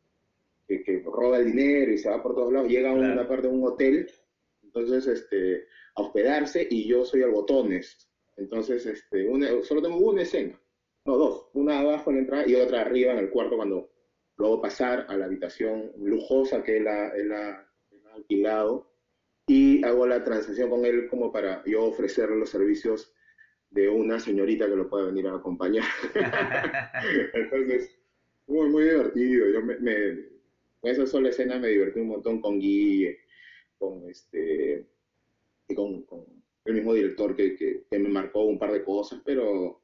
Que, 0.66 1.02
roba 1.04 1.36
el 1.36 1.46
dinero 1.46 1.92
y 1.92 1.98
se 1.98 2.08
va 2.08 2.22
por 2.22 2.34
todos 2.34 2.50
lados, 2.50 2.70
llega 2.70 2.90
a 2.90 2.94
una 2.94 3.28
parte 3.28 3.46
de 3.46 3.52
un 3.52 3.66
hotel, 3.66 4.08
entonces, 4.74 5.06
este, 5.06 5.66
a 5.94 6.02
hospedarse 6.02 6.66
y 6.70 6.88
yo 6.88 7.04
soy 7.04 7.22
el 7.22 7.30
Botones. 7.30 8.08
Entonces, 8.36 8.86
este, 8.86 9.26
solo 9.64 9.82
tengo 9.82 9.98
una 9.98 10.22
escena 10.22 10.58
no, 11.04 11.16
dos, 11.16 11.46
una 11.54 11.80
abajo 11.80 12.10
en 12.10 12.16
la 12.16 12.22
entrada 12.22 12.44
y 12.46 12.54
otra 12.54 12.82
arriba 12.82 13.12
en 13.12 13.18
el 13.18 13.30
cuarto 13.30 13.56
cuando 13.56 13.90
luego 14.36 14.60
pasar 14.60 15.06
a 15.08 15.16
la 15.16 15.24
habitación 15.24 15.90
lujosa 15.98 16.62
que 16.62 16.76
él 16.76 16.86
ha, 16.88 17.12
alquilado 18.14 18.92
y 19.46 19.82
hago 19.84 20.06
la 20.06 20.22
transacción 20.22 20.68
con 20.68 20.84
él 20.84 21.08
como 21.08 21.32
para 21.32 21.64
yo 21.64 21.84
ofrecerle 21.84 22.36
los 22.36 22.50
servicios 22.50 23.12
de 23.70 23.88
una 23.88 24.20
señorita 24.20 24.68
que 24.68 24.76
lo 24.76 24.88
pueda 24.88 25.06
venir 25.06 25.26
a 25.28 25.36
acompañar. 25.36 25.84
Entonces, 27.32 27.98
muy, 28.46 28.68
muy 28.68 28.84
divertido. 28.84 29.48
Yo 29.48 29.62
me, 29.62 29.78
me, 29.78 30.28
esa 30.82 31.06
sola 31.06 31.30
escena 31.30 31.58
me 31.58 31.68
divertí 31.68 32.00
un 32.00 32.08
montón 32.08 32.42
con 32.42 32.60
Guille, 32.60 33.18
con 33.82 34.08
este, 34.08 34.86
y 35.66 35.74
con, 35.74 36.06
el 36.64 36.74
mismo 36.74 36.94
director 36.94 37.34
que, 37.34 37.56
que, 37.56 37.98
me 37.98 38.08
marcó 38.08 38.44
un 38.44 38.56
par 38.56 38.70
de 38.70 38.84
cosas, 38.84 39.20
pero 39.24 39.80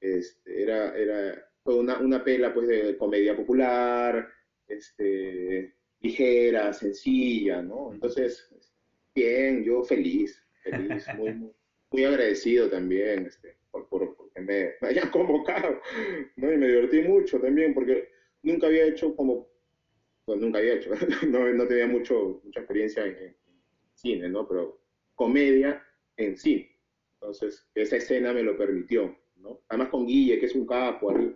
este, 0.00 0.62
era, 0.64 0.98
era 0.98 1.48
fue 1.62 1.76
una, 1.76 2.00
una 2.00 2.24
pela 2.24 2.52
pues 2.52 2.66
de 2.66 2.96
comedia 2.96 3.36
popular, 3.36 4.28
este, 4.66 5.72
ligera, 6.00 6.72
sencilla, 6.72 7.62
¿no? 7.62 7.92
Entonces, 7.92 8.50
bien, 9.14 9.62
yo 9.62 9.84
feliz, 9.84 10.42
feliz, 10.64 11.06
muy, 11.16 11.52
muy, 11.92 12.04
agradecido 12.04 12.68
también 12.68 13.26
este, 13.26 13.56
por, 13.70 13.88
por, 13.88 14.16
porque 14.16 14.40
me, 14.40 14.72
hayan 14.80 15.10
convocado, 15.12 15.80
¿no? 16.34 16.52
Y 16.52 16.56
me 16.56 16.66
divertí 16.66 17.02
mucho 17.02 17.38
también, 17.38 17.72
porque 17.72 18.08
nunca 18.42 18.66
había 18.66 18.86
hecho 18.86 19.14
como, 19.14 19.47
pues 20.28 20.42
nunca 20.42 20.58
había 20.58 20.74
hecho, 20.74 20.90
no, 21.26 21.50
no 21.54 21.66
tenía 21.66 21.86
mucho, 21.86 22.42
mucha 22.44 22.60
experiencia 22.60 23.02
en, 23.06 23.34
cine, 23.94 24.28
¿no? 24.28 24.46
Pero 24.46 24.78
comedia 25.14 25.82
en 26.18 26.36
sí. 26.36 26.70
Entonces, 27.14 27.66
esa 27.74 27.96
escena 27.96 28.34
me 28.34 28.42
lo 28.42 28.54
permitió, 28.54 29.16
¿no? 29.36 29.62
Además 29.70 29.88
con 29.88 30.06
Guille, 30.06 30.38
que 30.38 30.44
es 30.44 30.54
un 30.54 30.66
capo 30.66 31.10
ahí, 31.16 31.34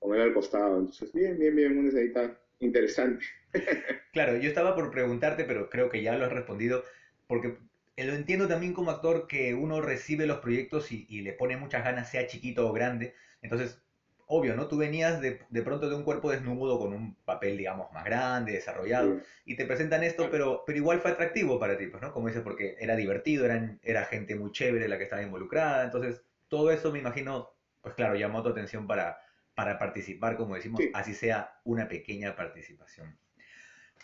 con 0.00 0.12
él 0.12 0.22
al 0.22 0.34
costado. 0.34 0.80
Entonces, 0.80 1.12
bien, 1.12 1.38
bien, 1.38 1.54
bien, 1.54 1.78
una 1.78 2.36
interesante. 2.58 3.24
claro, 4.12 4.36
yo 4.38 4.48
estaba 4.48 4.74
por 4.74 4.90
preguntarte, 4.90 5.44
pero 5.44 5.70
creo 5.70 5.88
que 5.88 6.02
ya 6.02 6.18
lo 6.18 6.24
has 6.24 6.32
respondido, 6.32 6.82
porque 7.28 7.56
lo 7.96 8.12
entiendo 8.12 8.48
también 8.48 8.74
como 8.74 8.90
actor 8.90 9.28
que 9.28 9.54
uno 9.54 9.80
recibe 9.80 10.26
los 10.26 10.38
proyectos 10.38 10.90
y, 10.90 11.22
le 11.22 11.32
pone 11.32 11.56
muchas 11.56 11.84
ganas, 11.84 12.10
sea 12.10 12.26
chiquito 12.26 12.68
o 12.68 12.72
grande. 12.72 13.14
Entonces, 13.40 13.80
obvio, 14.26 14.56
¿no? 14.56 14.66
Tú 14.66 14.76
venías 14.76 15.20
de, 15.20 15.40
de, 15.48 15.62
pronto 15.62 15.88
de 15.88 15.94
un 15.94 16.02
cuerpo 16.02 16.30
desnudo 16.30 16.78
con 16.78 16.92
un 16.92 17.14
papel, 17.24 17.56
digamos, 17.56 17.92
más 17.92 18.04
grande, 18.04 18.52
desarrollado, 18.52 19.20
y 19.44 19.56
te 19.56 19.64
presentan 19.64 20.02
esto, 20.02 20.28
pero, 20.30 20.64
pero 20.66 20.78
igual 20.78 21.00
fue 21.00 21.12
atractivo 21.12 21.58
para 21.58 21.78
ti, 21.78 21.86
pues, 21.86 22.02
¿no? 22.02 22.12
Como 22.12 22.28
dices, 22.28 22.42
porque 22.42 22.76
era 22.78 22.96
divertido, 22.96 23.44
eran, 23.44 23.80
era 23.82 24.04
gente 24.04 24.34
muy 24.34 24.50
chévere 24.50 24.88
la 24.88 24.98
que 24.98 25.04
estaba 25.04 25.22
involucrada, 25.22 25.84
entonces 25.84 26.22
todo 26.48 26.70
eso 26.70 26.92
me 26.92 26.98
imagino, 26.98 27.50
pues 27.80 27.94
claro, 27.94 28.16
llamó 28.16 28.42
tu 28.42 28.48
atención 28.48 28.86
para, 28.86 29.18
para 29.54 29.78
participar, 29.78 30.36
como 30.36 30.56
decimos, 30.56 30.80
así 30.92 31.14
sea 31.14 31.60
una 31.64 31.88
pequeña 31.88 32.34
participación. 32.34 33.16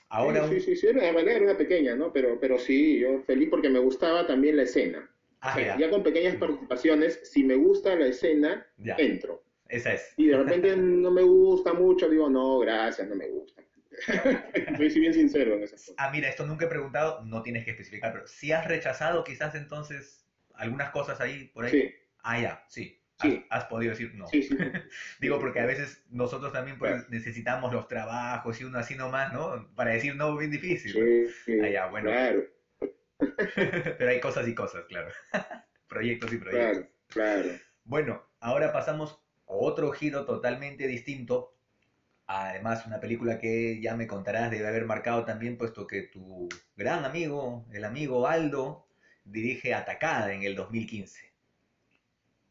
Ahora 0.08 0.46
sí, 0.46 0.60
sí, 0.60 0.76
sí, 0.76 0.86
de 0.88 1.12
manera 1.12 1.40
una 1.40 1.56
pequeña, 1.56 1.96
¿no? 1.96 2.12
Pero, 2.12 2.38
pero 2.38 2.58
sí, 2.58 2.98
yo 2.98 3.22
feliz 3.22 3.48
porque 3.48 3.70
me 3.70 3.78
gustaba 3.78 4.26
también 4.26 4.56
la 4.56 4.64
escena. 4.64 5.08
Ah, 5.40 5.58
ya. 5.76 5.90
con 5.90 6.04
pequeñas 6.04 6.36
participaciones, 6.36 7.18
si 7.24 7.42
me 7.42 7.56
gusta 7.56 7.96
la 7.96 8.06
escena, 8.06 8.64
entro. 8.98 9.42
Esa 9.72 9.94
es. 9.94 10.12
Y 10.18 10.26
de 10.26 10.36
repente 10.36 10.76
no 10.76 11.10
me 11.10 11.22
gusta 11.22 11.72
mucho, 11.72 12.06
digo, 12.10 12.28
no, 12.28 12.58
gracias, 12.58 13.08
no 13.08 13.16
me 13.16 13.26
gusta. 13.28 13.62
Soy 14.76 15.00
bien 15.00 15.14
sincero 15.14 15.54
en 15.54 15.62
esas 15.62 15.80
cosas. 15.80 15.94
Ah, 15.96 16.10
mira, 16.12 16.28
esto 16.28 16.44
nunca 16.44 16.66
he 16.66 16.68
preguntado, 16.68 17.24
no 17.24 17.42
tienes 17.42 17.64
que 17.64 17.70
especificar, 17.70 18.12
pero 18.12 18.26
si 18.26 18.52
has 18.52 18.66
rechazado 18.66 19.24
quizás 19.24 19.54
entonces 19.54 20.26
algunas 20.54 20.90
cosas 20.90 21.22
ahí, 21.22 21.50
por 21.54 21.64
ahí. 21.64 21.70
Sí. 21.70 21.94
Ah, 22.22 22.38
ya, 22.38 22.64
sí. 22.68 22.98
Has, 23.48 23.64
podido 23.66 23.90
decir 23.90 24.14
no. 24.14 24.26
Sí, 24.26 24.42
sí, 24.42 24.54
Digo, 25.20 25.38
porque 25.38 25.60
a 25.60 25.66
veces 25.66 26.04
nosotros 26.10 26.52
también 26.52 26.76
pues, 26.78 27.08
necesitamos 27.08 27.72
los 27.72 27.88
trabajos 27.88 28.60
y 28.60 28.64
uno 28.64 28.78
así 28.78 28.94
nomás, 28.94 29.32
¿no? 29.32 29.72
Para 29.74 29.92
decir 29.92 30.16
no, 30.16 30.36
bien 30.36 30.50
difícil. 30.50 31.32
Sí, 31.46 31.60
ah, 31.78 31.86
bueno. 31.86 32.10
Claro. 32.10 32.42
Pero 33.98 34.10
hay 34.10 34.20
cosas 34.20 34.46
y 34.48 34.54
cosas, 34.54 34.84
claro. 34.84 35.08
proyectos 35.88 36.30
y 36.32 36.36
proyectos. 36.36 36.88
Claro, 37.08 37.42
claro. 37.42 37.58
Bueno, 37.84 38.28
ahora 38.40 38.72
pasamos 38.72 39.21
otro 39.58 39.92
giro 39.92 40.24
totalmente 40.24 40.86
distinto. 40.86 41.56
Además, 42.26 42.86
una 42.86 43.00
película 43.00 43.38
que 43.38 43.80
ya 43.80 43.94
me 43.96 44.06
contarás 44.06 44.50
debe 44.50 44.68
haber 44.68 44.86
marcado 44.86 45.24
también, 45.24 45.58
puesto 45.58 45.86
que 45.86 46.02
tu 46.02 46.48
gran 46.76 47.04
amigo, 47.04 47.66
el 47.72 47.84
amigo 47.84 48.26
Aldo, 48.26 48.86
dirige 49.24 49.74
Atacada 49.74 50.32
en 50.32 50.42
el 50.42 50.54
2015. 50.54 51.32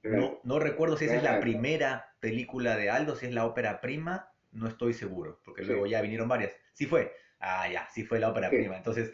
No, 0.04 0.40
no 0.44 0.60
recuerdo 0.60 0.98
si 0.98 1.06
esa 1.06 1.16
es 1.18 1.24
la 1.24 1.40
primera 1.40 2.16
película 2.20 2.76
de 2.76 2.90
Aldo, 2.90 3.16
si 3.16 3.28
es 3.28 3.34
la 3.34 3.46
ópera 3.46 3.82
prima, 3.82 4.32
no 4.52 4.68
estoy 4.68 4.94
seguro, 4.94 5.40
porque 5.46 5.64
luego 5.64 5.86
ya 5.86 6.02
vinieron 6.02 6.28
varias. 6.28 6.54
Sí 6.74 6.86
fue. 6.86 7.14
Ah, 7.40 7.68
ya, 7.72 7.88
sí 7.90 8.04
fue 8.04 8.20
la 8.20 8.30
ópera 8.30 8.50
prima. 8.50 8.78
Entonces, 8.78 9.12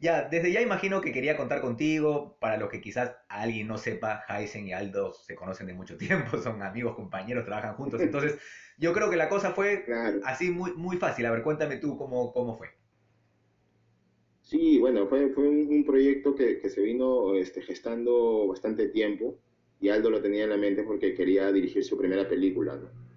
ya, 0.00 0.28
desde 0.28 0.52
ya 0.52 0.60
imagino 0.60 1.00
que 1.00 1.12
quería 1.12 1.36
contar 1.36 1.60
contigo, 1.60 2.36
para 2.40 2.56
los 2.56 2.68
que 2.68 2.80
quizás 2.80 3.16
alguien 3.28 3.66
no 3.66 3.78
sepa, 3.78 4.24
Heisen 4.28 4.68
y 4.68 4.72
Aldo 4.72 5.12
se 5.12 5.34
conocen 5.34 5.66
de 5.66 5.74
mucho 5.74 5.96
tiempo, 5.98 6.38
son 6.38 6.62
amigos, 6.62 6.94
compañeros, 6.94 7.44
trabajan 7.44 7.74
juntos. 7.74 8.00
Entonces, 8.00 8.38
yo 8.78 8.92
creo 8.92 9.10
que 9.10 9.16
la 9.16 9.28
cosa 9.28 9.52
fue 9.52 9.84
así 10.24 10.50
muy, 10.50 10.72
muy 10.74 10.96
fácil. 10.96 11.26
A 11.26 11.32
ver, 11.32 11.42
cuéntame 11.42 11.76
tú 11.78 11.96
cómo, 11.96 12.32
cómo 12.32 12.56
fue. 12.56 12.68
Sí, 14.42 14.78
bueno, 14.78 15.06
fue, 15.08 15.28
fue 15.30 15.46
un, 15.46 15.84
proyecto 15.84 16.34
que, 16.34 16.58
que, 16.58 16.70
se 16.70 16.80
vino 16.80 17.34
este, 17.34 17.60
gestando 17.60 18.46
bastante 18.46 18.88
tiempo 18.88 19.36
y 19.78 19.90
Aldo 19.90 20.08
lo 20.08 20.22
tenía 20.22 20.44
en 20.44 20.50
la 20.50 20.56
mente 20.56 20.84
porque 20.84 21.14
quería 21.14 21.52
dirigir 21.52 21.84
su 21.84 21.98
primera 21.98 22.26
película. 22.26 22.76
¿no? 22.76 23.07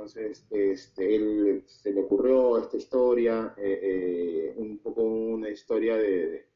Entonces, 0.00 0.46
este, 0.48 1.14
él 1.14 1.62
se 1.66 1.92
le 1.92 2.00
ocurrió 2.00 2.56
esta 2.56 2.78
historia, 2.78 3.54
eh, 3.58 3.80
eh, 3.82 4.54
un 4.56 4.78
poco 4.78 5.02
una 5.02 5.50
historia 5.50 5.94
de, 5.98 6.46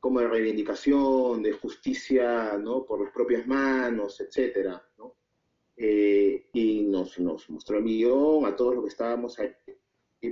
como 0.00 0.18
de 0.18 0.26
reivindicación, 0.26 1.44
de 1.44 1.52
justicia, 1.52 2.58
¿no? 2.58 2.84
Por 2.84 3.04
las 3.04 3.12
propias 3.12 3.46
manos, 3.46 4.20
etcétera, 4.20 4.84
¿no? 4.98 5.14
Eh, 5.76 6.48
y 6.52 6.82
nos, 6.82 7.20
nos 7.20 7.48
mostró 7.50 7.78
el 7.78 7.84
guion 7.84 8.44
a 8.44 8.56
todos 8.56 8.74
los 8.74 8.82
que 8.82 8.90
estábamos 8.90 9.38
ahí 9.38 9.54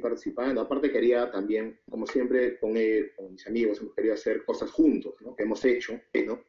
participando. 0.03 0.61
Aparte 0.61 0.91
quería 0.91 1.31
también, 1.31 1.79
como 1.89 2.05
siempre, 2.05 2.59
con 2.59 2.77
él, 2.77 3.13
con 3.15 3.31
mis 3.31 3.47
amigos, 3.47 3.79
hemos 3.81 3.95
querido 3.95 4.15
hacer 4.15 4.45
cosas 4.45 4.73
juntos, 4.73 5.15
¿no? 5.21 5.37
Que 5.37 5.45
hemos 5.45 5.65
hecho, 5.65 5.93
¿no? 6.27 6.43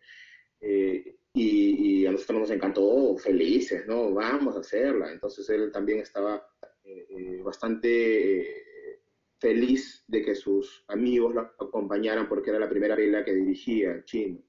Y, 0.62 2.06
a 2.06 2.12
nosotros 2.12 2.40
nos 2.40 2.52
encantó, 2.52 3.16
felices, 3.18 3.86
¿no? 3.88 4.14
Vamos 4.14 4.56
a 4.56 4.60
hacerla. 4.60 5.12
Entonces 5.12 5.50
él 5.50 5.72
también 5.72 6.00
estaba 6.00 6.46
eh, 6.84 7.08
eh, 7.10 7.42
bastante 7.44 8.42
eh, 8.42 9.00
feliz 9.40 10.04
de 10.08 10.24
que 10.24 10.36
sus 10.36 10.84
amigos 10.88 11.36
lo 11.36 11.42
acompañaran 11.42 12.28
porque 12.28 12.50
era 12.50 12.60
la 12.60 12.70
primera 12.70 12.96
vela 12.96 13.24
que 13.24 13.34
dirigía 13.34 13.92
en 13.92 14.04
chino. 14.04 14.44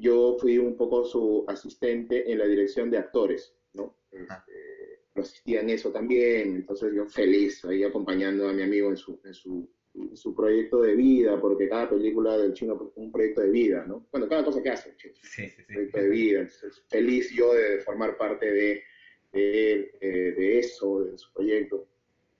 yo 0.00 0.36
fui 0.38 0.58
un 0.58 0.76
poco 0.76 1.04
su 1.04 1.44
asistente 1.48 2.30
en 2.30 2.38
la 2.38 2.46
dirección 2.46 2.90
de 2.90 2.98
actores, 2.98 3.54
¿no? 3.72 3.96
Este, 4.10 4.66
lo 5.14 5.22
asistía 5.22 5.60
en 5.60 5.70
eso 5.70 5.90
también, 5.90 6.56
entonces 6.56 6.92
yo 6.94 7.06
feliz 7.06 7.64
ahí 7.64 7.82
acompañando 7.82 8.48
a 8.48 8.52
mi 8.52 8.62
amigo 8.62 8.90
en 8.90 8.96
su, 8.96 9.18
en 9.24 9.32
su 9.32 9.68
su 10.14 10.34
proyecto 10.34 10.82
de 10.82 10.94
vida, 10.94 11.40
porque 11.40 11.68
cada 11.68 11.88
película 11.88 12.36
del 12.36 12.52
chino 12.52 12.74
es 12.74 12.80
un 12.96 13.10
proyecto 13.10 13.40
de 13.40 13.50
vida, 13.50 13.84
¿no? 13.86 14.06
Bueno, 14.10 14.28
cada 14.28 14.44
cosa 14.44 14.62
que 14.62 14.70
hace, 14.70 14.94
chino, 14.96 15.14
sí, 15.22 15.48
sí, 15.48 15.50
sí. 15.56 15.62
proyecto 15.64 15.98
de 15.98 16.08
vida. 16.08 16.40
Entonces, 16.40 16.82
feliz 16.88 17.30
yo 17.30 17.54
de 17.54 17.80
formar 17.80 18.16
parte 18.16 18.50
de, 18.50 18.82
de, 19.32 19.96
eh, 20.00 20.34
de, 20.36 20.58
eso, 20.58 21.04
de 21.04 21.18
su 21.18 21.32
proyecto. 21.32 21.86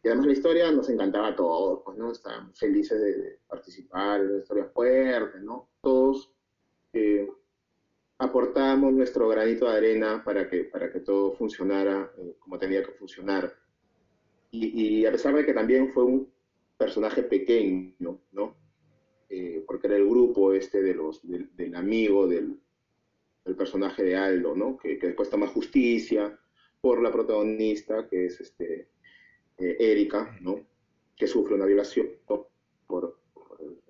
Y 0.03 0.09
además 0.09 0.27
la 0.27 0.33
historia 0.33 0.71
nos 0.71 0.89
encantaba 0.89 1.29
a 1.29 1.37
todos, 1.37 1.83
pues, 1.85 1.99
¿no? 1.99 2.13
Estábamos 2.13 2.59
felices 2.59 3.01
de, 3.01 3.39
participar, 3.49 4.21
es 4.21 4.31
una 4.31 4.39
historia 4.39 4.65
fuerte, 4.67 5.41
¿no? 5.41 5.69
Todos 5.81 6.33
eh, 6.93 7.29
aportábamos 8.19 8.93
nuestro 8.93 9.29
granito 9.29 9.69
de 9.71 9.77
arena 9.77 10.23
para 10.25 10.49
que, 10.49 10.65
para 10.65 10.91
que 10.93 11.01
todo 11.01 11.33
funcionara 11.33 12.11
eh, 12.19 12.37
como 12.39 12.59
tenía 12.59 12.83
que 12.83 12.93
funcionar. 12.93 13.53
Y, 14.51 15.01
y, 15.01 15.07
a 15.07 15.13
pesar 15.13 15.35
de 15.35 15.45
que 15.45 15.53
también 15.53 15.93
fue 15.93 16.05
un, 16.05 16.33
personaje 16.87 17.25
pequeño, 17.25 18.21
¿no? 18.31 18.57
Eh, 19.29 19.65
porque 19.67 19.89
era 19.89 19.97
el 19.97 20.07
grupo 20.07 20.53
este 20.53 20.81
de 20.83 20.95
los, 20.95 21.21
del, 21.25 21.75
amigo 21.75 22.29
del, 22.29 22.61
del, 23.45 23.57
personaje 23.57 24.05
de 24.05 24.15
Aldo, 24.15 24.55
¿no? 24.55 24.77
Que, 24.77 24.97
que, 24.97 25.09
después 25.09 25.29
toma 25.29 25.49
justicia 25.49 26.39
por 26.81 27.03
la 27.03 27.11
protagonista, 27.11 28.07
que 28.09 28.27
es 28.27 28.41
este, 28.41 28.89
eh, 29.59 29.77
Erika, 29.81 30.39
¿no? 30.41 30.65
Que 31.17 31.27
sufre 31.27 31.57
una 31.57 31.67
violación 31.67 32.09
por, 32.25 32.47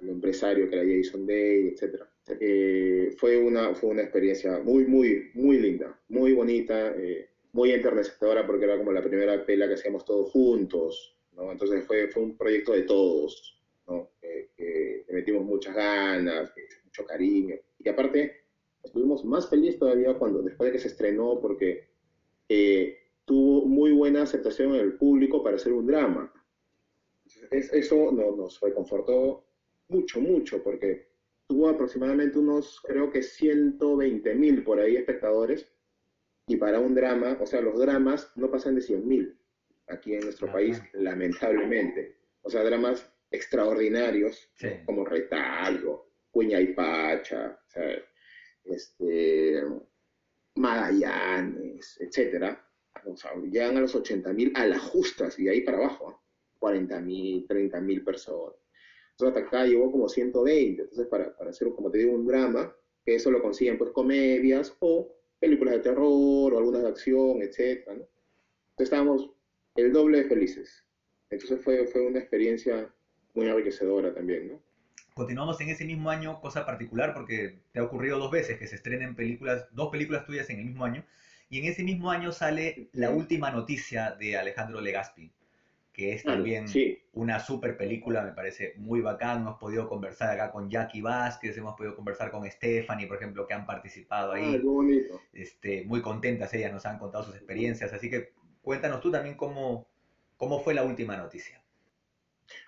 el 0.00 0.08
empresario 0.08 0.70
que 0.70 0.76
era 0.76 0.84
Jason 0.90 1.26
Day, 1.26 1.68
etc. 1.68 2.02
Eh, 2.40 3.14
fue, 3.18 3.36
una, 3.36 3.74
fue 3.74 3.90
una 3.90 4.02
experiencia 4.02 4.58
muy, 4.60 4.86
muy, 4.86 5.32
muy 5.34 5.58
linda, 5.58 6.00
muy 6.08 6.32
bonita, 6.32 6.94
muy 7.52 7.72
enternecedora 7.72 8.46
porque 8.46 8.64
era 8.64 8.78
como 8.78 8.92
la 8.92 9.02
primera 9.02 9.44
pela 9.44 9.68
que 9.68 9.74
hacíamos 9.74 10.04
todos 10.06 10.30
juntos, 10.30 11.15
entonces 11.36 11.84
fue, 11.86 12.08
fue 12.08 12.22
un 12.22 12.36
proyecto 12.36 12.72
de 12.72 12.82
todos, 12.82 13.58
¿no? 13.86 14.10
que 14.20 15.04
le 15.06 15.14
metimos 15.14 15.44
muchas 15.44 15.74
ganas, 15.74 16.52
mucho 16.84 17.04
cariño. 17.04 17.56
Y 17.78 17.88
aparte, 17.88 18.44
estuvimos 18.82 19.24
más 19.24 19.48
felices 19.48 19.78
todavía 19.78 20.14
cuando, 20.14 20.42
después 20.42 20.68
de 20.68 20.72
que 20.72 20.78
se 20.78 20.88
estrenó, 20.88 21.38
porque 21.40 21.88
eh, 22.48 22.98
tuvo 23.24 23.66
muy 23.66 23.92
buena 23.92 24.22
aceptación 24.22 24.74
en 24.74 24.80
el 24.80 24.94
público 24.94 25.42
para 25.42 25.56
hacer 25.56 25.72
un 25.72 25.86
drama. 25.86 26.32
eso 27.50 28.12
nos 28.12 28.60
reconfortó 28.60 29.44
mucho, 29.88 30.20
mucho, 30.20 30.62
porque 30.62 31.08
tuvo 31.46 31.68
aproximadamente 31.68 32.38
unos, 32.38 32.80
creo 32.80 33.10
que 33.10 33.22
120 33.22 34.34
mil 34.34 34.64
por 34.64 34.80
ahí 34.80 34.96
espectadores, 34.96 35.70
y 36.48 36.56
para 36.56 36.78
un 36.78 36.94
drama, 36.94 37.36
o 37.40 37.46
sea, 37.46 37.60
los 37.60 37.78
dramas 37.78 38.32
no 38.36 38.50
pasan 38.50 38.76
de 38.76 38.80
100 38.80 39.06
mil 39.06 39.35
aquí 39.88 40.14
en 40.14 40.20
nuestro 40.20 40.50
país, 40.50 40.82
lamentablemente. 40.94 42.16
O 42.42 42.50
sea, 42.50 42.64
dramas 42.64 43.08
extraordinarios, 43.30 44.50
como 44.84 45.04
Retalgo, 45.04 46.10
Cuña 46.30 46.60
y 46.60 46.72
Pacha, 46.74 47.58
este, 48.64 49.62
Magallanes, 50.54 51.98
etcétera, 52.00 52.62
o 53.04 53.16
sea, 53.16 53.32
llegan 53.42 53.76
a 53.76 53.80
los 53.80 53.94
80 53.94 54.32
mil 54.32 54.52
a 54.54 54.66
las 54.66 54.80
justas 54.80 55.38
y 55.38 55.48
ahí 55.48 55.60
para 55.60 55.78
abajo, 55.78 56.22
40 56.58 57.00
mil, 57.00 57.46
30 57.46 57.80
mil 57.80 58.02
personas. 58.02 58.56
Entonces 59.12 59.36
hasta 59.36 59.48
acá 59.48 59.66
llegó 59.66 59.90
como 59.90 60.08
120, 60.08 60.82
entonces 60.82 61.06
para, 61.06 61.36
para 61.36 61.50
hacer, 61.50 61.68
como 61.70 61.90
te 61.90 61.98
digo, 61.98 62.12
un 62.12 62.26
drama, 62.26 62.74
que 63.04 63.14
eso 63.14 63.30
lo 63.30 63.40
consiguen 63.40 63.78
pues 63.78 63.90
comedias 63.90 64.76
o 64.80 65.14
películas 65.38 65.74
de 65.74 65.80
terror 65.80 66.52
o 66.52 66.58
algunas 66.58 66.82
de 66.82 66.88
acción, 66.88 67.42
etcétera, 67.42 67.96
¿no? 67.96 68.02
Entonces 68.70 68.92
estábamos 68.92 69.30
el 69.76 69.92
doble 69.92 70.22
de 70.22 70.28
felices. 70.28 70.84
Entonces 71.30 71.62
fue, 71.62 71.86
fue 71.86 72.06
una 72.06 72.18
experiencia 72.18 72.88
muy 73.34 73.48
enriquecedora 73.48 74.14
también, 74.14 74.48
¿no? 74.48 74.62
Continuamos 75.14 75.60
en 75.60 75.70
ese 75.70 75.84
mismo 75.84 76.10
año, 76.10 76.40
cosa 76.40 76.66
particular, 76.66 77.14
porque 77.14 77.60
te 77.72 77.80
ha 77.80 77.84
ocurrido 77.84 78.18
dos 78.18 78.30
veces 78.30 78.58
que 78.58 78.66
se 78.66 78.76
estrenen 78.76 79.14
películas, 79.14 79.66
dos 79.72 79.88
películas 79.90 80.26
tuyas 80.26 80.50
en 80.50 80.58
el 80.58 80.66
mismo 80.66 80.84
año, 80.84 81.04
y 81.48 81.60
en 81.60 81.64
ese 81.66 81.84
mismo 81.84 82.10
año 82.10 82.32
sale 82.32 82.90
La 82.92 83.10
Última 83.10 83.50
Noticia 83.50 84.10
de 84.10 84.36
Alejandro 84.36 84.80
Legaspi, 84.80 85.32
que 85.96 86.12
es 86.12 86.22
también 86.22 86.66
una 87.14 87.40
super 87.40 87.78
película, 87.78 88.22
me 88.22 88.32
parece 88.32 88.74
muy 88.76 89.00
bacán. 89.00 89.40
Hemos 89.40 89.58
podido 89.58 89.88
conversar 89.88 90.28
acá 90.34 90.50
con 90.52 90.68
Jackie 90.68 91.00
Vázquez, 91.00 91.56
hemos 91.56 91.74
podido 91.74 91.96
conversar 91.96 92.30
con 92.30 92.44
Stephanie, 92.50 93.06
por 93.06 93.16
ejemplo, 93.16 93.46
que 93.46 93.54
han 93.54 93.64
participado 93.64 94.32
ahí. 94.32 94.58
bonito. 94.58 95.18
Este, 95.32 95.84
muy 95.84 96.02
contentas, 96.02 96.52
ellas 96.52 96.70
nos 96.70 96.84
han 96.84 96.98
contado 96.98 97.24
sus 97.24 97.34
experiencias, 97.34 97.90
así 97.94 98.10
que 98.10 98.34
cuéntanos 98.66 99.00
tú 99.00 99.12
también 99.12 99.36
cómo, 99.36 99.86
cómo 100.36 100.58
fue 100.58 100.74
la 100.74 100.82
última 100.82 101.16
noticia. 101.16 101.62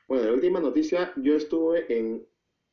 Bueno, 0.07 0.27
la 0.27 0.33
última 0.33 0.61
noticia, 0.61 1.13
yo 1.17 1.35
estuve 1.35 1.93
en 1.93 2.25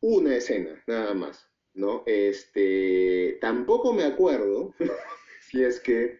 una 0.01 0.35
escena, 0.35 0.83
nada 0.85 1.15
más, 1.15 1.49
¿no? 1.73 2.03
Este, 2.05 3.39
tampoco 3.41 3.93
me 3.93 4.03
acuerdo 4.03 4.75
si 5.41 5.63
es 5.63 5.79
que 5.79 6.19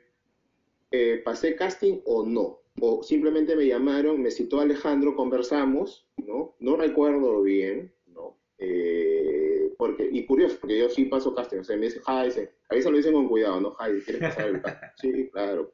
eh, 0.89 1.21
pasé 1.23 1.55
casting 1.55 1.99
o 2.05 2.25
no, 2.25 2.61
o 2.81 3.03
simplemente 3.03 3.55
me 3.55 3.67
llamaron, 3.67 4.23
me 4.23 4.31
citó 4.31 4.59
Alejandro, 4.59 5.15
conversamos, 5.15 6.07
¿no? 6.17 6.55
No 6.59 6.75
recuerdo 6.75 7.43
bien, 7.43 7.93
¿no? 8.07 8.35
Eh, 8.57 9.75
porque, 9.77 10.09
y 10.11 10.25
curioso, 10.25 10.57
porque 10.59 10.79
yo 10.79 10.89
sí 10.89 11.05
paso 11.05 11.35
casting, 11.35 11.59
o 11.59 11.63
sea, 11.63 11.77
me 11.77 11.85
dice, 11.85 11.99
Jai, 11.99 12.49
ahí 12.69 12.81
se 12.81 12.89
lo 12.89 12.97
dicen 12.97 13.13
con 13.13 13.27
cuidado, 13.27 13.61
¿no? 13.61 13.71
Jai, 13.75 14.01
¿quieres 14.01 14.23
pasar 14.23 14.47
el 14.47 14.61
casting? 14.63 14.87
sí, 15.13 15.29
claro, 15.29 15.71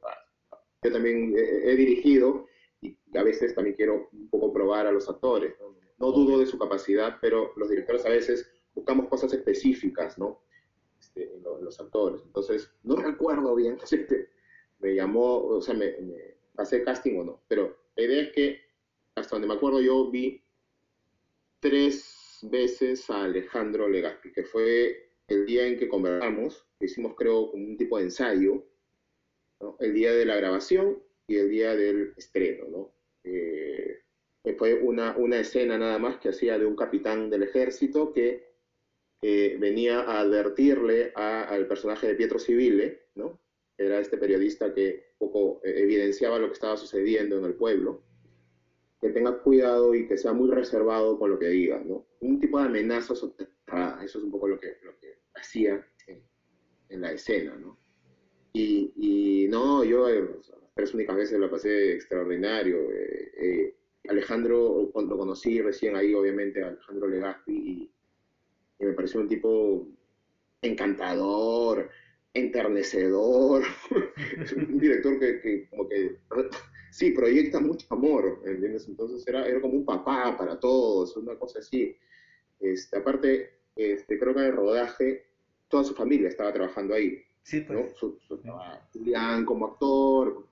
Yo 0.82 0.92
también 0.92 1.34
he 1.36 1.76
dirigido 1.76 2.46
y 2.80 2.96
a 3.14 3.22
veces 3.22 3.54
también 3.54 3.76
quiero 3.76 4.08
un 4.12 4.28
poco 4.28 4.52
probar 4.52 4.86
a 4.86 4.92
los 4.92 5.08
actores, 5.08 5.54
¿no? 5.98 6.10
dudo 6.10 6.40
de 6.40 6.46
su 6.46 6.58
capacidad, 6.58 7.18
pero 7.20 7.52
los 7.56 7.68
directores 7.68 8.04
a 8.04 8.08
veces 8.08 8.50
buscamos 8.74 9.08
cosas 9.08 9.32
específicas, 9.32 10.18
¿no? 10.18 10.42
Este, 10.98 11.32
en, 11.32 11.42
los, 11.42 11.78
actores. 11.78 12.22
Entonces, 12.24 12.70
no 12.82 12.96
recuerdo 12.96 13.54
bien 13.54 13.78
si 13.84 14.04
me 14.80 14.94
llamó, 14.94 15.44
o 15.44 15.60
sea, 15.60 15.74
me, 15.74 15.94
pasé 16.54 16.82
casting 16.82 17.18
o 17.18 17.24
no, 17.24 17.42
pero 17.46 17.76
la 17.96 18.02
idea 18.02 18.22
es 18.22 18.32
que, 18.32 18.60
hasta 19.14 19.36
donde 19.36 19.48
me 19.48 19.54
acuerdo, 19.54 19.80
yo 19.80 20.10
vi 20.10 20.42
tres 21.60 22.40
veces 22.42 23.08
a 23.08 23.24
Alejandro 23.24 23.88
Legazpi, 23.88 24.32
que 24.32 24.42
fue 24.42 25.10
el 25.28 25.46
día 25.46 25.66
en 25.66 25.78
que 25.78 25.88
conversamos, 25.88 26.66
hicimos 26.80 27.14
creo 27.16 27.50
un 27.50 27.76
tipo 27.76 27.98
de 27.98 28.04
ensayo, 28.04 28.64
el 29.80 29.94
día 29.94 30.12
de 30.12 30.24
la 30.24 30.36
grabación 30.36 31.02
y 31.26 31.36
el 31.36 31.48
día 31.50 31.74
del 31.74 32.14
estreno, 32.16 32.66
¿no? 32.68 32.94
Eh, 33.24 34.00
fue 34.58 34.74
una, 34.74 35.16
una 35.16 35.38
escena 35.38 35.78
nada 35.78 35.98
más 35.98 36.18
que 36.18 36.30
hacía 36.30 36.58
de 36.58 36.66
un 36.66 36.74
capitán 36.74 37.30
del 37.30 37.44
ejército 37.44 38.12
que 38.12 38.52
eh, 39.22 39.56
venía 39.60 40.00
a 40.00 40.20
advertirle 40.20 41.12
al 41.14 41.68
personaje 41.68 42.08
de 42.08 42.16
Pietro 42.16 42.40
Civile, 42.40 43.06
¿no? 43.14 43.40
Era 43.78 44.00
este 44.00 44.18
periodista 44.18 44.74
que 44.74 45.14
poco 45.16 45.60
eh, 45.64 45.74
evidenciaba 45.76 46.40
lo 46.40 46.48
que 46.48 46.54
estaba 46.54 46.76
sucediendo 46.76 47.38
en 47.38 47.44
el 47.44 47.54
pueblo, 47.54 48.02
que 49.00 49.10
tenga 49.10 49.38
cuidado 49.38 49.94
y 49.94 50.08
que 50.08 50.16
sea 50.16 50.32
muy 50.32 50.50
reservado 50.50 51.18
con 51.18 51.30
lo 51.30 51.38
que 51.38 51.48
diga, 51.48 51.80
¿no? 51.84 52.06
Un 52.20 52.40
tipo 52.40 52.58
de 52.58 52.66
amenaza 52.66 53.14
eso 53.14 53.34
es 54.04 54.14
un 54.16 54.30
poco 54.30 54.48
lo 54.48 54.58
que, 54.58 54.78
lo 54.82 54.98
que 54.98 55.22
hacía 55.34 55.86
en, 56.88 57.00
la 57.00 57.12
escena, 57.12 57.54
¿no? 57.56 57.78
Y, 58.52 58.92
y 58.96 59.48
no, 59.48 59.82
yo 59.84 60.08
eh, 60.08 60.20
las 60.20 60.74
tres 60.74 60.94
únicas 60.94 61.16
veces 61.16 61.38
lo 61.38 61.50
pasé 61.50 61.94
extraordinario. 61.94 62.90
Eh, 62.92 63.74
Alejandro, 64.08 64.90
cuando 64.92 65.16
conocí 65.16 65.60
recién 65.60 65.96
ahí, 65.96 66.12
obviamente, 66.14 66.62
Alejandro 66.62 67.08
Legazpi, 67.08 67.52
y, 67.52 68.84
me 68.84 68.92
pareció 68.94 69.20
un 69.20 69.28
tipo 69.28 69.88
encantador, 70.60 71.88
enternecedor, 72.34 73.62
un 74.56 74.78
director 74.78 75.18
que, 75.20 75.68
como 75.70 75.88
que 75.88 76.16
sí, 76.90 77.12
proyecta 77.12 77.60
mucho 77.60 77.86
amor, 77.90 78.42
¿entiendes? 78.44 78.88
Entonces 78.88 79.26
era, 79.26 79.46
era 79.46 79.60
como 79.60 79.74
un 79.74 79.84
papá 79.84 80.36
para 80.36 80.58
todos, 80.58 81.16
una 81.16 81.36
cosa 81.36 81.60
así. 81.60 81.96
Este, 82.58 82.98
aparte, 82.98 83.50
este, 83.76 84.18
creo 84.18 84.34
que 84.34 84.40
en 84.40 84.46
el 84.46 84.56
rodaje 84.56 85.26
toda 85.68 85.84
su 85.84 85.94
familia 85.94 86.28
estaba 86.28 86.52
trabajando 86.52 86.94
ahí. 86.94 87.22
Sí, 87.42 87.60
pues. 87.60 87.94
Su, 87.96 88.18
Julián 88.92 89.44
como 89.44 89.66
actor, 89.66 90.46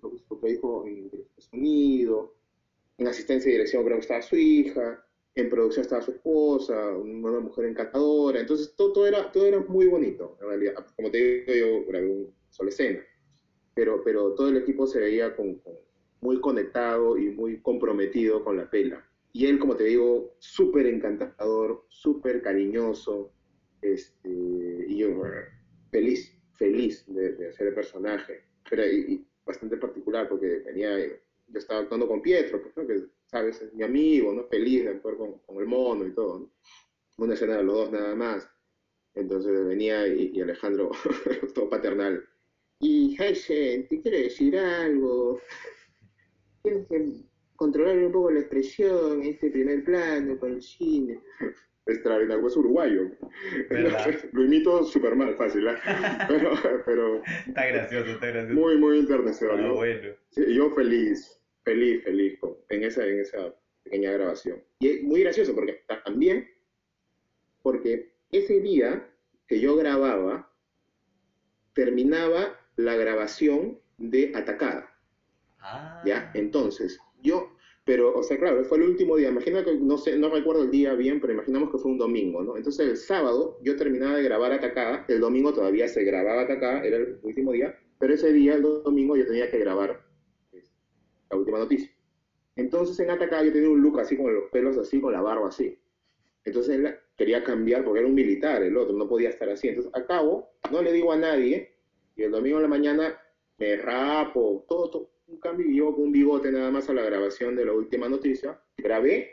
su, 0.00 0.18
su, 0.18 0.46
hijo 0.46 0.86
en 0.86 1.10
sonido, 1.38 2.34
en 2.98 3.08
asistencia 3.08 3.48
y 3.48 3.52
dirección 3.52 3.84
creo 3.84 3.96
que 3.96 4.02
estaba 4.02 4.22
su 4.22 4.36
hija, 4.36 5.04
en 5.34 5.50
producción 5.50 5.82
estaba 5.82 6.02
su 6.02 6.12
esposa, 6.12 6.96
una 6.96 7.40
mujer 7.40 7.66
encantadora, 7.66 8.40
entonces 8.40 8.74
todo, 8.74 8.92
todo, 8.92 9.06
era, 9.06 9.30
todo 9.32 9.46
era 9.46 9.60
muy 9.60 9.86
bonito, 9.86 10.36
en 10.40 10.48
realidad. 10.48 10.86
Como 10.96 11.10
te 11.10 11.18
digo, 11.18 11.52
yo 11.52 11.86
grabé 11.86 12.10
un 12.10 12.34
solo 12.48 12.70
escena, 12.70 13.00
pero, 13.74 14.02
pero 14.02 14.34
todo 14.34 14.48
el 14.48 14.56
equipo 14.56 14.86
se 14.86 15.00
veía 15.00 15.36
con, 15.36 15.60
muy 16.20 16.40
conectado 16.40 17.18
y 17.18 17.30
muy 17.30 17.60
comprometido 17.60 18.42
con 18.42 18.56
la 18.56 18.70
pela. 18.70 19.04
Y 19.32 19.44
él, 19.44 19.58
como 19.58 19.76
te 19.76 19.84
digo, 19.84 20.34
súper 20.38 20.86
encantador, 20.86 21.84
súper 21.88 22.40
cariñoso, 22.40 23.30
este, 23.82 24.30
y 24.88 24.96
yo 24.96 25.08
feliz, 25.90 26.32
feliz 26.54 27.04
de, 27.06 27.48
hacer 27.48 27.68
el 27.68 27.74
personaje, 27.74 28.44
pero 28.68 28.82
bastante 29.44 29.76
particular 29.76 30.28
porque 30.28 30.62
venía 30.64 30.98
yo 31.48 31.58
estaba 31.58 31.80
actuando 31.80 32.08
con 32.08 32.22
Pietro, 32.22 32.60
pues, 32.62 32.86
que, 32.86 33.06
sabes, 33.26 33.62
es 33.62 33.72
mi 33.72 33.84
amigo, 33.84 34.32
¿no? 34.32 34.44
Feliz 34.44 34.84
de 34.84 34.90
actuar 34.90 35.16
con, 35.16 35.40
el 35.60 35.66
mono 35.66 36.06
y 36.06 36.12
todo, 36.12 36.40
¿no? 36.40 36.50
Una 37.18 37.34
escena 37.34 37.56
de 37.56 37.64
los 37.64 37.76
dos 37.76 37.92
nada 37.92 38.14
más. 38.14 38.48
Entonces 39.14 39.64
venía 39.64 40.06
y, 40.06 40.40
Alejandro, 40.40 40.90
todo 41.54 41.70
paternal. 41.70 42.22
Y 42.80 43.16
Heisen, 43.18 43.88
te 43.88 44.02
quiero 44.02 44.18
decir 44.18 44.58
algo. 44.58 45.40
Tienes 46.62 46.86
que 46.88 47.22
controlar 47.54 47.96
un 47.96 48.12
poco 48.12 48.32
la 48.32 48.40
expresión, 48.40 49.22
este 49.22 49.50
primer 49.50 49.84
plano 49.84 50.38
con 50.38 50.52
el 50.52 50.62
cine. 50.62 51.20
Extraordinario, 51.86 52.46
es 52.46 52.56
uruguayo. 52.56 53.10
Lo 54.32 54.44
imito 54.44 54.84
súper 54.84 55.14
mal, 55.14 55.34
fácil, 55.36 55.68
¿eh? 55.68 55.76
pero, 56.28 56.50
pero, 56.84 57.22
Está 57.46 57.66
gracioso, 57.66 58.10
está 58.10 58.26
gracioso. 58.26 58.60
Muy, 58.60 58.76
muy 58.76 58.98
internacional. 58.98 59.66
Ah, 59.66 59.72
bueno. 59.72 60.08
yo 60.34 60.70
feliz 60.70 61.36
feliz, 61.66 62.04
feliz 62.04 62.38
en, 62.68 62.84
esa, 62.84 63.04
en 63.04 63.20
esa 63.20 63.52
pequeña 63.82 64.12
grabación. 64.12 64.62
Y 64.78 64.88
es 64.88 65.02
muy 65.02 65.20
gracioso 65.20 65.54
porque 65.54 65.84
también, 66.04 66.48
porque 67.62 68.14
ese 68.30 68.60
día 68.60 69.10
que 69.48 69.60
yo 69.60 69.76
grababa, 69.76 70.50
terminaba 71.74 72.58
la 72.76 72.94
grabación 72.94 73.80
de 73.98 74.32
Atacada. 74.34 74.96
Ah. 75.58 76.02
¿Ya? 76.06 76.30
Entonces, 76.34 77.00
yo, 77.20 77.55
pero, 77.86 78.18
o 78.18 78.22
sea, 78.24 78.36
claro, 78.36 78.64
fue 78.64 78.78
el 78.78 78.84
último 78.84 79.16
día. 79.16 79.28
Imagina 79.28 79.64
que, 79.64 79.76
no 79.76 79.96
sé, 79.96 80.18
no 80.18 80.28
recuerdo 80.28 80.64
el 80.64 80.72
día 80.72 80.94
bien, 80.94 81.20
pero 81.20 81.34
imaginamos 81.34 81.70
que 81.70 81.78
fue 81.78 81.92
un 81.92 81.98
domingo, 81.98 82.42
¿no? 82.42 82.56
Entonces, 82.56 82.88
el 82.88 82.96
sábado 82.96 83.60
yo 83.62 83.76
terminaba 83.76 84.16
de 84.16 84.24
grabar 84.24 84.52
Atacada, 84.52 85.04
el 85.06 85.20
domingo 85.20 85.54
todavía 85.54 85.86
se 85.86 86.02
grababa 86.02 86.42
Atacada, 86.42 86.84
era 86.84 86.96
el 86.96 87.20
último 87.22 87.52
día, 87.52 87.78
pero 88.00 88.12
ese 88.12 88.32
día, 88.32 88.56
el 88.56 88.62
domingo, 88.62 89.16
yo 89.16 89.24
tenía 89.24 89.48
que 89.48 89.60
grabar 89.60 90.04
la 91.30 91.36
última 91.36 91.60
noticia. 91.60 91.88
Entonces 92.56 92.98
en 92.98 93.10
Atacá 93.10 93.44
yo 93.44 93.52
tenía 93.52 93.68
un 93.68 93.80
look 93.80 94.00
así 94.00 94.16
con 94.16 94.34
los 94.34 94.50
pelos 94.50 94.76
así, 94.78 95.00
con 95.00 95.12
la 95.12 95.20
barba 95.20 95.48
así. 95.48 95.78
Entonces 96.44 96.76
él 96.76 96.92
quería 97.16 97.44
cambiar 97.44 97.84
porque 97.84 98.00
era 98.00 98.08
un 98.08 98.14
militar, 98.14 98.64
el 98.64 98.76
otro, 98.76 98.96
no 98.96 99.06
podía 99.06 99.28
estar 99.28 99.48
así. 99.48 99.68
Entonces 99.68 99.92
acabo, 99.94 100.50
no 100.72 100.82
le 100.82 100.92
digo 100.92 101.12
a 101.12 101.16
nadie, 101.16 101.72
y 102.16 102.22
el 102.24 102.32
domingo 102.32 102.56
en 102.56 102.62
la 102.62 102.68
mañana 102.68 103.20
me 103.58 103.76
rapo, 103.76 104.64
todo, 104.68 104.90
todo 104.90 105.15
un 105.28 105.38
cambio, 105.40 105.66
y 105.68 105.78
con 105.94 106.04
un 106.04 106.12
bigote 106.12 106.52
nada 106.52 106.70
más 106.70 106.88
a 106.88 106.94
la 106.94 107.02
grabación 107.02 107.56
de 107.56 107.64
la 107.64 107.72
última 107.72 108.08
noticia. 108.08 108.60
Grabé 108.76 109.30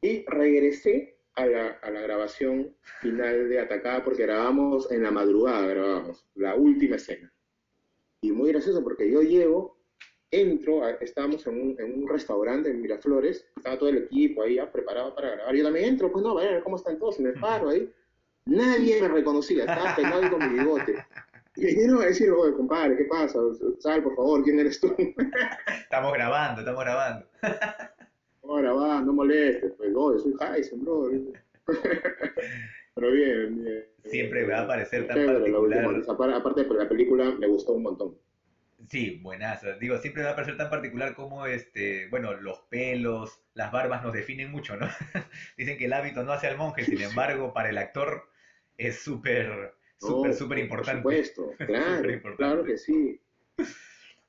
y 0.00 0.24
regresé 0.26 1.18
a 1.34 1.46
la, 1.46 1.68
a 1.82 1.90
la 1.90 2.00
grabación 2.00 2.74
final 3.00 3.48
de 3.48 3.60
Atacada 3.60 4.04
porque 4.04 4.22
grabamos 4.22 4.90
en 4.90 5.02
la 5.02 5.10
madrugada, 5.10 5.66
grabamos 5.66 6.26
la 6.34 6.54
última 6.54 6.96
escena. 6.96 7.32
Y 8.20 8.32
muy 8.32 8.52
gracioso 8.52 8.82
porque 8.82 9.10
yo 9.10 9.22
llego, 9.22 9.78
entro, 10.30 10.86
estábamos 11.00 11.46
en 11.46 11.60
un, 11.60 11.80
en 11.80 12.02
un, 12.02 12.08
restaurante 12.08 12.70
en 12.70 12.82
Miraflores, 12.82 13.46
estaba 13.56 13.78
todo 13.78 13.88
el 13.88 13.98
equipo 13.98 14.42
ahí 14.42 14.56
ya 14.56 14.70
preparado 14.70 15.14
para 15.14 15.30
grabar. 15.30 15.54
Yo 15.54 15.64
también 15.64 15.86
entro, 15.86 16.12
pues 16.12 16.22
no, 16.22 16.38
a 16.38 16.42
ver 16.42 16.62
cómo 16.62 16.76
están 16.76 16.98
todos, 16.98 17.18
me 17.20 17.32
paro 17.32 17.70
ahí. 17.70 17.90
Nadie 18.44 19.00
me 19.00 19.08
reconocía, 19.08 19.64
estaba 19.64 19.96
pegado 19.96 20.30
con 20.30 20.52
mi 20.52 20.58
bigote. 20.58 20.96
Y 21.56 21.66
vinieron 21.66 22.02
a 22.02 22.06
decir, 22.06 22.30
oye, 22.30 22.54
compadre, 22.54 22.96
¿qué 22.96 23.04
pasa? 23.04 23.38
Sal, 23.80 24.02
por 24.02 24.14
favor, 24.14 24.42
¿quién 24.44 24.60
eres 24.60 24.80
tú? 24.80 24.94
estamos 25.82 26.12
grabando, 26.12 26.60
estamos 26.60 26.84
grabando. 26.84 27.26
estamos 28.34 28.60
grabando, 28.60 29.06
no 29.06 29.12
molestes, 29.12 29.72
pues, 29.76 29.90
oye, 29.94 30.18
soy 30.20 30.34
Heisen, 30.40 30.84
bro. 30.84 31.10
Pero 32.94 33.12
bien, 33.12 33.62
bien. 33.62 33.84
Siempre 34.04 34.44
me 34.44 34.52
va 34.52 34.62
a 34.62 34.66
parecer 34.66 35.06
tan 35.06 35.26
particular. 35.26 36.34
aparte, 36.34 36.64
de 36.64 36.74
la 36.74 36.88
película 36.88 37.30
me 37.38 37.46
gustó 37.46 37.72
un 37.72 37.82
montón. 37.82 38.18
Sí, 38.88 39.20
buenas. 39.22 39.62
Digo, 39.78 39.98
siempre 39.98 40.22
me 40.22 40.26
va 40.26 40.32
a 40.32 40.36
parecer 40.36 40.56
tan 40.56 40.70
particular 40.70 41.14
como, 41.14 41.46
este, 41.46 42.08
bueno, 42.08 42.32
los 42.34 42.58
pelos, 42.70 43.40
las 43.54 43.70
barbas 43.70 44.02
nos 44.02 44.12
definen 44.12 44.50
mucho, 44.50 44.76
¿no? 44.76 44.88
Dicen 45.56 45.78
que 45.78 45.84
el 45.84 45.92
hábito 45.92 46.24
no 46.24 46.32
hace 46.32 46.48
al 46.48 46.56
monje, 46.56 46.84
sin 46.84 47.00
embargo, 47.00 47.52
para 47.52 47.70
el 47.70 47.78
actor 47.78 48.24
es 48.76 49.00
súper, 49.00 49.74
súper, 50.00 50.34
súper 50.34 50.58
importante. 50.58 51.02
Por 51.02 51.12
supuesto, 51.12 51.52
claro, 51.66 52.36
claro 52.36 52.64
que 52.64 52.78
sí. 52.78 53.20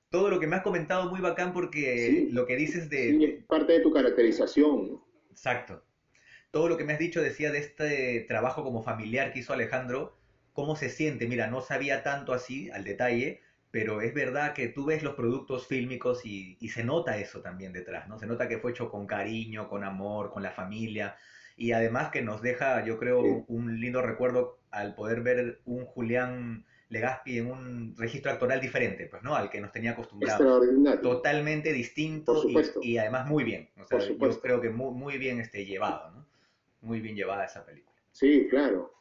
Todo 0.10 0.30
lo 0.30 0.40
que 0.40 0.48
me 0.48 0.58
has 0.58 0.64
comentado 0.64 1.10
muy 1.10 1.22
bacán 1.22 1.54
porque 1.54 2.28
lo 2.32 2.46
que 2.46 2.58
dices 2.58 2.90
de... 2.90 3.12
Sí, 3.12 3.24
es 3.24 3.44
parte 3.46 3.74
de 3.74 3.80
tu 3.80 3.94
caracterización. 3.94 5.02
Exacto. 5.30 5.84
Todo 6.52 6.68
lo 6.68 6.76
que 6.76 6.84
me 6.84 6.94
has 6.94 7.00
dicho 7.00 7.22
decía 7.22 7.52
de 7.52 7.60
este 7.60 8.26
trabajo 8.28 8.64
como 8.64 8.84
familiar 8.84 9.32
que 9.32 9.40
hizo 9.40 9.54
Alejandro, 9.54 10.18
cómo 10.52 10.76
se 10.76 10.90
siente. 10.90 11.28
Mira, 11.28 11.48
no 11.48 11.62
sabía 11.62 12.04
tanto 12.04 12.34
así 12.34 12.70
al 12.72 12.84
detalle, 12.84 13.40
pero 13.72 14.02
es 14.02 14.14
verdad 14.14 14.54
que 14.54 14.68
tú 14.68 14.84
ves 14.84 15.02
los 15.02 15.16
productos 15.16 15.66
fílmicos 15.68 16.26
y, 16.26 16.58
y, 16.60 16.68
se 16.68 16.84
nota 16.84 17.18
eso 17.18 17.40
también 17.40 17.72
detrás, 17.72 18.10
¿no? 18.10 18.20
Se 18.20 18.28
nota 18.28 18.50
que 18.50 18.58
fue 18.58 18.72
hecho 18.72 18.92
con 18.92 19.08
cariño, 19.08 19.70
con 19.70 19.86
amor, 19.86 20.30
con 20.30 20.44
la 20.44 20.52
familia, 20.52 21.16
y 21.56 21.72
además 21.72 22.10
que 22.10 22.22
nos 22.22 22.42
deja, 22.42 22.84
yo 22.86 22.98
creo, 22.98 23.22
un 23.48 23.80
lindo 23.80 24.02
recuerdo 24.02 24.61
al 24.72 24.96
poder 24.96 25.22
ver 25.22 25.60
un 25.66 25.86
Julián 25.86 26.66
Legaspi 26.90 27.38
en 27.38 27.48
un 27.52 27.96
registro 27.98 28.32
actoral 28.32 28.60
diferente, 28.60 29.08
pues, 29.08 29.24
¿no? 29.24 29.36
Al 29.36 29.50
que 29.50 29.62
nos 29.62 29.72
tenía 29.72 29.92
acostumbrados. 29.92 30.66
Totalmente 31.02 31.72
distinto 31.72 32.44
y, 32.48 32.58
y, 32.82 32.98
además 32.98 33.28
muy 33.28 33.44
bien. 33.44 33.70
O 33.82 33.86
sea, 33.86 34.00
yo 34.00 34.42
creo 34.42 34.60
que 34.60 34.70
muy, 34.70 34.94
muy 34.94 35.18
bien 35.18 35.40
este, 35.40 35.66
llevado, 35.66 36.12
¿no? 36.12 36.26
Muy 36.82 37.00
bien 37.00 37.16
llevada 37.16 37.46
esa 37.46 37.66
película. 37.66 37.96
Sí, 38.12 38.48
claro. 38.50 38.94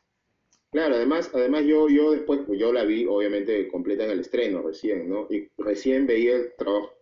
Claro, 0.71 0.95
además, 0.95 1.31
además 1.35 1.65
yo, 1.65 1.89
yo 1.89 2.13
después, 2.13 2.43
pues 2.47 2.61
yo 2.61 2.73
la 2.73 2.85
vi 2.85 3.05
obviamente 3.05 3.67
completa 3.69 4.05
en 4.05 4.13
el 4.13 4.21
estreno 4.21 4.63
recién, 4.63 5.11
¿no? 5.11 5.27
Y 5.29 5.49
recién 5.59 6.07
veía 6.07 6.37
el 6.37 6.53
trabajo 6.57 6.95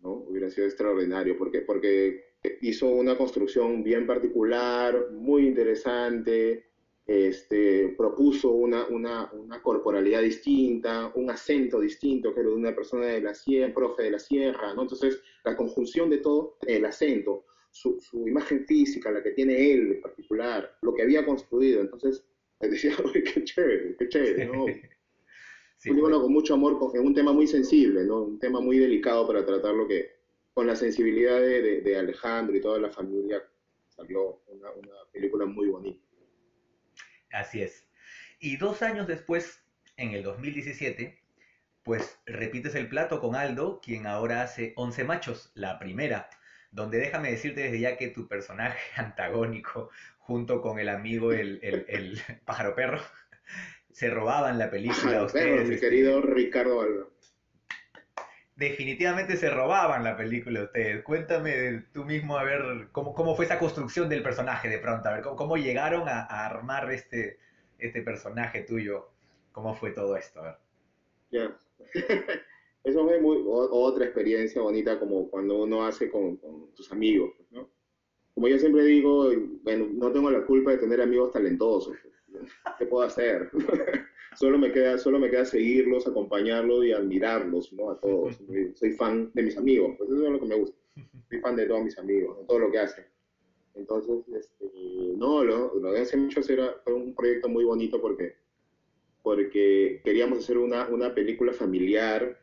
¿no? 0.00 0.10
Hubiera 0.12 0.48
sido 0.50 0.68
extraordinario 0.68 1.36
porque, 1.36 1.62
porque 1.62 2.35
hizo 2.62 2.86
una 2.88 3.16
construcción 3.16 3.82
bien 3.82 4.06
particular, 4.06 5.10
muy 5.12 5.46
interesante, 5.46 6.66
este, 7.06 7.94
propuso 7.96 8.50
una, 8.50 8.86
una, 8.86 9.30
una, 9.32 9.62
corporalidad 9.62 10.22
distinta, 10.22 11.12
un 11.14 11.30
acento 11.30 11.78
distinto 11.80 12.34
que 12.34 12.40
era 12.40 12.48
de 12.48 12.56
una 12.56 12.74
persona 12.74 13.06
de 13.06 13.20
la 13.20 13.32
sierra, 13.32 13.72
profe 13.72 14.02
de 14.02 14.10
la 14.10 14.18
sierra, 14.18 14.74
¿no? 14.74 14.82
Entonces, 14.82 15.20
la 15.44 15.56
conjunción 15.56 16.10
de 16.10 16.18
todo, 16.18 16.58
el 16.66 16.84
acento, 16.84 17.44
su, 17.70 18.00
su, 18.00 18.26
imagen 18.26 18.66
física, 18.66 19.12
la 19.12 19.22
que 19.22 19.30
tiene 19.30 19.72
él 19.72 19.92
en 19.92 20.00
particular, 20.00 20.76
lo 20.82 20.94
que 20.94 21.02
había 21.02 21.24
construido. 21.24 21.80
Entonces, 21.80 22.24
decía, 22.60 22.96
oye, 23.04 23.22
qué 23.22 23.44
chévere, 23.44 23.96
qué 23.96 24.08
chévere, 24.08 24.46
¿no? 24.46 24.66
Sí, 25.78 25.90
un 25.90 26.10
con 26.10 26.32
mucho 26.32 26.54
amor, 26.54 26.78
en 26.94 27.06
un 27.06 27.14
tema 27.14 27.32
muy 27.32 27.46
sensible, 27.46 28.04
¿no? 28.04 28.22
Un 28.22 28.38
tema 28.38 28.60
muy 28.60 28.78
delicado 28.78 29.26
para 29.26 29.44
tratarlo 29.44 29.86
que, 29.86 30.15
con 30.56 30.66
la 30.66 30.74
sensibilidad 30.74 31.38
de, 31.38 31.82
de, 31.82 31.98
Alejandro 31.98 32.56
y 32.56 32.62
toda 32.62 32.80
la 32.80 32.88
familia, 32.88 33.44
salió 33.88 34.40
una, 34.46 34.70
una 34.70 34.94
película 35.12 35.44
muy 35.44 35.68
bonita. 35.68 36.00
Así 37.30 37.60
es. 37.60 37.86
Y 38.40 38.56
dos 38.56 38.80
años 38.80 39.06
después, 39.06 39.62
en 39.98 40.12
el 40.12 40.22
2017, 40.22 41.20
pues 41.82 42.18
repites 42.24 42.74
el 42.74 42.88
plato 42.88 43.20
con 43.20 43.36
Aldo, 43.36 43.82
quien 43.82 44.06
ahora 44.06 44.40
hace 44.40 44.72
Once 44.76 45.04
Machos, 45.04 45.52
la 45.54 45.78
primera 45.78 46.30
donde 46.70 46.98
déjame 46.98 47.30
decirte 47.30 47.62
desde 47.62 47.80
ya 47.80 47.96
que 47.96 48.08
tu 48.08 48.26
personaje 48.26 48.78
antagónico, 48.96 49.90
junto 50.18 50.62
con 50.62 50.78
el 50.78 50.88
amigo, 50.88 51.32
el, 51.32 51.60
el, 51.62 52.18
pájaro 52.46 52.74
perro, 52.74 53.00
se 53.92 54.08
robaban 54.10 54.58
la 54.58 54.70
película. 54.70 55.24
ustedes, 55.24 55.68
mi 55.68 55.74
este, 55.74 55.88
querido 55.88 56.22
Ricardo 56.22 56.80
Alba. 56.80 57.08
Definitivamente 58.56 59.36
se 59.36 59.50
robaban 59.50 60.02
la 60.02 60.16
película 60.16 60.62
ustedes. 60.62 61.04
Cuéntame 61.04 61.84
tú 61.92 62.04
mismo, 62.06 62.38
a 62.38 62.44
ver, 62.44 62.88
cómo, 62.90 63.14
cómo 63.14 63.36
fue 63.36 63.44
esa 63.44 63.58
construcción 63.58 64.08
del 64.08 64.22
personaje 64.22 64.70
de 64.70 64.78
pronto, 64.78 65.08
a 65.10 65.12
ver, 65.12 65.22
cómo, 65.22 65.58
llegaron 65.58 66.08
a, 66.08 66.22
armar 66.24 66.90
este, 66.90 67.38
este 67.78 68.00
personaje 68.00 68.62
tuyo, 68.62 69.10
cómo 69.52 69.74
fue 69.74 69.90
todo 69.90 70.16
esto, 70.16 70.40
a 70.40 70.58
eso 72.84 73.04
fue 73.04 73.20
otra 73.70 74.06
experiencia 74.06 74.62
bonita 74.62 74.98
como 74.98 75.28
cuando 75.28 75.62
uno 75.62 75.84
hace 75.84 76.10
con, 76.10 76.38
tus 76.74 76.90
amigos, 76.90 77.32
pues, 77.36 77.52
¿no? 77.52 77.68
Como 78.34 78.48
yo 78.48 78.58
siempre 78.58 78.84
digo, 78.84 79.30
bueno, 79.64 79.86
no 79.92 80.12
tengo 80.12 80.30
la 80.30 80.46
culpa 80.46 80.70
de 80.70 80.78
tener 80.78 81.00
amigos 81.02 81.32
talentosos. 81.32 81.96
¿Qué 82.78 82.86
puedo 82.86 83.06
hacer? 83.06 83.50
solo, 84.36 84.58
me 84.58 84.72
queda, 84.72 84.98
solo 84.98 85.18
me 85.18 85.30
queda 85.30 85.44
seguirlos, 85.44 86.06
acompañarlos 86.06 86.84
y 86.84 86.92
admirarlos, 86.92 87.72
¿no? 87.72 87.90
A 87.90 88.00
todos. 88.00 88.38
Soy 88.74 88.92
fan 88.92 89.30
de 89.34 89.42
mis 89.42 89.56
amigos, 89.56 89.94
pues 89.98 90.10
eso 90.10 90.24
es 90.24 90.32
lo 90.32 90.40
que 90.40 90.46
me 90.46 90.56
gusta. 90.56 90.76
Soy 91.28 91.40
fan 91.40 91.56
de 91.56 91.66
todos 91.66 91.84
mis 91.84 91.98
amigos, 91.98 92.38
de 92.38 92.44
todo 92.44 92.58
lo 92.60 92.70
que 92.70 92.78
hacen. 92.78 93.04
Entonces, 93.74 94.24
este, 94.34 94.66
no, 95.16 95.44
lo, 95.44 95.74
lo 95.74 95.92
de 95.92 96.00
hace 96.00 96.16
mucho 96.16 96.40
era, 96.48 96.80
fue 96.82 96.94
un 96.94 97.14
proyecto 97.14 97.48
muy 97.48 97.64
bonito 97.64 98.00
porque, 98.00 98.36
porque 99.22 100.00
queríamos 100.02 100.38
hacer 100.38 100.56
una, 100.56 100.88
una 100.88 101.14
película 101.14 101.52
familiar, 101.52 102.40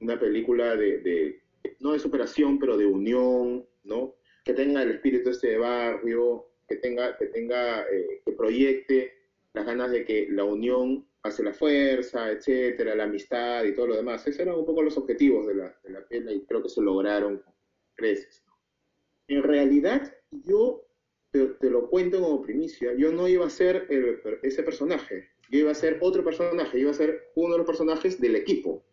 una 0.00 0.18
película 0.18 0.76
de, 0.76 1.42
no 1.80 1.92
de 1.92 1.98
superación, 1.98 2.58
pero 2.58 2.78
de 2.78 2.86
unión, 2.86 3.66
¿no? 3.84 4.14
Que 4.44 4.54
tenga 4.54 4.82
el 4.82 4.92
espíritu 4.92 5.30
este 5.30 5.48
de 5.48 5.58
barrio, 5.58 6.46
que 6.66 6.76
tenga, 6.76 7.16
que 7.18 7.26
tenga, 7.26 7.82
eh, 7.82 8.22
que 8.24 8.32
proyecte 8.32 9.12
las 9.52 9.66
ganas 9.66 9.90
de 9.90 10.04
que 10.04 10.28
la 10.30 10.44
unión 10.44 11.06
hace 11.22 11.42
la 11.42 11.52
fuerza, 11.52 12.30
etcétera, 12.30 12.94
la 12.94 13.04
amistad 13.04 13.64
y 13.64 13.74
todo 13.74 13.88
lo 13.88 13.96
demás. 13.96 14.26
Esos 14.26 14.40
eran 14.40 14.56
un 14.56 14.66
poco 14.66 14.82
los 14.82 14.96
objetivos 14.96 15.46
de 15.46 15.54
la, 15.54 15.74
de 15.82 16.20
la 16.20 16.34
y 16.34 16.44
creo 16.46 16.62
que 16.62 16.68
se 16.68 16.80
lograron 16.80 17.38
con 17.38 17.54
creces. 17.94 18.42
En 19.28 19.42
realidad, 19.42 20.12
yo 20.30 20.86
te, 21.30 21.70
lo 21.70 21.88
cuento 21.88 22.20
como 22.20 22.42
primicia, 22.42 22.92
yo 22.96 23.12
no 23.12 23.28
iba 23.28 23.46
a 23.46 23.50
ser 23.50 23.86
ese 24.42 24.62
personaje, 24.62 25.28
yo 25.50 25.60
iba 25.60 25.70
a 25.70 25.74
ser 25.74 25.98
otro 26.00 26.24
personaje, 26.24 26.78
yo 26.78 26.82
iba 26.82 26.90
a 26.90 26.94
ser 26.94 27.30
uno 27.36 27.52
de 27.52 27.58
los 27.58 27.66
personajes 27.66 28.20
del 28.20 28.36
equipo. 28.36 28.84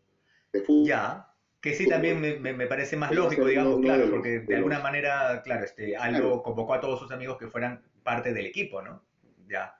Ya, 0.86 1.28
que 1.62 1.74
sí 1.74 1.88
también 1.88 2.22
me, 2.22 2.38
me, 2.38 2.68
parece 2.68 2.96
más 2.96 3.12
lógico, 3.12 3.46
digamos, 3.46 3.82
claro, 3.82 4.10
porque 4.10 4.40
de 4.40 4.56
alguna 4.56 4.80
manera, 4.80 5.42
claro, 5.44 5.66
este, 5.66 5.96
Aldo 5.96 6.44
convocó 6.44 6.74
a 6.74 6.82
todos 6.82 7.00
sus 7.00 7.12
amigos 7.12 7.38
que 7.38 7.48
fueran 7.48 7.84
parte 8.04 8.34
del 8.34 8.46
equipo, 8.46 8.82
¿no? 8.82 9.04
Ya. 9.48 9.76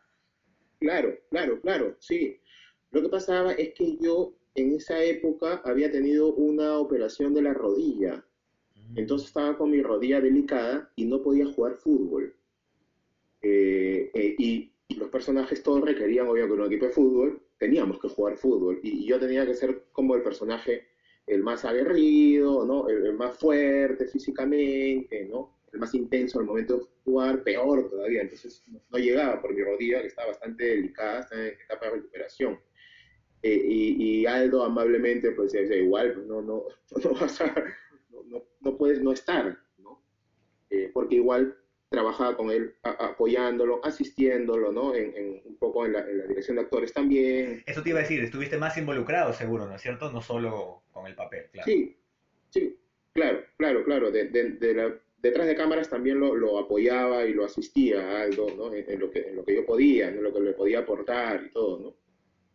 Claro, 0.80 1.18
claro, 1.30 1.60
claro, 1.62 1.96
sí. 2.00 2.40
Lo 2.92 3.02
que 3.02 3.10
pasaba 3.10 3.54
es 3.54 3.74
que 3.74 3.98
yo 3.98 4.34
en 4.56 4.76
esa 4.76 5.04
época 5.04 5.62
había 5.66 5.92
tenido 5.92 6.34
una 6.34 6.78
operación 6.78 7.34
de 7.34 7.42
la 7.44 7.54
rodilla. 7.54 8.26
Mm. 8.76 9.00
Entonces 9.00 9.28
estaba 9.28 9.58
con 9.58 9.72
mi 9.72 9.82
rodilla 9.82 10.20
delicada 10.20 10.92
y 10.96 11.06
no 11.06 11.22
podía 11.22 11.46
jugar 11.46 11.76
fútbol. 11.76 12.36
Eh, 13.42 14.12
eh, 14.14 14.36
y, 14.38 14.72
los 14.96 15.10
personajes 15.10 15.62
todos 15.62 15.82
requerían, 15.82 16.28
obviamente, 16.28 16.62
un 16.62 16.68
equipo 16.68 16.86
de 16.86 16.92
fútbol, 16.92 17.42
teníamos 17.60 18.00
que 18.00 18.08
jugar 18.08 18.38
fútbol 18.38 18.80
y, 18.82 19.06
yo 19.06 19.20
tenía 19.20 19.46
que 19.46 19.54
ser 19.54 19.84
como 19.92 20.16
el 20.16 20.24
personaje 20.24 20.88
el 21.28 21.44
más 21.44 21.66
aguerrido, 21.66 22.66
¿no? 22.66 22.88
El, 22.88 23.14
más 23.14 23.38
fuerte 23.38 24.08
físicamente, 24.08 25.26
¿no? 25.26 25.57
El 25.74 25.80
más 25.80 25.94
intenso 25.94 26.40
al 26.40 26.46
momento 26.46 26.78
de 26.78 26.86
jugar, 27.04 27.44
peor 27.44 27.90
todavía. 27.90 28.22
Entonces 28.22 28.64
no, 28.68 28.98
llegaba 28.98 29.42
por 29.42 29.54
mi 29.54 29.64
rodilla, 29.64 30.02
que 30.02 30.08
estaba 30.08 30.30
bastante 30.30 30.64
delicada, 30.64 31.20
está 31.22 31.36
en 31.36 31.54
etapa 31.66 31.86
de 31.86 31.92
recuperación. 31.92 32.60
Eh, 33.44 33.62
y, 33.66 34.26
Aldo 34.26 34.64
amablemente 34.64 35.32
pues 35.32 35.52
decía, 35.52 35.78
igual, 35.78 36.14
pues, 36.14 36.26
no, 36.26 36.42
no, 36.42 36.64
no, 37.04 37.14
vas 37.14 37.42
a, 37.42 37.54
no, 38.26 38.44
no, 38.62 38.78
puedes 38.78 39.02
no 39.02 39.12
estar, 39.12 39.58
¿no? 39.78 40.02
Eh, 40.70 40.90
porque 40.94 41.16
igual 41.16 41.56
trabajaba 41.90 42.36
con 42.36 42.52
él 42.52 42.76
apoyándolo, 42.84 43.80
asistiéndolo, 43.84 44.72
¿no? 44.72 44.94
En, 44.94 45.42
un 45.46 45.58
poco 45.58 45.86
en 45.86 45.94
la, 45.94 46.04
dirección 46.04 46.58
de 46.58 46.64
actores 46.64 46.94
también. 46.94 47.64
Eso 47.66 47.82
te 47.82 47.90
iba 47.90 48.00
a 48.00 48.02
decir, 48.02 48.24
estuviste 48.24 48.58
más 48.58 48.78
involucrado 48.78 49.34
seguro, 49.34 49.66
¿no 49.68 49.76
es 49.76 49.82
cierto? 49.82 50.12
No 50.12 50.22
solo 50.22 50.84
con 50.92 51.08
el 51.08 51.16
papel, 51.16 51.46
claro. 51.52 51.66
Sí, 51.66 51.96
sí, 52.50 52.78
claro, 53.14 53.44
claro, 53.58 53.84
claro, 53.86 54.12
de, 54.12 55.00
detrás 55.18 55.48
de 55.48 55.56
cámaras 55.56 55.90
también 55.90 56.20
lo, 56.20 56.58
apoyaba 56.58 57.26
y 57.26 57.34
lo 57.34 57.46
asistía 57.46 58.02
a 58.02 58.22
Aldo, 58.24 58.48
¿no? 58.56 58.74
En, 58.74 59.00
lo 59.00 59.10
que, 59.10 59.20
en 59.20 59.36
lo 59.36 59.44
que 59.44 59.56
yo 59.56 59.66
podía, 59.66 60.10
en 60.10 60.24
lo 60.24 60.34
que 60.34 60.40
le 60.40 60.54
podía 60.54 60.80
aportar 60.80 61.44
y 61.46 61.52
todo, 61.52 61.80
¿no? 61.80 61.96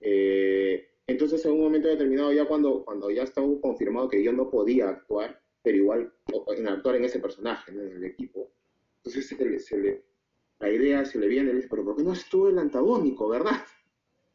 Eh, 0.01 0.89
entonces, 1.07 1.45
en 1.45 1.53
un 1.53 1.61
momento 1.61 1.89
determinado, 1.89 2.33
ya 2.33 2.45
cuando, 2.45 2.85
cuando 2.85 3.11
ya 3.11 3.25
estaba 3.25 3.47
confirmado 3.61 4.09
que 4.09 4.23
yo 4.23 4.33
no 4.33 4.51
podía 4.51 4.89
actuar, 4.89 5.41
pero 5.63 5.77
igual 5.77 6.13
en 6.57 6.69
actuar 6.69 6.97
en 6.97 7.05
ese 7.05 7.19
personaje, 7.19 7.71
en 7.71 7.81
el 7.81 8.05
equipo, 8.05 8.53
entonces 8.99 9.27
se 9.67 9.79
le, 9.79 10.05
la 10.61 10.71
idea 10.71 11.05
se 11.05 11.19
le 11.19 11.27
viene 11.27 11.51
le 11.51 11.57
dice, 11.57 11.69
pero 11.69 11.85
¿por 11.85 11.97
qué 11.97 12.05
no 12.05 12.13
estuvo 12.13 12.49
el 12.49 12.59
antagónico, 12.59 13.29
verdad? 13.29 13.65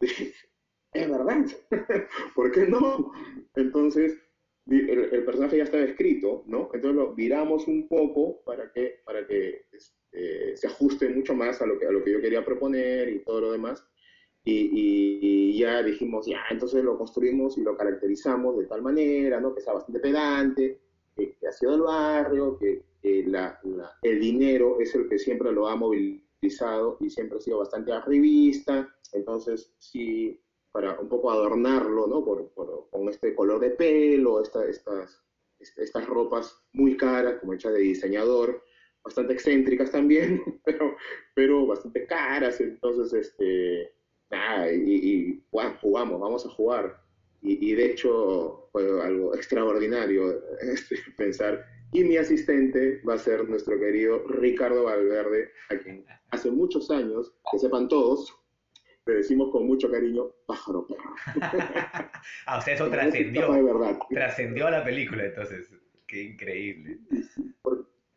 es 0.00 1.10
verdad, 1.10 1.46
¿por 2.34 2.52
qué 2.52 2.66
no? 2.66 3.12
Entonces, 3.54 4.18
el, 4.68 5.24
personaje 5.24 5.56
ya 5.56 5.64
estaba 5.64 5.84
escrito, 5.84 6.44
¿no? 6.46 6.70
Entonces 6.74 6.94
lo 6.94 7.14
viramos 7.14 7.66
un 7.66 7.88
poco 7.88 8.42
para 8.44 8.70
que, 8.72 9.00
para 9.04 9.26
que 9.26 9.66
este, 9.72 10.56
se 10.56 10.66
ajuste 10.66 11.08
mucho 11.08 11.34
más 11.34 11.60
a 11.62 11.66
lo, 11.66 11.78
que, 11.78 11.86
a 11.86 11.90
lo 11.90 12.04
que 12.04 12.12
yo 12.12 12.20
quería 12.20 12.44
proponer 12.44 13.08
y 13.08 13.20
todo 13.20 13.40
lo 13.40 13.52
demás. 13.52 13.84
Y, 14.44 15.58
ya 15.58 15.82
dijimos, 15.82 16.26
ya, 16.26 16.40
entonces 16.50 16.82
lo 16.82 16.96
construimos 16.96 17.58
y 17.58 17.62
lo 17.62 17.76
caracterizamos 17.76 18.56
de 18.56 18.64
tal 18.66 18.80
manera, 18.80 19.40
¿no? 19.40 19.54
Que 19.54 19.60
sea 19.60 19.74
bastante 19.74 20.00
pedante, 20.00 20.80
que, 21.14 21.36
ha 21.46 21.52
sido 21.52 21.72
del 21.72 21.82
barrio, 21.82 22.58
que, 22.58 22.82
el 23.02 24.20
dinero 24.20 24.80
es 24.80 24.94
el 24.94 25.08
que 25.08 25.18
siempre 25.18 25.52
lo 25.52 25.68
ha 25.68 25.76
movilizado 25.76 26.98
y 27.00 27.10
siempre 27.10 27.38
ha 27.38 27.40
sido 27.40 27.58
bastante 27.58 27.92
arribista. 27.92 28.88
Entonces, 29.12 29.72
sí, 29.78 30.40
para 30.72 30.98
un 31.00 31.08
poco 31.08 31.30
adornarlo, 31.30 32.06
¿no? 32.06 32.24
Por, 32.24 32.52
con 32.90 33.08
este 33.08 33.34
color 33.34 33.60
de 33.60 33.70
pelo, 33.70 34.42
esta, 34.42 34.64
estas, 34.66 35.22
estas 35.58 36.06
ropas 36.06 36.56
muy 36.72 36.96
caras, 36.96 37.38
como 37.40 37.54
hechas 37.54 37.72
de 37.72 37.80
diseñador, 37.80 38.62
bastante 39.02 39.32
excéntricas 39.32 39.90
también, 39.90 40.42
pero, 40.64 40.96
pero 41.34 41.66
bastante 41.66 42.06
caras. 42.06 42.60
Entonces, 42.60 43.12
este, 43.12 43.92
nada, 44.30 44.72
y, 44.72 44.92
y 44.92 45.44
jugamos, 45.80 46.20
vamos 46.20 46.46
a 46.46 46.50
jugar. 46.50 47.00
Y, 47.40 47.70
y, 47.70 47.74
de 47.74 47.92
hecho 47.92 48.68
fue 48.72 48.82
algo 49.00 49.32
extraordinario 49.34 50.42
este, 50.60 50.96
pensar, 51.16 51.64
y 51.92 52.04
mi 52.04 52.16
asistente 52.16 53.00
va 53.08 53.14
a 53.14 53.18
ser 53.18 53.48
nuestro 53.48 53.78
querido 53.78 54.24
Ricardo 54.26 54.84
Valverde, 54.84 55.50
a 55.70 55.76
quien 55.76 56.04
hace 56.30 56.50
muchos 56.50 56.90
años, 56.90 57.32
que 57.50 57.58
sepan 57.58 57.88
todos, 57.88 58.34
le 59.08 59.14
decimos 59.18 59.50
con 59.50 59.66
mucho 59.66 59.90
cariño, 59.90 60.30
pájaro 60.46 60.86
perro. 60.86 61.14
ah, 62.46 62.58
o 62.58 62.60
sea, 62.60 62.74
eso 62.74 62.90
trascendió. 62.90 63.48
Trascendió 64.10 64.66
a 64.66 64.70
la 64.70 64.84
película, 64.84 65.24
entonces. 65.24 65.70
Qué 66.06 66.22
increíble. 66.24 66.98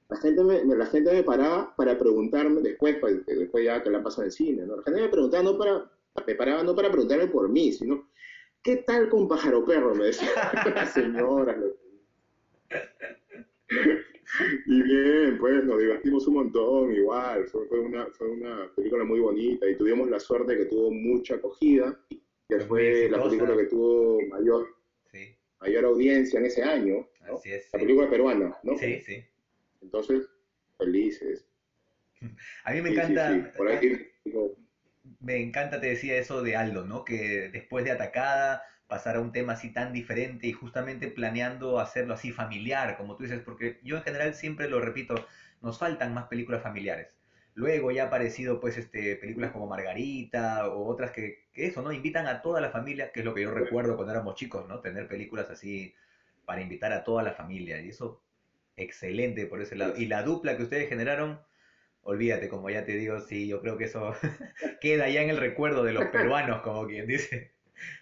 La 0.09 0.17
gente, 0.17 0.43
me, 0.43 0.63
la 0.65 0.85
gente 0.85 1.13
me 1.13 1.23
paraba 1.23 1.73
para 1.75 1.97
preguntarme, 1.97 2.61
después, 2.61 2.97
pues, 2.99 3.25
después 3.25 3.63
ya 3.63 3.81
que 3.81 3.89
la 3.89 4.03
pasó 4.03 4.21
en 4.21 4.25
el 4.25 4.31
cine, 4.31 4.65
¿no? 4.65 4.77
La 4.77 4.83
gente 4.83 5.01
me 5.01 5.09
preguntaba 5.09 5.43
no 5.43 5.57
para, 5.57 5.89
me 6.27 6.35
paraba 6.35 6.63
no 6.63 6.75
para 6.75 6.91
preguntarme 6.91 7.27
por 7.27 7.47
mí, 7.47 7.71
sino, 7.71 8.09
¿qué 8.61 8.77
tal 8.77 9.07
con 9.07 9.29
pájaro 9.29 9.65
perro? 9.65 9.95
Me 9.95 10.05
decía 10.05 10.29
la 10.75 10.85
señora. 10.87 11.57
Y 14.65 14.81
bien, 14.81 15.37
pues 15.39 15.63
nos 15.65 15.79
divertimos 15.79 16.27
un 16.27 16.35
montón, 16.35 16.93
igual, 16.93 17.45
fue, 17.47 17.79
una, 17.79 18.05
fue 18.07 18.29
una 18.29 18.71
película 18.75 19.03
muy 19.03 19.19
bonita 19.19 19.69
y 19.69 19.75
tuvimos 19.75 20.09
la 20.09 20.19
suerte 20.19 20.57
que 20.57 20.65
tuvo 20.65 20.91
mucha 20.91 21.35
acogida, 21.35 21.99
que 22.47 22.59
fue 22.61 23.09
la 23.09 23.23
película 23.23 23.57
que 23.57 23.65
tuvo 23.65 24.21
mayor, 24.29 24.67
mayor 25.59 25.85
audiencia 25.85 26.39
en 26.39 26.45
ese 26.45 26.63
año, 26.63 27.07
la 27.73 27.79
película 27.79 28.09
peruana, 28.09 28.57
¿no? 28.63 28.77
Sí, 28.77 29.01
sí. 29.01 29.23
Entonces, 29.81 30.27
felices. 30.77 31.45
A 32.63 32.71
mí 32.71 32.81
me 32.81 32.91
encanta... 32.91 33.53
por 33.57 33.69
me 35.19 35.37
encanta, 35.37 35.81
te 35.81 35.87
decía 35.87 36.17
eso 36.17 36.41
de 36.41 36.55
Aldo, 36.55 36.85
¿no? 36.85 37.03
Que 37.03 37.49
después 37.51 37.83
de 37.83 37.91
Atacada 37.91 38.63
pasar 38.91 39.15
a 39.15 39.21
un 39.21 39.31
tema 39.31 39.53
así 39.53 39.71
tan 39.71 39.93
diferente 39.93 40.47
y 40.47 40.51
justamente 40.51 41.07
planeando 41.07 41.79
hacerlo 41.79 42.13
así 42.13 42.33
familiar, 42.33 42.97
como 42.97 43.15
tú 43.15 43.23
dices, 43.23 43.39
porque 43.39 43.79
yo 43.83 43.95
en 43.95 44.03
general 44.03 44.35
siempre 44.35 44.67
lo 44.69 44.81
repito, 44.81 45.15
nos 45.61 45.79
faltan 45.79 46.13
más 46.13 46.25
películas 46.25 46.61
familiares. 46.61 47.07
Luego 47.53 47.91
ya 47.91 48.03
ha 48.03 48.07
aparecido 48.07 48.59
pues 48.59 48.77
este, 48.77 49.15
películas 49.15 49.51
como 49.51 49.65
Margarita 49.65 50.67
o 50.67 50.87
otras 50.87 51.11
que, 51.11 51.45
que, 51.53 51.67
eso, 51.67 51.81
¿no? 51.81 51.93
Invitan 51.93 52.27
a 52.27 52.41
toda 52.41 52.59
la 52.59 52.69
familia, 52.69 53.13
que 53.13 53.21
es 53.21 53.25
lo 53.25 53.33
que 53.33 53.43
yo 53.43 53.51
recuerdo 53.51 53.95
cuando 53.95 54.11
éramos 54.11 54.35
chicos, 54.35 54.67
¿no? 54.67 54.81
Tener 54.81 55.07
películas 55.07 55.49
así 55.49 55.95
para 56.43 56.61
invitar 56.61 56.91
a 56.91 57.05
toda 57.05 57.23
la 57.23 57.31
familia. 57.31 57.79
Y 57.79 57.89
eso, 57.89 58.21
excelente 58.75 59.45
por 59.45 59.61
ese 59.61 59.77
lado. 59.77 59.93
Y 59.95 60.07
la 60.07 60.23
dupla 60.23 60.57
que 60.57 60.63
ustedes 60.63 60.89
generaron, 60.89 61.39
olvídate, 62.03 62.49
como 62.49 62.69
ya 62.69 62.83
te 62.83 62.91
digo, 62.97 63.21
sí, 63.21 63.47
yo 63.47 63.61
creo 63.61 63.77
que 63.77 63.85
eso 63.85 64.13
queda 64.81 65.07
ya 65.07 65.21
en 65.21 65.29
el 65.29 65.37
recuerdo 65.37 65.81
de 65.85 65.93
los 65.93 66.05
peruanos, 66.11 66.61
como 66.61 66.87
quien 66.87 67.07
dice 67.07 67.53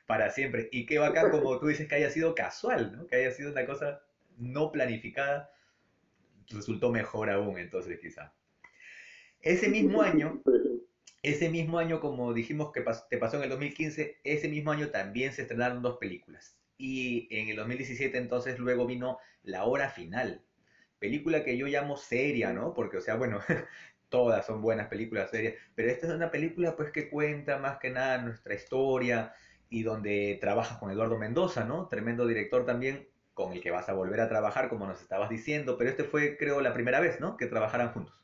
para 0.05 0.29
siempre. 0.29 0.69
Y 0.71 0.85
qué 0.85 0.99
bacán, 0.99 1.31
como 1.31 1.59
tú 1.59 1.67
dices, 1.67 1.87
que 1.87 1.95
haya 1.95 2.09
sido 2.09 2.35
casual, 2.35 2.95
¿no? 2.95 3.07
Que 3.07 3.17
haya 3.17 3.31
sido 3.31 3.51
una 3.51 3.65
cosa 3.65 4.01
no 4.37 4.71
planificada, 4.71 5.51
resultó 6.49 6.91
mejor 6.91 7.29
aún, 7.29 7.57
entonces 7.59 7.99
quizá. 7.99 8.33
Ese 9.41 9.69
mismo 9.69 10.01
año, 10.01 10.41
ese 11.21 11.49
mismo 11.49 11.79
año, 11.79 11.99
como 11.99 12.33
dijimos 12.33 12.71
que 12.71 12.83
te 13.09 13.17
pasó 13.17 13.37
en 13.37 13.43
el 13.43 13.49
2015, 13.49 14.19
ese 14.23 14.49
mismo 14.49 14.71
año 14.71 14.89
también 14.89 15.33
se 15.33 15.43
estrenaron 15.43 15.81
dos 15.81 15.97
películas. 15.97 16.57
Y 16.77 17.27
en 17.31 17.49
el 17.49 17.57
2017 17.57 18.17
entonces 18.17 18.57
luego 18.57 18.85
vino 18.85 19.17
La 19.43 19.65
Hora 19.65 19.89
Final, 19.89 20.43
película 20.99 21.43
que 21.43 21.57
yo 21.57 21.67
llamo 21.67 21.97
seria, 21.97 22.53
¿no? 22.53 22.73
Porque, 22.73 22.97
o 22.97 23.01
sea, 23.01 23.15
bueno, 23.15 23.39
todas 24.09 24.45
son 24.45 24.61
buenas 24.61 24.87
películas 24.87 25.29
serias, 25.29 25.55
pero 25.75 25.89
esta 25.89 26.07
es 26.07 26.13
una 26.13 26.31
película 26.31 26.75
pues 26.75 26.91
que 26.91 27.09
cuenta 27.09 27.57
más 27.57 27.79
que 27.79 27.89
nada 27.89 28.17
nuestra 28.19 28.55
historia, 28.55 29.33
y 29.69 29.83
donde 29.83 30.37
trabajas 30.41 30.77
con 30.79 30.91
Eduardo 30.91 31.17
Mendoza, 31.17 31.65
¿no? 31.65 31.87
Tremendo 31.87 32.25
director 32.25 32.65
también, 32.65 33.07
con 33.33 33.53
el 33.53 33.61
que 33.61 33.71
vas 33.71 33.87
a 33.87 33.93
volver 33.93 34.19
a 34.19 34.29
trabajar, 34.29 34.69
como 34.69 34.87
nos 34.87 35.01
estabas 35.01 35.29
diciendo, 35.29 35.77
pero 35.77 35.89
este 35.89 36.03
fue, 36.03 36.37
creo, 36.37 36.59
la 36.61 36.73
primera 36.73 36.99
vez, 36.99 37.19
¿no? 37.19 37.37
Que 37.37 37.45
trabajaran 37.45 37.93
juntos. 37.93 38.15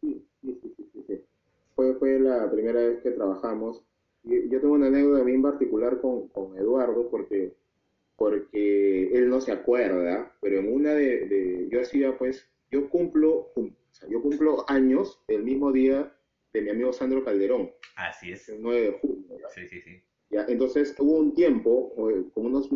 Sí, 0.00 0.24
sí, 0.40 0.60
sí, 0.62 1.04
sí. 1.06 1.24
Fue, 1.74 1.94
fue 1.96 2.18
la 2.20 2.50
primera 2.50 2.80
vez 2.80 3.02
que 3.02 3.10
trabajamos. 3.10 3.82
Yo 4.22 4.60
tengo 4.60 4.74
una 4.74 4.86
anécdota 4.86 5.24
bien 5.24 5.42
particular 5.42 6.00
con, 6.00 6.28
con 6.28 6.56
Eduardo, 6.56 7.10
porque, 7.10 7.54
porque 8.16 9.08
él 9.12 9.28
no 9.28 9.40
se 9.40 9.52
acuerda, 9.52 10.32
pero 10.40 10.60
en 10.60 10.72
una 10.72 10.92
de, 10.92 11.26
de 11.26 11.68
yo 11.70 11.80
hacía, 11.80 12.16
pues, 12.16 12.48
yo 12.70 12.88
cumplo, 12.90 13.50
o 13.54 13.70
sea, 13.90 14.08
yo 14.08 14.22
cumplo 14.22 14.64
años 14.68 15.20
el 15.28 15.42
mismo 15.42 15.72
día 15.72 16.12
de 16.58 16.64
mi 16.64 16.70
amigo 16.70 16.92
Sandro 16.92 17.24
Calderón. 17.24 17.70
Así 17.96 18.32
es. 18.32 18.48
El 18.48 18.62
9 18.62 18.80
de 18.80 18.92
junio. 18.92 19.38
Sí, 19.54 19.66
sí, 19.68 19.80
sí. 19.80 20.02
¿ya? 20.30 20.44
Entonces 20.48 20.94
hubo 20.98 21.18
un 21.18 21.34
tiempo, 21.34 21.94
como 22.34 22.48
unos, 22.48 22.70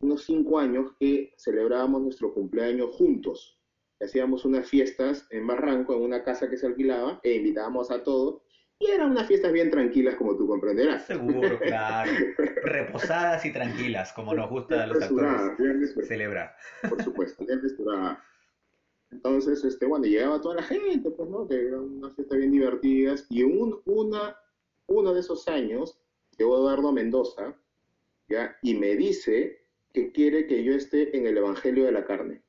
unos 0.00 0.24
cinco 0.24 0.58
años, 0.58 0.92
que 0.98 1.34
celebrábamos 1.38 2.02
nuestro 2.02 2.32
cumpleaños 2.32 2.94
juntos. 2.96 3.58
Hacíamos 4.00 4.44
unas 4.44 4.68
fiestas 4.68 5.26
en 5.30 5.46
Barranco, 5.46 5.94
en 5.94 6.02
una 6.02 6.22
casa 6.22 6.48
que 6.48 6.56
se 6.56 6.66
alquilaba, 6.66 7.20
e 7.22 7.34
invitábamos 7.34 7.90
a 7.90 8.02
todos. 8.02 8.42
Y 8.80 8.92
eran 8.92 9.10
unas 9.10 9.26
fiestas 9.26 9.52
bien 9.52 9.70
tranquilas, 9.70 10.14
como 10.14 10.36
tú 10.36 10.46
comprenderás. 10.46 11.04
Seguro, 11.04 11.58
claro. 11.60 12.12
Reposadas 12.62 13.44
y 13.44 13.52
tranquilas, 13.52 14.12
como 14.12 14.34
nos 14.34 14.48
gusta 14.48 14.84
a 14.84 14.86
los 14.86 15.02
actores 15.02 15.94
celebrar. 16.06 16.54
Por 16.88 17.02
supuesto, 17.02 17.44
bien 17.44 17.60
entonces, 19.10 19.64
este, 19.64 19.86
bueno, 19.86 20.04
llegaba 20.04 20.40
toda 20.40 20.56
la 20.56 20.62
gente, 20.62 21.10
pues, 21.10 21.28
¿no? 21.28 21.48
Que 21.48 21.66
era 21.66 21.80
una 21.80 22.10
fiesta 22.10 22.36
bien 22.36 22.52
divertidas. 22.52 23.26
Y 23.30 23.42
un, 23.42 23.80
una, 23.86 24.36
uno 24.86 25.14
de 25.14 25.20
esos 25.20 25.48
años 25.48 25.98
llegó 26.36 26.58
Eduardo 26.58 26.92
Mendoza, 26.92 27.56
¿ya? 28.28 28.56
Y 28.62 28.74
me 28.74 28.96
dice 28.96 29.62
que 29.92 30.12
quiere 30.12 30.46
que 30.46 30.62
yo 30.62 30.74
esté 30.74 31.16
en 31.16 31.26
el 31.26 31.38
Evangelio 31.38 31.84
de 31.84 31.92
la 31.92 32.04
Carne. 32.04 32.42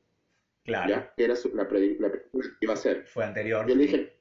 Claro. 0.64 0.90
¿ya? 0.90 1.14
Que 1.16 1.24
era 1.24 1.36
la, 1.54 1.68
película 1.68 2.12
que 2.12 2.22
iba 2.62 2.74
a 2.74 2.78
ser. 2.78 3.06
Fue 3.06 3.24
anterior. 3.24 3.66
Yo 3.66 3.76
le 3.76 3.84
dije, 3.84 4.14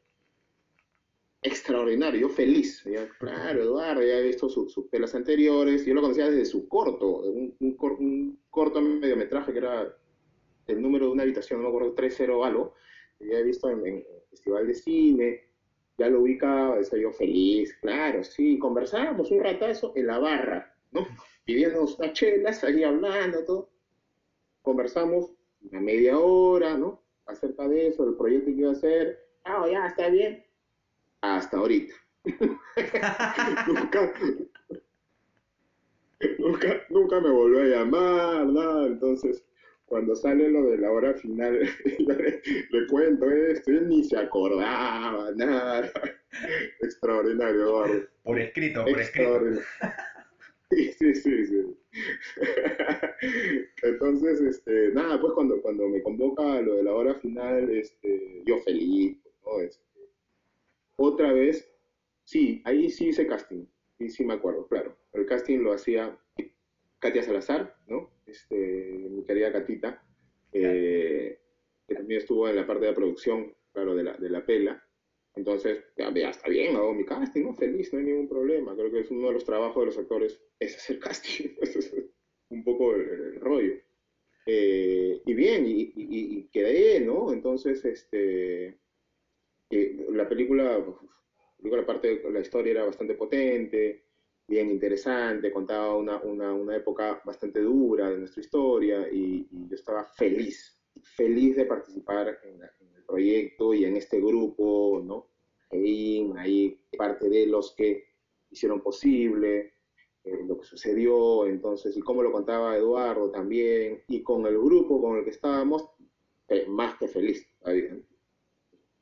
extraordinario, 1.42 2.28
feliz. 2.28 2.84
Claro, 3.18 3.62
Eduardo, 3.62 4.02
ya 4.02 4.18
he 4.18 4.22
visto 4.22 4.48
sus 4.48 4.86
pelas 4.88 5.14
anteriores. 5.16 5.84
Yo 5.84 5.92
lo 5.92 6.02
conocía 6.02 6.30
desde 6.30 6.46
su 6.46 6.68
corto, 6.68 7.18
un, 7.18 7.54
un, 7.58 7.76
un 7.80 8.40
corto 8.48 8.80
mediometraje 8.80 9.52
que 9.52 9.58
era 9.58 9.92
el 10.68 10.82
número 10.82 11.06
de 11.06 11.12
una 11.12 11.22
habitación, 11.22 11.62
no 11.62 11.70
me 11.70 11.76
acuerdo, 11.76 11.94
3-0 11.94 12.46
algo, 12.46 12.74
que 13.18 13.24
había 13.24 13.42
visto 13.42 13.70
en, 13.70 13.84
el 13.86 14.04
festival 14.30 14.66
de 14.66 14.74
cine, 14.74 15.44
ya 15.96 16.08
lo 16.08 16.20
ubicaba, 16.20 16.76
decía 16.76 17.00
yo 17.00 17.12
feliz, 17.12 17.74
claro, 17.80 18.22
sí, 18.22 18.58
conversábamos 18.58 19.30
un 19.30 19.42
ratazo 19.42 19.92
en 19.96 20.06
la 20.06 20.18
barra, 20.18 20.74
¿no? 20.92 21.06
Pidiéndonos 21.44 21.98
unas 21.98 22.12
chelas, 22.12 22.62
ahí 22.62 22.84
hablando, 22.84 23.44
todo. 23.44 23.70
Conversamos 24.62 25.32
una 25.62 25.80
media 25.80 26.18
hora, 26.18 26.76
¿no? 26.76 27.02
Acerca 27.26 27.66
de 27.66 27.88
eso, 27.88 28.04
del 28.04 28.16
proyecto 28.16 28.46
que 28.46 28.60
iba 28.60 28.70
a 28.70 28.72
hacer. 28.72 29.26
Ah, 29.44 29.66
ya, 29.70 29.86
está 29.86 30.08
bien. 30.08 30.44
Hasta 31.22 31.56
ahorita. 31.56 31.94
nunca, 33.66 34.12
nunca, 36.38 36.86
nunca 36.90 37.20
me 37.20 37.30
volvió 37.30 37.60
a 37.60 37.64
llamar, 37.64 38.46
nada, 38.46 38.86
entonces 38.86 39.42
cuando 39.88 40.14
sale 40.14 40.48
lo 40.48 40.70
de 40.70 40.78
la 40.78 40.90
hora 40.90 41.14
final, 41.14 41.60
le, 41.98 42.86
cuento 42.88 43.30
esto, 43.30 43.70
él 43.70 43.88
ni 43.88 44.04
se 44.04 44.16
acordaba, 44.18 45.30
nada. 45.34 45.90
Extraordinario, 46.82 47.62
Eduardo. 47.62 48.06
Por 48.22 48.38
escrito, 48.38 48.84
por 48.84 49.00
escrito. 49.00 49.40
Sí, 50.70 50.92
sí, 50.98 51.14
sí, 51.14 51.46
sí. 51.46 51.76
Entonces, 53.82 54.38
este, 54.42 54.90
nada, 54.92 55.18
pues 55.18 55.32
cuando, 55.32 55.62
cuando 55.62 55.88
me 55.88 56.02
convoca 56.02 56.60
lo 56.60 56.74
de 56.74 56.82
la 56.82 56.92
hora 56.92 57.14
final, 57.14 57.70
este, 57.70 58.42
yo 58.44 58.58
feliz, 58.58 59.16
¿no? 59.46 59.60
Este, 59.62 59.82
otra 60.96 61.32
vez, 61.32 61.66
sí, 62.24 62.60
ahí 62.66 62.90
sí 62.90 63.08
hice 63.08 63.26
casting, 63.26 63.64
sí, 63.96 64.10
sí 64.10 64.26
me 64.26 64.34
acuerdo, 64.34 64.66
claro. 64.66 64.94
El 65.14 65.24
casting 65.24 65.60
lo 65.60 65.72
hacía 65.72 66.14
Katia 66.98 67.22
Salazar, 67.22 67.76
¿no? 67.86 68.10
Este, 68.26 68.56
mi 68.56 69.24
querida 69.24 69.52
Catita, 69.52 70.02
eh, 70.52 71.38
que 71.86 71.94
también 71.94 72.20
estuvo 72.20 72.48
en 72.48 72.56
la 72.56 72.66
parte 72.66 72.86
de 72.86 72.92
producción, 72.92 73.54
claro, 73.72 73.94
de 73.94 74.04
la, 74.04 74.14
de 74.14 74.30
la 74.30 74.44
pela. 74.44 74.84
Entonces, 75.34 75.84
ya, 75.96 76.08
está 76.08 76.48
bien, 76.48 76.74
hago 76.74 76.92
mi 76.94 77.04
casting, 77.04 77.42
¿no? 77.44 77.54
Feliz, 77.54 77.92
no 77.92 78.00
hay 78.00 78.06
ningún 78.06 78.28
problema. 78.28 78.74
Creo 78.74 78.90
que 78.90 79.00
es 79.00 79.10
uno 79.10 79.28
de 79.28 79.34
los 79.34 79.44
trabajos 79.44 79.82
de 79.82 79.86
los 79.86 79.98
actores, 79.98 80.40
es 80.58 80.76
hacer 80.76 80.98
casting. 81.00 81.50
un 82.50 82.64
poco 82.64 82.94
el, 82.94 83.40
rollo. 83.40 83.74
Eh, 84.46 85.22
y 85.24 85.34
bien, 85.34 85.66
y, 85.66 85.92
y, 85.94 86.48
quedé, 86.48 87.00
¿no? 87.00 87.32
Entonces, 87.32 87.84
este, 87.84 88.78
eh, 89.70 90.06
la 90.10 90.28
película, 90.28 90.84
la 91.62 91.86
parte 91.86 92.22
la 92.30 92.40
historia 92.40 92.72
era 92.72 92.84
bastante 92.84 93.14
potente, 93.14 94.07
bien 94.48 94.70
interesante, 94.70 95.52
contaba 95.52 95.94
una, 95.94 96.16
una, 96.22 96.52
una 96.52 96.74
época 96.74 97.20
bastante 97.24 97.60
dura 97.60 98.10
de 98.10 98.18
nuestra 98.18 98.40
historia 98.40 99.06
y, 99.12 99.46
yo 99.50 99.74
estaba 99.74 100.04
feliz, 100.04 100.80
feliz 101.02 101.54
de 101.54 101.66
participar 101.66 102.38
en, 102.42 102.62
el 102.62 103.04
proyecto 103.04 103.74
y 103.74 103.84
en 103.84 103.96
este 103.96 104.18
grupo, 104.20 105.02
¿no? 105.04 105.28
Ahí, 105.70 106.30
ahí 106.36 106.80
parte 106.96 107.28
de 107.28 107.46
los 107.46 107.74
que 107.76 108.04
hicieron 108.50 108.80
posible 108.80 109.74
eh, 110.24 110.44
lo 110.46 110.58
que 110.58 110.66
sucedió, 110.66 111.46
entonces, 111.46 111.96
y 111.96 112.00
cómo 112.00 112.22
lo 112.22 112.32
contaba 112.32 112.76
Eduardo 112.76 113.30
también, 113.30 114.02
y 114.08 114.22
con 114.22 114.46
el 114.46 114.58
grupo 114.58 115.00
con 115.00 115.18
el 115.18 115.24
que 115.24 115.30
estábamos, 115.30 115.90
eh, 116.48 116.66
más 116.68 116.96
que 116.98 117.08
feliz. 117.08 117.46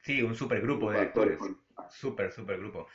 Sí, 0.02 0.22
un 0.22 0.34
super 0.34 0.60
grupo 0.60 0.90
de 0.90 0.98
actores. 0.98 1.38
Súper, 1.90 2.32
súper 2.32 2.58
grupo. 2.58 2.86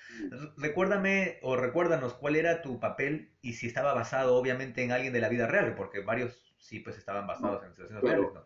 Recuérdame 0.57 1.39
o 1.41 1.55
recuérdanos 1.55 2.13
cuál 2.13 2.35
era 2.35 2.61
tu 2.61 2.79
papel 2.79 3.31
y 3.41 3.53
si 3.53 3.67
estaba 3.67 3.93
basado 3.93 4.35
obviamente 4.35 4.83
en 4.83 4.91
alguien 4.91 5.13
de 5.13 5.21
la 5.21 5.29
vida 5.29 5.47
real, 5.47 5.75
porque 5.75 6.01
varios 6.01 6.55
sí 6.57 6.79
pues 6.79 6.97
estaban 6.97 7.27
basados 7.27 7.63
en 7.63 7.71
situaciones 7.71 8.03
reales, 8.03 8.33
¿no? 8.33 8.45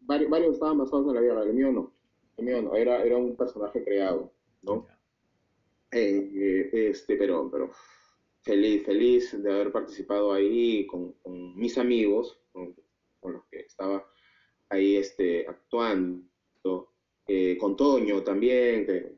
Varios, 0.00 0.54
estaban 0.54 0.78
basados 0.78 1.08
en 1.08 1.14
la 1.14 1.20
vida 1.20 1.34
real, 1.34 1.48
el 1.48 1.54
mío 1.54 1.72
no. 1.72 1.92
El 2.36 2.44
mío 2.44 2.62
no, 2.62 2.74
era, 2.74 3.02
era 3.02 3.16
un 3.16 3.36
personaje 3.36 3.82
creado, 3.82 4.32
¿no? 4.62 4.86
Eh, 5.90 6.70
este, 6.72 7.16
pero, 7.16 7.50
pero 7.50 7.70
feliz, 8.42 8.84
feliz 8.84 9.42
de 9.42 9.52
haber 9.52 9.72
participado 9.72 10.32
ahí 10.32 10.86
con, 10.86 11.14
mis 11.56 11.78
amigos, 11.78 12.38
con, 12.52 12.74
con, 13.20 13.32
los 13.34 13.44
que 13.46 13.60
estaba 13.60 14.06
ahí 14.68 14.96
este, 14.96 15.46
actuando 15.48 16.26
eh, 17.26 17.56
con 17.58 17.76
Toño 17.76 18.22
también, 18.22 18.86
que, 18.86 19.16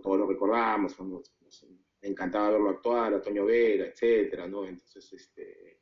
todos 0.00 0.18
lo 0.18 0.26
recordamos, 0.26 0.96
me 1.00 2.08
encantaba 2.08 2.50
verlo 2.50 2.70
actuar, 2.70 3.14
a 3.14 3.22
Toño 3.22 3.44
Vera, 3.44 3.86
etcétera, 3.86 4.46
¿no? 4.46 4.64
Entonces, 4.64 5.12
este, 5.12 5.78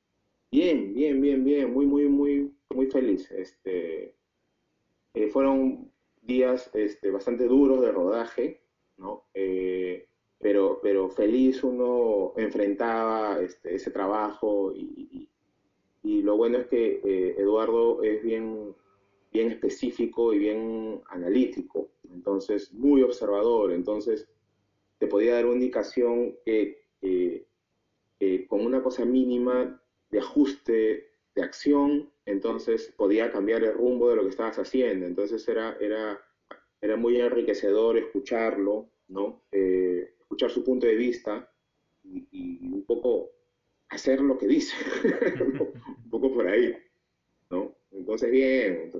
bien, 0.50 0.92
bien, 0.94 1.20
bien, 1.20 1.44
bien, 1.44 1.72
muy, 1.72 1.86
muy, 1.86 2.08
muy, 2.08 2.54
muy 2.70 2.86
feliz. 2.86 3.30
Este, 3.30 4.14
eh, 5.14 5.28
fueron 5.28 5.90
días 6.22 6.70
este, 6.74 7.10
bastante 7.10 7.44
duros 7.44 7.80
de 7.80 7.92
rodaje, 7.92 8.62
¿no? 8.96 9.24
Eh, 9.34 10.08
pero, 10.38 10.80
pero 10.82 11.10
feliz 11.10 11.62
uno 11.62 12.32
enfrentaba 12.36 13.40
este, 13.40 13.74
ese 13.74 13.90
trabajo 13.90 14.72
y, 14.74 15.28
y, 16.02 16.22
lo 16.22 16.36
bueno 16.36 16.58
es 16.58 16.66
que 16.66 17.00
Eduardo 17.38 18.02
es 18.02 18.22
bien 18.22 18.74
bien 19.32 19.50
específico 19.50 20.32
y 20.32 20.38
bien 20.38 21.02
analítico, 21.08 21.90
entonces 22.12 22.72
muy 22.72 23.02
observador, 23.02 23.72
entonces 23.72 24.28
te 24.98 25.06
podía 25.06 25.34
dar 25.34 25.46
una 25.46 25.54
indicación 25.54 26.36
que, 26.44 26.80
con 28.48 28.66
una 28.66 28.82
cosa 28.82 29.04
mínima 29.04 29.80
de 30.10 30.18
ajuste 30.18 31.10
de 31.34 31.42
acción, 31.42 32.10
entonces 32.26 32.92
podía 32.96 33.30
cambiar 33.30 33.62
el 33.62 33.72
rumbo 33.72 34.10
de 34.10 34.16
lo 34.16 34.22
que 34.22 34.30
estabas 34.30 34.58
haciendo, 34.58 35.06
entonces 35.06 35.46
era, 35.48 35.76
era, 35.80 36.20
era 36.80 36.96
muy 36.96 37.20
enriquecedor 37.20 37.96
escucharlo, 37.96 38.90
¿no? 39.08 39.42
Eh, 39.52 40.14
escuchar 40.20 40.50
su 40.50 40.64
punto 40.64 40.86
de 40.86 40.96
vista 40.96 41.50
y, 42.04 42.68
un 42.68 42.84
poco 42.84 43.30
hacer 43.88 44.20
lo 44.20 44.38
que 44.38 44.46
dice, 44.46 44.74
un 45.40 46.10
poco 46.10 46.32
por 46.32 46.46
ahí, 46.46 46.76
¿no? 47.50 47.74
Entonces, 47.90 48.30
bien, 48.30 48.90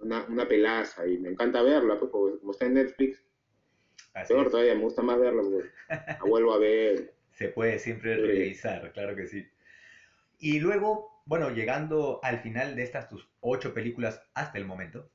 una, 0.00 0.24
una 0.26 0.46
pelaza 0.46 1.06
y 1.06 1.18
me 1.18 1.30
encanta 1.30 1.62
verla, 1.62 1.98
pues, 1.98 2.10
como 2.10 2.52
está 2.52 2.66
en 2.66 2.74
Netflix, 2.74 3.22
peor 4.24 4.50
todavía, 4.50 4.74
me 4.74 4.82
gusta 4.82 5.02
más 5.02 5.18
verla, 5.18 5.42
la 5.88 6.18
vuelvo 6.24 6.54
a 6.54 6.58
ver. 6.58 7.14
Se 7.30 7.48
puede 7.48 7.78
siempre 7.78 8.16
revisar, 8.16 8.92
claro 8.92 9.14
que 9.14 9.26
sí. 9.26 9.46
Y 10.38 10.58
luego, 10.58 11.22
bueno, 11.26 11.50
llegando 11.50 12.20
al 12.22 12.40
final 12.40 12.76
de 12.76 12.82
estas 12.82 13.08
tus 13.08 13.28
ocho 13.40 13.74
películas 13.74 14.22
hasta 14.34 14.56
el 14.56 14.64
momento, 14.64 15.10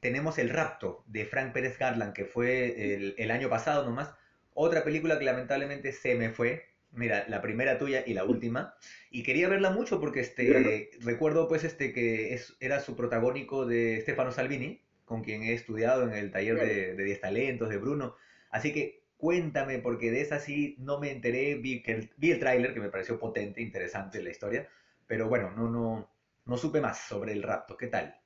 tenemos 0.00 0.38
El 0.38 0.48
Rapto 0.48 1.04
de 1.06 1.26
Frank 1.26 1.52
Pérez 1.52 1.78
Garland, 1.78 2.14
que 2.14 2.24
fue 2.24 2.94
el, 2.94 3.14
el 3.18 3.30
año 3.30 3.50
pasado 3.50 3.84
nomás. 3.84 4.14
Otra 4.54 4.82
película 4.84 5.18
que 5.18 5.26
lamentablemente 5.26 5.92
se 5.92 6.14
me 6.14 6.30
fue, 6.30 6.69
Mira, 6.92 7.24
la 7.28 7.40
primera 7.40 7.78
tuya 7.78 8.02
y 8.06 8.14
la 8.14 8.24
última. 8.24 8.74
Y 9.10 9.22
quería 9.22 9.48
verla 9.48 9.70
mucho 9.70 10.00
porque 10.00 10.20
este 10.20 10.90
recuerdo 11.00 11.48
pues 11.48 11.64
este 11.64 11.92
que 11.92 12.34
es, 12.34 12.56
era 12.60 12.80
su 12.80 12.96
protagónico 12.96 13.66
de 13.66 14.00
Stefano 14.00 14.32
Salvini, 14.32 14.82
con 15.04 15.22
quien 15.22 15.42
he 15.42 15.52
estudiado 15.52 16.02
en 16.02 16.14
el 16.14 16.30
taller 16.30 16.56
de, 16.56 16.94
de 16.94 17.04
10 17.04 17.20
talentos 17.20 17.68
de 17.68 17.78
Bruno. 17.78 18.16
Así 18.50 18.72
que 18.72 19.00
cuéntame, 19.20 19.78
porque 19.78 20.10
de 20.10 20.22
esa 20.22 20.40
sí 20.40 20.76
no 20.78 20.98
me 20.98 21.12
enteré, 21.12 21.54
vi, 21.56 21.82
que 21.82 21.92
el, 21.92 22.10
vi 22.16 22.32
el 22.32 22.40
tráiler 22.40 22.74
que 22.74 22.80
me 22.80 22.88
pareció 22.88 23.18
potente, 23.18 23.60
interesante 23.60 24.22
la 24.22 24.30
historia, 24.30 24.68
pero 25.06 25.28
bueno, 25.28 25.50
no, 25.50 25.68
no, 25.68 26.10
no 26.46 26.56
supe 26.56 26.80
más 26.80 26.98
sobre 27.06 27.32
el 27.32 27.42
rapto. 27.42 27.76
¿Qué 27.76 27.86
tal? 27.88 28.20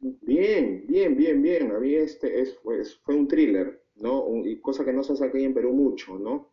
Bien, 0.00 0.84
bien, 0.86 1.16
bien, 1.16 1.42
bien. 1.42 1.72
A 1.72 1.80
mí 1.80 1.94
este 1.94 2.40
es, 2.40 2.56
fue 3.02 3.14
un 3.14 3.26
thriller, 3.26 3.82
¿no? 3.96 4.44
y 4.44 4.60
cosa 4.60 4.84
que 4.84 4.92
no 4.92 5.02
se 5.02 5.14
hace 5.14 5.24
aquí 5.24 5.42
en 5.42 5.54
Perú 5.54 5.72
mucho, 5.72 6.18
¿no? 6.18 6.47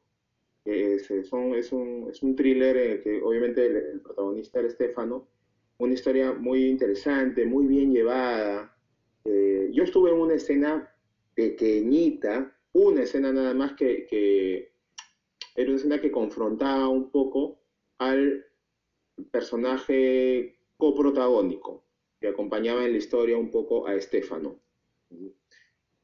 Es, 0.65 1.07
son, 1.29 1.53
es, 1.53 1.71
un, 1.71 2.07
es 2.09 2.23
un 2.23 2.35
thriller 2.35 2.75
en 2.75 2.91
el 2.93 3.03
que 3.03 3.21
obviamente 3.21 3.65
el, 3.65 4.01
protagonista 4.01 4.59
era 4.59 4.67
Estefano, 4.67 5.27
una 5.77 5.93
historia 5.93 6.33
muy 6.33 6.65
interesante, 6.65 7.45
muy 7.45 7.67
bien 7.67 7.93
llevada. 7.93 8.75
Eh, 9.25 9.69
yo 9.71 9.83
estuve 9.83 10.09
en 10.09 10.17
una 10.17 10.33
escena 10.33 10.91
pequeñita, 11.35 12.57
una 12.73 13.03
escena 13.03 13.31
nada 13.31 13.53
más 13.53 13.73
que, 13.73 14.07
que 14.07 14.71
era 15.55 15.69
una 15.69 15.77
escena 15.77 16.01
que 16.01 16.11
confrontaba 16.11 16.89
un 16.89 17.11
poco 17.11 17.59
al 17.99 18.45
personaje 19.31 20.57
coprotagónico, 20.77 21.83
que 22.19 22.27
acompañaba 22.27 22.85
en 22.85 22.93
la 22.93 22.97
historia 22.97 23.37
un 23.37 23.51
poco 23.51 23.87
a 23.87 23.95
Estefano 23.95 24.59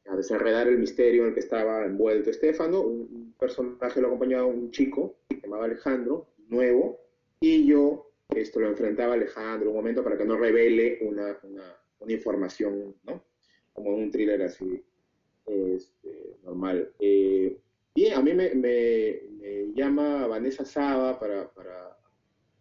a 0.06 0.16
desenredar 0.16 0.68
el 0.68 0.78
misterio 0.78 1.24
en 1.24 1.30
el 1.30 1.34
que 1.34 1.42
estaba 1.42 1.86
envuelto 1.86 2.30
Estefano. 2.30 2.82
Un, 2.82 3.34
personaje 3.40 4.00
lo 4.00 4.08
acompañaba 4.08 4.46
un 4.46 4.70
chico 4.70 5.16
que 5.28 5.38
se 5.38 5.42
llamaba 5.42 5.66
Alejandro, 5.66 6.28
nuevo, 6.48 7.00
y 7.40 7.66
yo 7.66 8.12
esto 8.36 8.60
lo 8.60 8.68
enfrentaba 8.68 9.14
a 9.14 9.16
Alejandro 9.16 9.72
un 9.72 9.78
momento 9.78 10.04
para 10.04 10.16
que 10.16 10.26
no 10.26 10.38
revele 10.38 11.00
una, 11.02 11.40
una, 11.42 12.14
información, 12.14 12.96
¿no? 13.04 13.24
Como 13.74 13.96
un 13.96 14.12
thriller 14.12 14.44
así 14.44 14.84
este, 15.48 16.38
normal. 16.44 16.92
Eh, 17.00 17.58
y 17.96 18.10
a 18.10 18.22
mí 18.22 18.34
me, 18.34 18.54
me, 18.54 19.22
llama 19.74 20.28
Vanessa 20.28 20.66
Saba 20.66 21.20
para, 21.20 21.50
para 21.52 21.98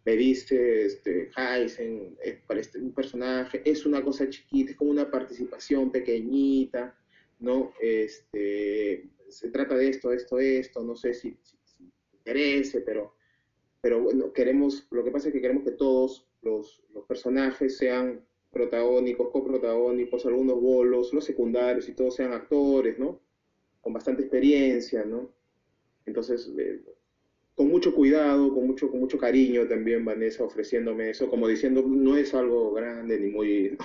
me 0.05 0.15
dice, 0.15 0.85
este, 0.85 1.29
Heisen, 1.37 2.17
es 2.23 2.37
para 2.47 2.59
este, 2.59 2.79
un 2.79 2.91
personaje, 2.91 3.61
es 3.65 3.85
una 3.85 4.03
cosa 4.03 4.27
chiquita, 4.29 4.71
es 4.71 4.77
como 4.77 4.91
una 4.91 5.11
participación 5.11 5.91
pequeñita, 5.91 6.95
¿no? 7.41 7.73
Este, 7.81 9.09
se 9.29 9.49
trata 9.49 9.75
de 9.75 9.89
esto, 9.89 10.13
esto, 10.13 10.39
esto, 10.39 10.83
no 10.83 10.95
sé 10.95 11.13
si, 11.13 11.37
si, 11.63 11.91
interese, 12.13 12.81
pero, 12.81 13.15
pero 13.81 14.01
bueno, 14.01 14.31
queremos, 14.31 14.87
lo 14.91 15.03
que 15.03 15.11
pasa 15.11 15.27
es 15.27 15.33
que 15.33 15.41
queremos 15.41 15.63
que 15.63 15.71
todos 15.71 16.27
los, 16.41 16.83
los 16.93 17.05
personajes 17.05 17.77
sean 17.77 18.23
protagónicos, 18.51 19.29
coprotagónicos, 19.31 20.25
algunos 20.25 20.61
bolos, 20.61 21.13
los 21.13 21.25
secundarios 21.25 21.89
y 21.89 21.93
todos 21.93 22.15
sean 22.15 22.33
actores, 22.33 22.99
¿no? 22.99 23.19
Con 23.81 23.93
bastante 23.93 24.21
experiencia, 24.23 25.03
¿no? 25.03 25.33
Entonces, 26.05 26.51
eh, 26.57 26.81
con 27.55 27.69
mucho 27.69 27.93
cuidado, 27.95 28.53
con 28.53 28.67
mucho, 28.67 28.89
con 28.89 28.99
mucho 28.99 29.17
cariño 29.17 29.67
también 29.67 30.05
Vanessa 30.05 30.43
ofreciéndome 30.43 31.09
eso, 31.09 31.29
como 31.29 31.47
diciendo, 31.47 31.83
no 31.87 32.17
es 32.17 32.33
algo 32.33 32.71
grande 32.73 33.19
ni 33.19 33.29
muy, 33.29 33.77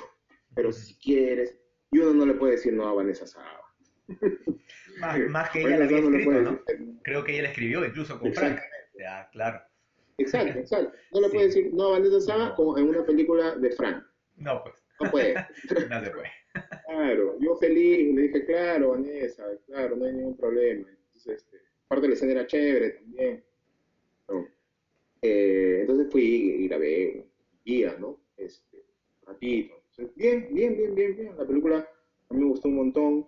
pero 0.54 0.72
si 0.72 0.94
quieres, 0.94 1.54
y 1.90 1.98
uno 1.98 2.14
no 2.14 2.26
le 2.26 2.34
puede 2.34 2.52
decir 2.52 2.72
no 2.72 2.88
a 2.88 2.94
Vanessa 2.94 3.26
Saba. 3.26 3.62
Más, 5.28 5.50
que 5.50 5.60
ella 5.60 5.78
la 5.78 5.84
había 5.84 5.98
escrito, 5.98 6.32
¿no? 6.32 6.60
Creo 7.02 7.24
que 7.24 7.32
ella 7.32 7.42
la 7.42 7.48
escribió 7.50 7.84
incluso 7.84 8.18
con 8.18 8.32
Frank. 8.32 8.60
Ya, 8.98 9.28
claro. 9.32 9.60
Exacto, 10.18 10.58
exacto. 10.58 10.92
No 11.12 11.20
le 11.20 11.28
puede 11.28 11.46
decir 11.46 11.70
no 11.72 11.88
a 11.88 11.90
Vanessa 11.98 12.20
Saba 12.20 12.54
como 12.54 12.78
en 12.78 12.88
una 12.88 13.04
película 13.04 13.56
de 13.56 13.70
Frank. 13.72 14.04
No, 14.36 14.62
pues. 14.62 14.74
No 15.00 15.10
puede. 15.10 15.34
no 15.90 16.04
se 16.04 16.10
puede. 16.10 16.30
Claro, 16.86 17.36
yo 17.38 17.56
feliz, 17.56 18.14
le 18.14 18.22
dije, 18.22 18.46
claro, 18.46 18.90
Vanessa, 18.90 19.44
claro, 19.66 19.96
no 19.96 20.06
hay 20.06 20.12
ningún 20.14 20.36
problema. 20.36 20.88
Entonces, 20.88 21.42
este, 21.42 21.58
parte 21.86 22.02
de 22.02 22.08
la 22.08 22.14
escena 22.14 22.32
era 22.32 22.46
chévere 22.46 22.90
también. 22.92 23.44
Eh, 25.22 25.78
entonces 25.80 26.06
fui 26.10 26.22
y 26.22 26.68
grabé 26.68 27.26
guía, 27.64 27.96
¿no? 27.98 28.20
Este, 28.36 28.84
ratito. 29.26 29.75
Bien, 30.14 30.48
bien, 30.52 30.76
bien, 30.76 30.94
bien, 30.94 31.16
bien. 31.16 31.36
La 31.36 31.46
película 31.46 31.88
a 32.28 32.34
mí 32.34 32.40
me 32.40 32.48
gustó 32.48 32.68
un 32.68 32.76
montón. 32.76 33.26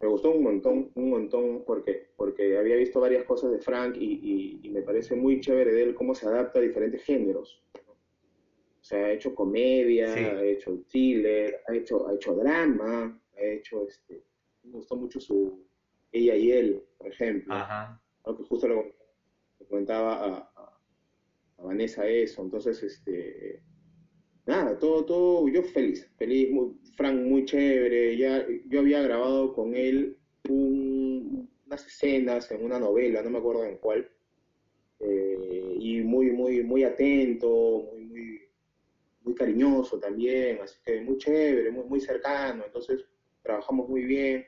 Me 0.00 0.08
gustó 0.08 0.30
un 0.30 0.42
montón, 0.42 0.90
un 0.94 1.10
montón, 1.10 1.64
porque, 1.66 2.10
porque 2.16 2.58
había 2.58 2.76
visto 2.76 3.00
varias 3.00 3.24
cosas 3.24 3.50
de 3.50 3.58
Frank 3.58 3.96
y, 3.98 4.60
y, 4.62 4.68
me 4.68 4.82
parece 4.82 5.16
muy 5.16 5.40
chévere 5.40 5.72
de 5.72 5.84
él 5.84 5.94
cómo 5.94 6.14
se 6.14 6.26
adapta 6.26 6.58
a 6.58 6.62
diferentes 6.62 7.02
géneros. 7.02 7.62
O 7.74 8.84
sea, 8.84 9.06
ha 9.06 9.12
hecho 9.12 9.34
comedia, 9.34 10.12
ha 10.12 10.44
hecho 10.44 10.84
thriller, 10.90 11.62
ha 11.66 11.74
hecho, 11.74 12.06
ha 12.06 12.14
hecho 12.14 12.34
drama, 12.34 13.18
ha 13.36 13.40
hecho, 13.40 13.88
este, 13.88 14.22
me 14.64 14.72
gustó 14.72 14.96
mucho 14.96 15.18
su 15.18 15.66
Ella 16.12 16.36
y 16.36 16.52
Él, 16.52 16.82
por 16.98 17.08
ejemplo. 17.08 17.54
Ajá. 17.54 18.00
Que 18.22 18.44
justo 18.44 18.68
lo, 18.68 18.84
comentaba 19.66 20.24
a, 20.24 20.52
a 21.56 21.62
Vanessa 21.64 22.06
eso, 22.06 22.42
entonces, 22.42 22.82
este, 22.82 23.62
nada, 24.46 24.78
todo, 24.78 25.04
todo, 25.04 25.48
yo 25.48 25.62
feliz, 25.62 26.08
feliz, 26.16 26.50
muy, 26.50 26.72
Frank 26.96 27.16
muy 27.20 27.44
chévere, 27.44 28.16
ya, 28.16 28.46
yo 28.66 28.80
había 28.80 29.02
grabado 29.02 29.52
con 29.52 29.74
él 29.74 30.16
unas 30.48 31.86
escenas 31.86 32.50
en 32.52 32.64
una 32.64 32.78
novela, 32.78 33.22
no 33.22 33.30
me 33.30 33.38
acuerdo 33.38 33.64
en 33.64 33.76
cuál, 33.78 34.08
eh, 35.00 35.74
y 35.78 36.00
muy, 36.00 36.30
muy, 36.30 36.62
muy 36.62 36.84
atento, 36.84 37.88
muy, 37.92 38.04
muy, 38.04 38.40
muy 39.22 39.34
cariñoso 39.34 39.98
también, 39.98 40.60
así 40.62 40.78
que 40.84 41.00
muy 41.00 41.18
chévere, 41.18 41.70
muy, 41.70 41.84
muy 41.84 42.00
cercano, 42.00 42.64
entonces 42.64 43.04
trabajamos 43.42 43.88
muy 43.88 44.04
bien, 44.04 44.46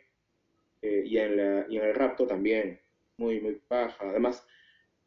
eh, 0.83 1.03
y, 1.05 1.19
en 1.19 1.37
la, 1.37 1.67
y 1.69 1.77
en 1.77 1.85
el 1.85 1.95
rapto 1.95 2.27
también, 2.27 2.81
muy, 3.17 3.41
muy 3.41 3.61
baja, 3.69 4.11
además, 4.11 4.47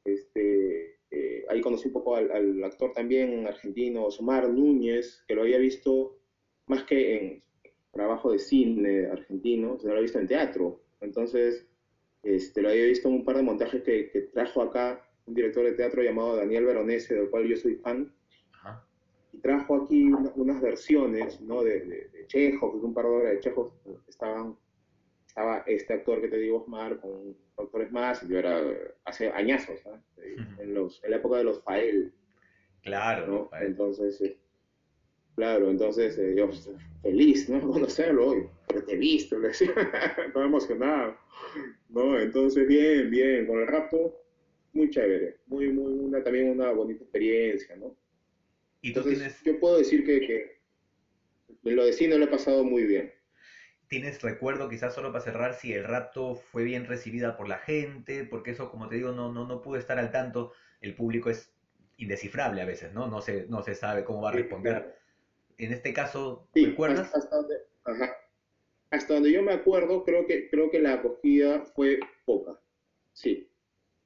este, 0.04 1.01
eh, 1.12 1.44
ahí 1.50 1.60
conocí 1.60 1.88
un 1.88 1.94
poco 1.94 2.16
al, 2.16 2.64
actor 2.64 2.94
también 2.94 3.46
argentino, 3.46 4.06
Omar 4.06 4.50
Núñez, 4.50 5.24
que 5.28 5.36
lo 5.36 5.42
había 5.42 5.58
visto 5.58 6.18
más 6.68 6.84
que 6.84 7.18
en 7.18 7.44
trabajo 7.92 8.32
de 8.32 8.40
cine 8.40 9.08
argentino, 9.08 9.78
se 9.78 9.88
lo 9.88 9.92
había 9.92 10.04
visto 10.04 10.20
en 10.20 10.28
teatro. 10.28 10.82
Entonces, 11.02 11.68
este, 12.24 12.62
lo 12.62 12.70
había 12.70 12.86
visto 12.86 13.10
en 13.10 13.16
un 13.16 13.26
par 13.26 13.36
de 13.36 13.44
montajes 13.44 13.84
que, 13.84 14.30
trajo 14.34 14.62
acá 14.62 15.06
un 15.26 15.34
director 15.34 15.66
de 15.66 15.74
teatro 15.74 16.02
llamado 16.02 16.38
Daniel 16.38 16.66
Veronese, 16.66 17.14
del 17.14 17.30
cual 17.30 17.46
yo 17.46 17.58
soy 17.58 17.76
fan. 17.76 18.14
Y 19.34 19.38
trajo 19.38 19.84
aquí 19.84 20.12
unas 20.36 20.62
versiones 20.62 21.40
¿no? 21.42 21.64
de, 21.64 21.82
de, 21.82 22.08
de 22.10 22.28
Chekhov, 22.28 22.84
un 22.84 22.94
par 22.94 23.06
de 23.06 23.12
obras 23.12 23.34
de 23.34 23.40
Chekhov 23.40 23.72
estaban 24.08 24.58
estaba 25.32 25.64
este 25.66 25.94
actor 25.94 26.20
que 26.20 26.28
te 26.28 26.38
digo, 26.38 26.62
Osmar, 26.62 27.00
con 27.00 27.38
doctores 27.56 27.90
más, 27.90 28.28
yo 28.28 28.38
era 28.38 28.62
hace 29.06 29.30
añazos, 29.30 29.80
en, 30.18 30.74
los, 30.74 31.02
en 31.06 31.12
la 31.12 31.18
época 31.18 31.38
de 31.38 31.46
los 31.46 31.64
Fael. 31.64 32.12
Claro. 32.84 33.50
Entonces, 33.62 34.20
eh, 34.20 34.38
claro, 35.36 35.70
entonces 35.70 36.18
eh, 36.18 36.36
yo 36.36 36.48
pues, 36.48 36.70
feliz, 37.02 37.48
¿no? 37.48 37.62
Conocerlo 37.72 38.28
hoy, 38.28 38.50
pero 38.68 38.84
te 38.84 38.92
he 38.92 38.98
visto, 38.98 39.40
le 39.40 39.48
decía, 39.48 39.72
estaba 40.28 40.46
emocionado, 40.46 41.16
¿no? 41.88 42.20
Entonces, 42.20 42.68
bien, 42.68 43.10
bien, 43.10 43.48
con 43.48 43.62
el 43.62 43.68
rapto, 43.68 44.22
muy 44.74 44.90
chévere, 44.90 45.38
muy, 45.46 45.70
muy, 45.70 45.94
una, 45.94 46.22
también 46.22 46.50
una 46.50 46.72
bonita 46.72 47.04
experiencia, 47.04 47.78
¿no? 47.78 47.96
¿Y 48.82 48.92
tú 48.92 49.02
tienes... 49.02 49.42
Yo 49.44 49.58
puedo 49.62 49.78
decir 49.78 50.04
que, 50.06 50.20
que 51.64 51.72
lo 51.72 51.86
de 51.86 51.94
cine 51.94 52.18
lo 52.18 52.26
he 52.26 52.28
pasado 52.28 52.66
muy 52.66 52.84
bien. 52.84 53.14
¿Tienes 53.92 54.22
recuerdo, 54.22 54.70
quizás 54.70 54.96
solo 54.96 55.12
para 55.12 55.22
cerrar, 55.22 55.54
si 55.54 55.74
el 55.74 55.84
rapto 55.84 56.36
fue 56.36 56.64
bien 56.64 56.86
recibida 56.86 57.36
por 57.36 57.50
la 57.50 57.58
gente? 57.58 58.24
Porque 58.24 58.52
eso, 58.52 58.72
como 58.72 58.88
te 58.88 58.96
digo, 58.96 59.12
no, 59.12 59.34
no, 59.34 59.46
no 59.46 59.62
pude 59.62 59.80
estar 59.80 60.00
al 60.00 60.12
tanto. 60.12 60.54
El 60.80 60.96
público 60.96 61.30
es 61.30 61.52
indescifrable 61.98 62.62
a 62.62 62.66
veces, 62.66 62.94
¿no? 62.94 63.08
No 63.08 63.20
se, 63.20 63.48
no 63.48 63.62
se 63.62 63.76
sabe 63.76 64.06
cómo 64.06 64.22
va 64.22 64.30
a 64.30 64.32
responder. 64.32 64.96
En 65.58 65.74
este 65.74 65.92
caso, 65.92 66.48
¿recuerdas? 66.56 67.14
Hasta, 67.14 67.36
donde, 67.36 67.56
hasta 68.92 69.14
donde 69.14 69.30
yo 69.30 69.44
me 69.44 69.52
acuerdo, 69.52 70.06
creo 70.06 70.26
que, 70.26 70.50
creo 70.50 70.72
que 70.72 70.80
la 70.80 70.94
acogida 70.94 71.66
fue 71.76 72.00
poca. 72.24 72.62
Sí. 73.12 73.52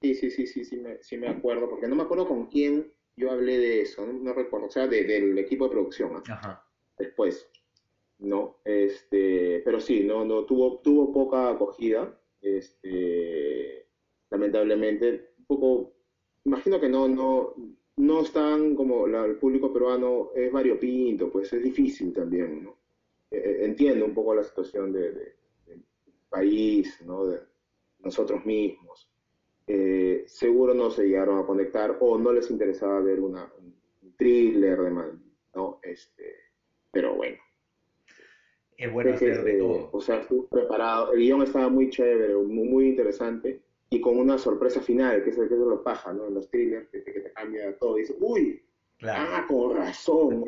Sí, 0.02 0.16
sí, 0.16 0.32
sí, 0.32 0.48
sí, 0.48 0.66
sí 0.66 0.78
me, 0.78 0.98
sí 1.04 1.16
me 1.16 1.28
acuerdo, 1.28 1.70
porque 1.70 1.88
no 1.88 1.96
me 1.96 2.02
acuerdo 2.02 2.28
con 2.28 2.48
quién 2.48 2.92
yo 3.16 3.30
hablé 3.30 3.60
de 3.60 3.82
eso, 3.82 4.04
no, 4.04 4.34
recuerdo, 4.34 4.66
o 4.66 4.72
sea, 4.72 4.88
del 4.88 5.38
equipo 5.38 5.66
de 5.66 5.72
producción. 5.72 6.24
Ajá. 6.28 6.66
Después. 6.98 7.48
¿No? 8.20 8.58
Este, 8.64 9.62
pero 9.64 9.80
sí, 9.80 10.04
no, 10.04 10.26
no 10.26 10.46
tuvo, 10.46 10.80
tuvo 10.80 11.12
poca 11.12 11.50
acogida, 11.52 12.20
este, 12.42 13.88
lamentablemente, 14.30 15.34
poco, 15.48 15.94
imagino 16.44 16.80
que 16.80 16.90
no, 16.90 17.08
no, 17.08 17.54
no 17.98 18.22
están 18.22 18.76
como 18.76 19.08
el 19.08 19.38
público 19.38 19.72
peruano 19.72 20.32
es 20.36 20.52
variopinto, 20.52 21.32
pues 21.32 21.52
es 21.54 21.64
difícil 21.64 22.14
también, 22.14 22.64
¿no? 22.64 22.78
E, 23.32 23.38
e, 23.38 23.66
entiendo 23.66 24.06
un 24.06 24.14
poco 24.14 24.36
la 24.36 24.44
situación 24.44 24.92
de, 24.92 25.36
país, 26.30 27.02
¿no? 27.06 27.28
De 27.28 27.40
nosotros 28.00 28.46
mismos. 28.46 29.10
Eh, 29.68 30.26
seguro 30.28 30.74
no 30.74 30.92
se 30.92 31.06
llegaron 31.06 31.40
a 31.40 31.46
conectar 31.46 31.98
o 32.02 32.18
no 32.18 32.34
les 32.34 32.52
interesaba 32.52 33.00
ver 33.00 33.20
una, 33.22 33.52
un 33.58 34.16
thriller 34.18 34.80
de 34.80 34.92
¿no? 35.56 35.80
Este, 35.82 36.36
pero 36.92 37.16
bueno, 37.16 37.38
es 38.78 38.92
bueno 38.92 39.14
hacer 39.14 39.44
de 39.44 39.54
todo. 39.54 39.90
O 39.92 40.02
sea, 40.02 40.18
estuve 40.18 40.48
preparado. 40.50 41.14
El 41.14 41.20
guion 41.20 41.42
estaba 41.42 41.70
muy 41.70 41.90
chévere, 41.90 42.36
muy, 42.36 42.90
interesante 42.90 43.62
y 43.90 44.02
con 44.02 44.18
una 44.18 44.38
sorpresa 44.38 44.82
final, 44.82 45.24
que 45.24 45.30
es, 45.30 45.38
el 45.38 45.48
que 45.48 45.54
es 45.54 45.60
lo 45.60 45.84
paja, 45.84 46.12
¿no? 46.12 46.28
En 46.28 46.34
los 46.34 46.50
thrillers, 46.50 46.88
que, 46.90 47.00
te 47.00 47.32
cambia 47.34 47.78
todo. 47.78 47.98
Y 47.98 48.02
dices, 48.02 48.18
uy, 48.20 48.64
ah, 49.04 49.46
con 49.48 49.78
razón, 49.78 50.46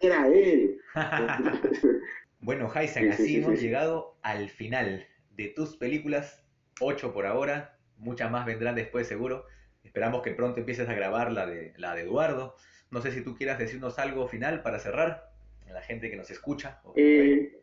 era 0.00 0.28
él. 0.28 0.80
bueno, 2.40 2.68
Jason, 2.68 3.10
así 3.10 3.36
hemos 3.36 3.60
llegado 3.60 4.16
al 4.22 4.48
final 4.48 5.06
de 5.30 5.48
tus 5.48 5.76
películas, 5.76 6.44
ocho 6.80 7.12
por 7.12 7.26
ahora, 7.26 7.78
muchas 7.96 8.30
más 8.30 8.46
vendrán 8.46 8.74
después 8.74 9.06
seguro. 9.06 9.46
Esperamos 9.82 10.22
que 10.22 10.32
pronto 10.32 10.58
empieces 10.58 10.88
a 10.88 10.94
grabar 10.94 11.30
la 11.30 11.46
de, 11.46 11.74
la 11.76 11.94
de 11.94 12.02
Eduardo. 12.02 12.56
No 12.90 13.00
sé 13.00 13.12
si 13.12 13.22
tú 13.22 13.36
quieras 13.36 13.58
decirnos 13.58 13.98
algo 13.98 14.26
final 14.28 14.62
para 14.62 14.78
cerrar 14.78 15.33
la 15.72 15.82
gente 15.82 16.10
que 16.10 16.16
nos 16.16 16.30
escucha? 16.30 16.80
Eh, 16.96 17.60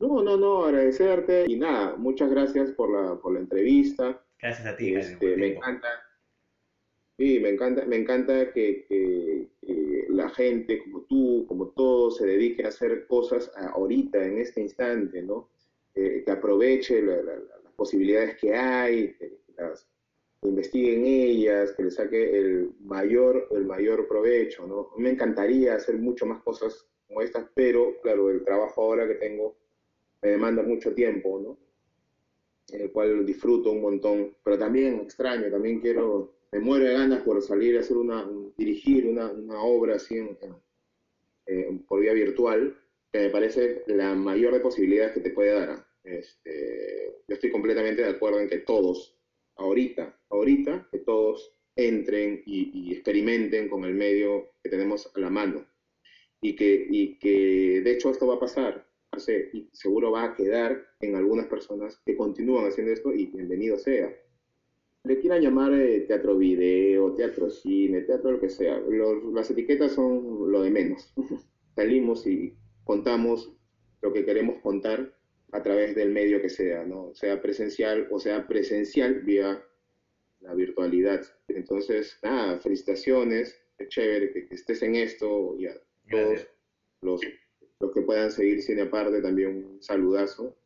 no, 0.00 0.22
no, 0.22 0.36
no, 0.36 0.64
agradecerte 0.64 1.44
y 1.48 1.56
nada, 1.56 1.96
muchas 1.96 2.30
gracias 2.30 2.70
por 2.72 2.90
la, 2.90 3.16
por 3.20 3.34
la 3.34 3.40
entrevista. 3.40 4.22
Gracias 4.40 4.66
a 4.66 4.76
ti, 4.76 4.94
este, 4.94 5.36
me 5.36 5.48
encanta. 5.48 5.88
Sí, 7.18 7.38
me 7.38 7.50
encanta, 7.50 7.84
me 7.84 7.96
encanta 7.96 8.52
que, 8.52 9.48
la 10.08 10.28
gente 10.30 10.82
como 10.82 11.02
tú, 11.02 11.44
como 11.46 11.68
todos, 11.68 12.16
se 12.16 12.26
dedique 12.26 12.64
a 12.64 12.68
hacer 12.68 13.06
cosas 13.06 13.50
ahorita, 13.74 14.24
en 14.24 14.38
este 14.38 14.60
instante, 14.62 15.22
¿no? 15.22 15.50
Eh, 15.94 16.22
que 16.24 16.30
aproveche 16.30 17.02
las 17.02 17.24
posibilidades 17.76 18.36
que 18.36 18.54
hay, 18.54 19.14
que 19.14 19.38
las 19.56 19.89
investigue 20.42 20.96
en 20.96 21.04
ellas, 21.04 21.72
que 21.72 21.84
le 21.84 21.90
saque 21.90 22.38
el 22.38 22.70
mayor, 22.80 23.48
el 23.50 23.66
mayor 23.66 24.08
provecho, 24.08 24.66
¿no? 24.66 24.90
Me 24.96 25.10
encantaría 25.10 25.74
hacer 25.74 25.96
mucho 25.96 26.26
más 26.26 26.42
cosas 26.42 26.86
como 27.06 27.22
estas, 27.22 27.46
pero 27.54 28.00
claro, 28.02 28.30
el 28.30 28.44
trabajo 28.44 28.82
ahora 28.82 29.06
que 29.06 29.14
tengo 29.14 29.56
me 30.22 30.30
demanda 30.30 30.62
mucho 30.62 30.94
tiempo, 30.94 31.40
¿no? 31.40 31.58
En 32.74 32.82
el 32.82 32.92
cual 32.92 33.26
disfruto 33.26 33.72
un 33.72 33.82
montón, 33.82 34.36
pero 34.44 34.58
también 34.58 35.00
extraño, 35.00 35.50
también 35.50 35.80
quiero, 35.80 36.34
me 36.52 36.60
muero 36.60 36.84
de 36.84 36.94
ganas 36.94 37.22
por 37.22 37.42
salir 37.42 37.76
a 37.76 37.80
hacer 37.80 37.96
una, 37.96 38.28
dirigir 38.56 39.06
una, 39.06 39.30
una 39.30 39.62
obra 39.62 39.96
así 39.96 40.20
por 41.88 42.00
vía 42.00 42.12
virtual, 42.12 42.76
que 43.12 43.18
me 43.18 43.30
parece 43.30 43.82
la 43.88 44.14
mayor 44.14 44.52
de 44.52 44.60
posibilidades 44.60 45.14
que 45.14 45.20
te 45.20 45.30
puede 45.30 45.52
dar. 45.52 45.84
Este, 46.04 47.22
yo 47.26 47.34
estoy 47.34 47.50
completamente 47.50 48.02
de 48.02 48.10
acuerdo 48.10 48.38
en 48.38 48.48
que 48.48 48.58
todos, 48.58 49.18
ahorita, 49.56 50.16
ahorita, 50.30 50.88
que 50.90 50.98
todos 50.98 51.54
entren 51.76 52.42
y, 52.46 52.92
experimenten 52.92 53.68
con 53.68 53.84
el 53.84 53.94
medio 53.94 54.52
que 54.62 54.70
tenemos 54.70 55.10
a 55.14 55.20
la 55.20 55.30
mano. 55.30 55.66
Y 56.40 56.56
que, 56.56 56.86
y 56.90 57.18
que 57.18 57.82
de 57.82 57.92
hecho 57.92 58.10
esto 58.10 58.26
va 58.26 58.36
a 58.36 58.40
pasar, 58.40 58.90
y 59.52 59.68
seguro 59.72 60.12
va 60.12 60.24
a 60.24 60.34
quedar 60.34 60.86
en 61.00 61.16
algunas 61.16 61.46
personas 61.46 62.00
que 62.06 62.16
continúan 62.16 62.66
haciendo 62.66 62.92
esto 62.92 63.12
y 63.12 63.26
bienvenido 63.26 63.76
sea. 63.76 64.14
le 65.04 65.18
quieran 65.18 65.42
llamar 65.42 65.72
eh, 65.74 66.00
teatro 66.00 66.36
video, 66.36 67.14
teatro 67.14 67.50
cine, 67.50 68.02
teatro 68.02 68.32
lo 68.32 68.40
que 68.40 68.48
sea. 68.48 68.80
las 69.32 69.50
etiquetas 69.50 69.92
son 69.92 70.50
lo 70.50 70.62
de 70.62 70.70
menos. 70.70 71.12
Salimos 71.74 72.26
y 72.26 72.54
contamos 72.84 73.52
lo 74.02 74.12
que 74.12 74.24
queremos 74.24 74.60
contar 74.62 75.14
a 75.52 75.62
través 75.62 75.94
del 75.94 76.10
medio 76.10 76.40
que 76.40 76.48
sea, 76.48 76.84
¿no? 76.84 77.12
Sea 77.14 77.42
presencial 77.42 78.06
o 78.10 78.20
sea 78.20 78.46
presencial 78.46 79.22
vía 79.22 79.62
la 80.40 80.54
virtualidad. 80.54 81.22
Entonces, 81.48 82.18
nada, 82.22 82.58
felicitaciones, 82.60 83.60
es 83.78 83.88
chévere 83.88 84.32
que, 84.32 84.54
estés 84.54 84.82
en 84.82 84.96
esto 84.96 85.56
y 85.58 85.66
a 85.66 85.74
todos 86.10 86.46
los, 87.02 87.20
los 87.80 87.92
que 87.92 88.02
puedan 88.02 88.30
seguir 88.30 88.62
Cine 88.62 88.82
Aparte 88.82 89.22
también 89.22 89.64
un 89.64 89.82
saludazo, 89.82 90.56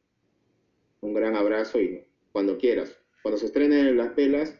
un 1.00 1.14
gran 1.14 1.36
abrazo 1.36 1.80
y 1.80 2.04
cuando 2.32 2.58
quieras, 2.58 2.96
cuando 3.22 3.38
se 3.38 3.46
estrenen 3.46 3.96
las 3.96 4.12
pelas, 4.12 4.58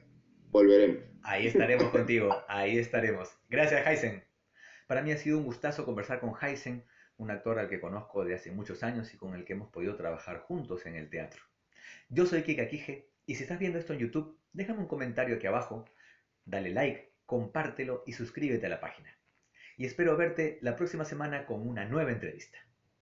volveremos. 0.50 1.02
Ahí 1.22 1.46
estaremos 1.46 1.90
contigo, 1.90 2.30
ahí 2.48 2.78
estaremos. 2.78 3.30
Gracias, 3.48 3.86
Heisen. 3.86 4.22
Para 4.86 5.02
mí 5.02 5.10
ha 5.10 5.16
sido 5.16 5.38
un 5.38 5.44
gustazo 5.44 5.84
conversar 5.84 6.20
con 6.20 6.34
Heisen, 6.40 6.84
un 7.16 7.30
actor 7.30 7.58
al 7.58 7.68
que 7.68 7.80
conozco 7.80 8.24
de 8.24 8.34
hace 8.34 8.50
muchos 8.50 8.82
años 8.82 9.12
y 9.14 9.16
con 9.16 9.34
el 9.34 9.44
que 9.44 9.54
hemos 9.54 9.70
podido 9.70 9.96
trabajar 9.96 10.40
juntos 10.40 10.84
en 10.86 10.96
el 10.96 11.08
teatro. 11.08 11.42
Yo 12.10 12.26
soy 12.26 12.42
Kika 12.42 12.68
Quije 12.68 13.08
y 13.27 13.35
si 13.35 13.43
estás 13.43 13.59
viendo 13.59 13.79
esto 13.79 13.93
en 13.93 14.01
YouTube, 14.01 14.39
déjame 14.53 14.81
un 14.81 14.89
comentario 14.89 15.37
aquí 15.37 15.47
abajo, 15.47 15.85
dale 16.45 16.70
like, 16.70 17.14
compártelo 17.27 18.03
y 18.07 18.12
suscríbete 18.12 18.66
a 18.66 18.70
la 18.70 18.81
página. 18.81 19.18
Y 19.77 19.87
espero 19.87 20.16
verte 20.16 20.59
la 20.62 20.77
próxima 20.77 21.05
semana 21.05 21.47
con 21.47 21.66
una 21.66 21.85
nueva 21.85 22.12
entrevista. 22.12 22.59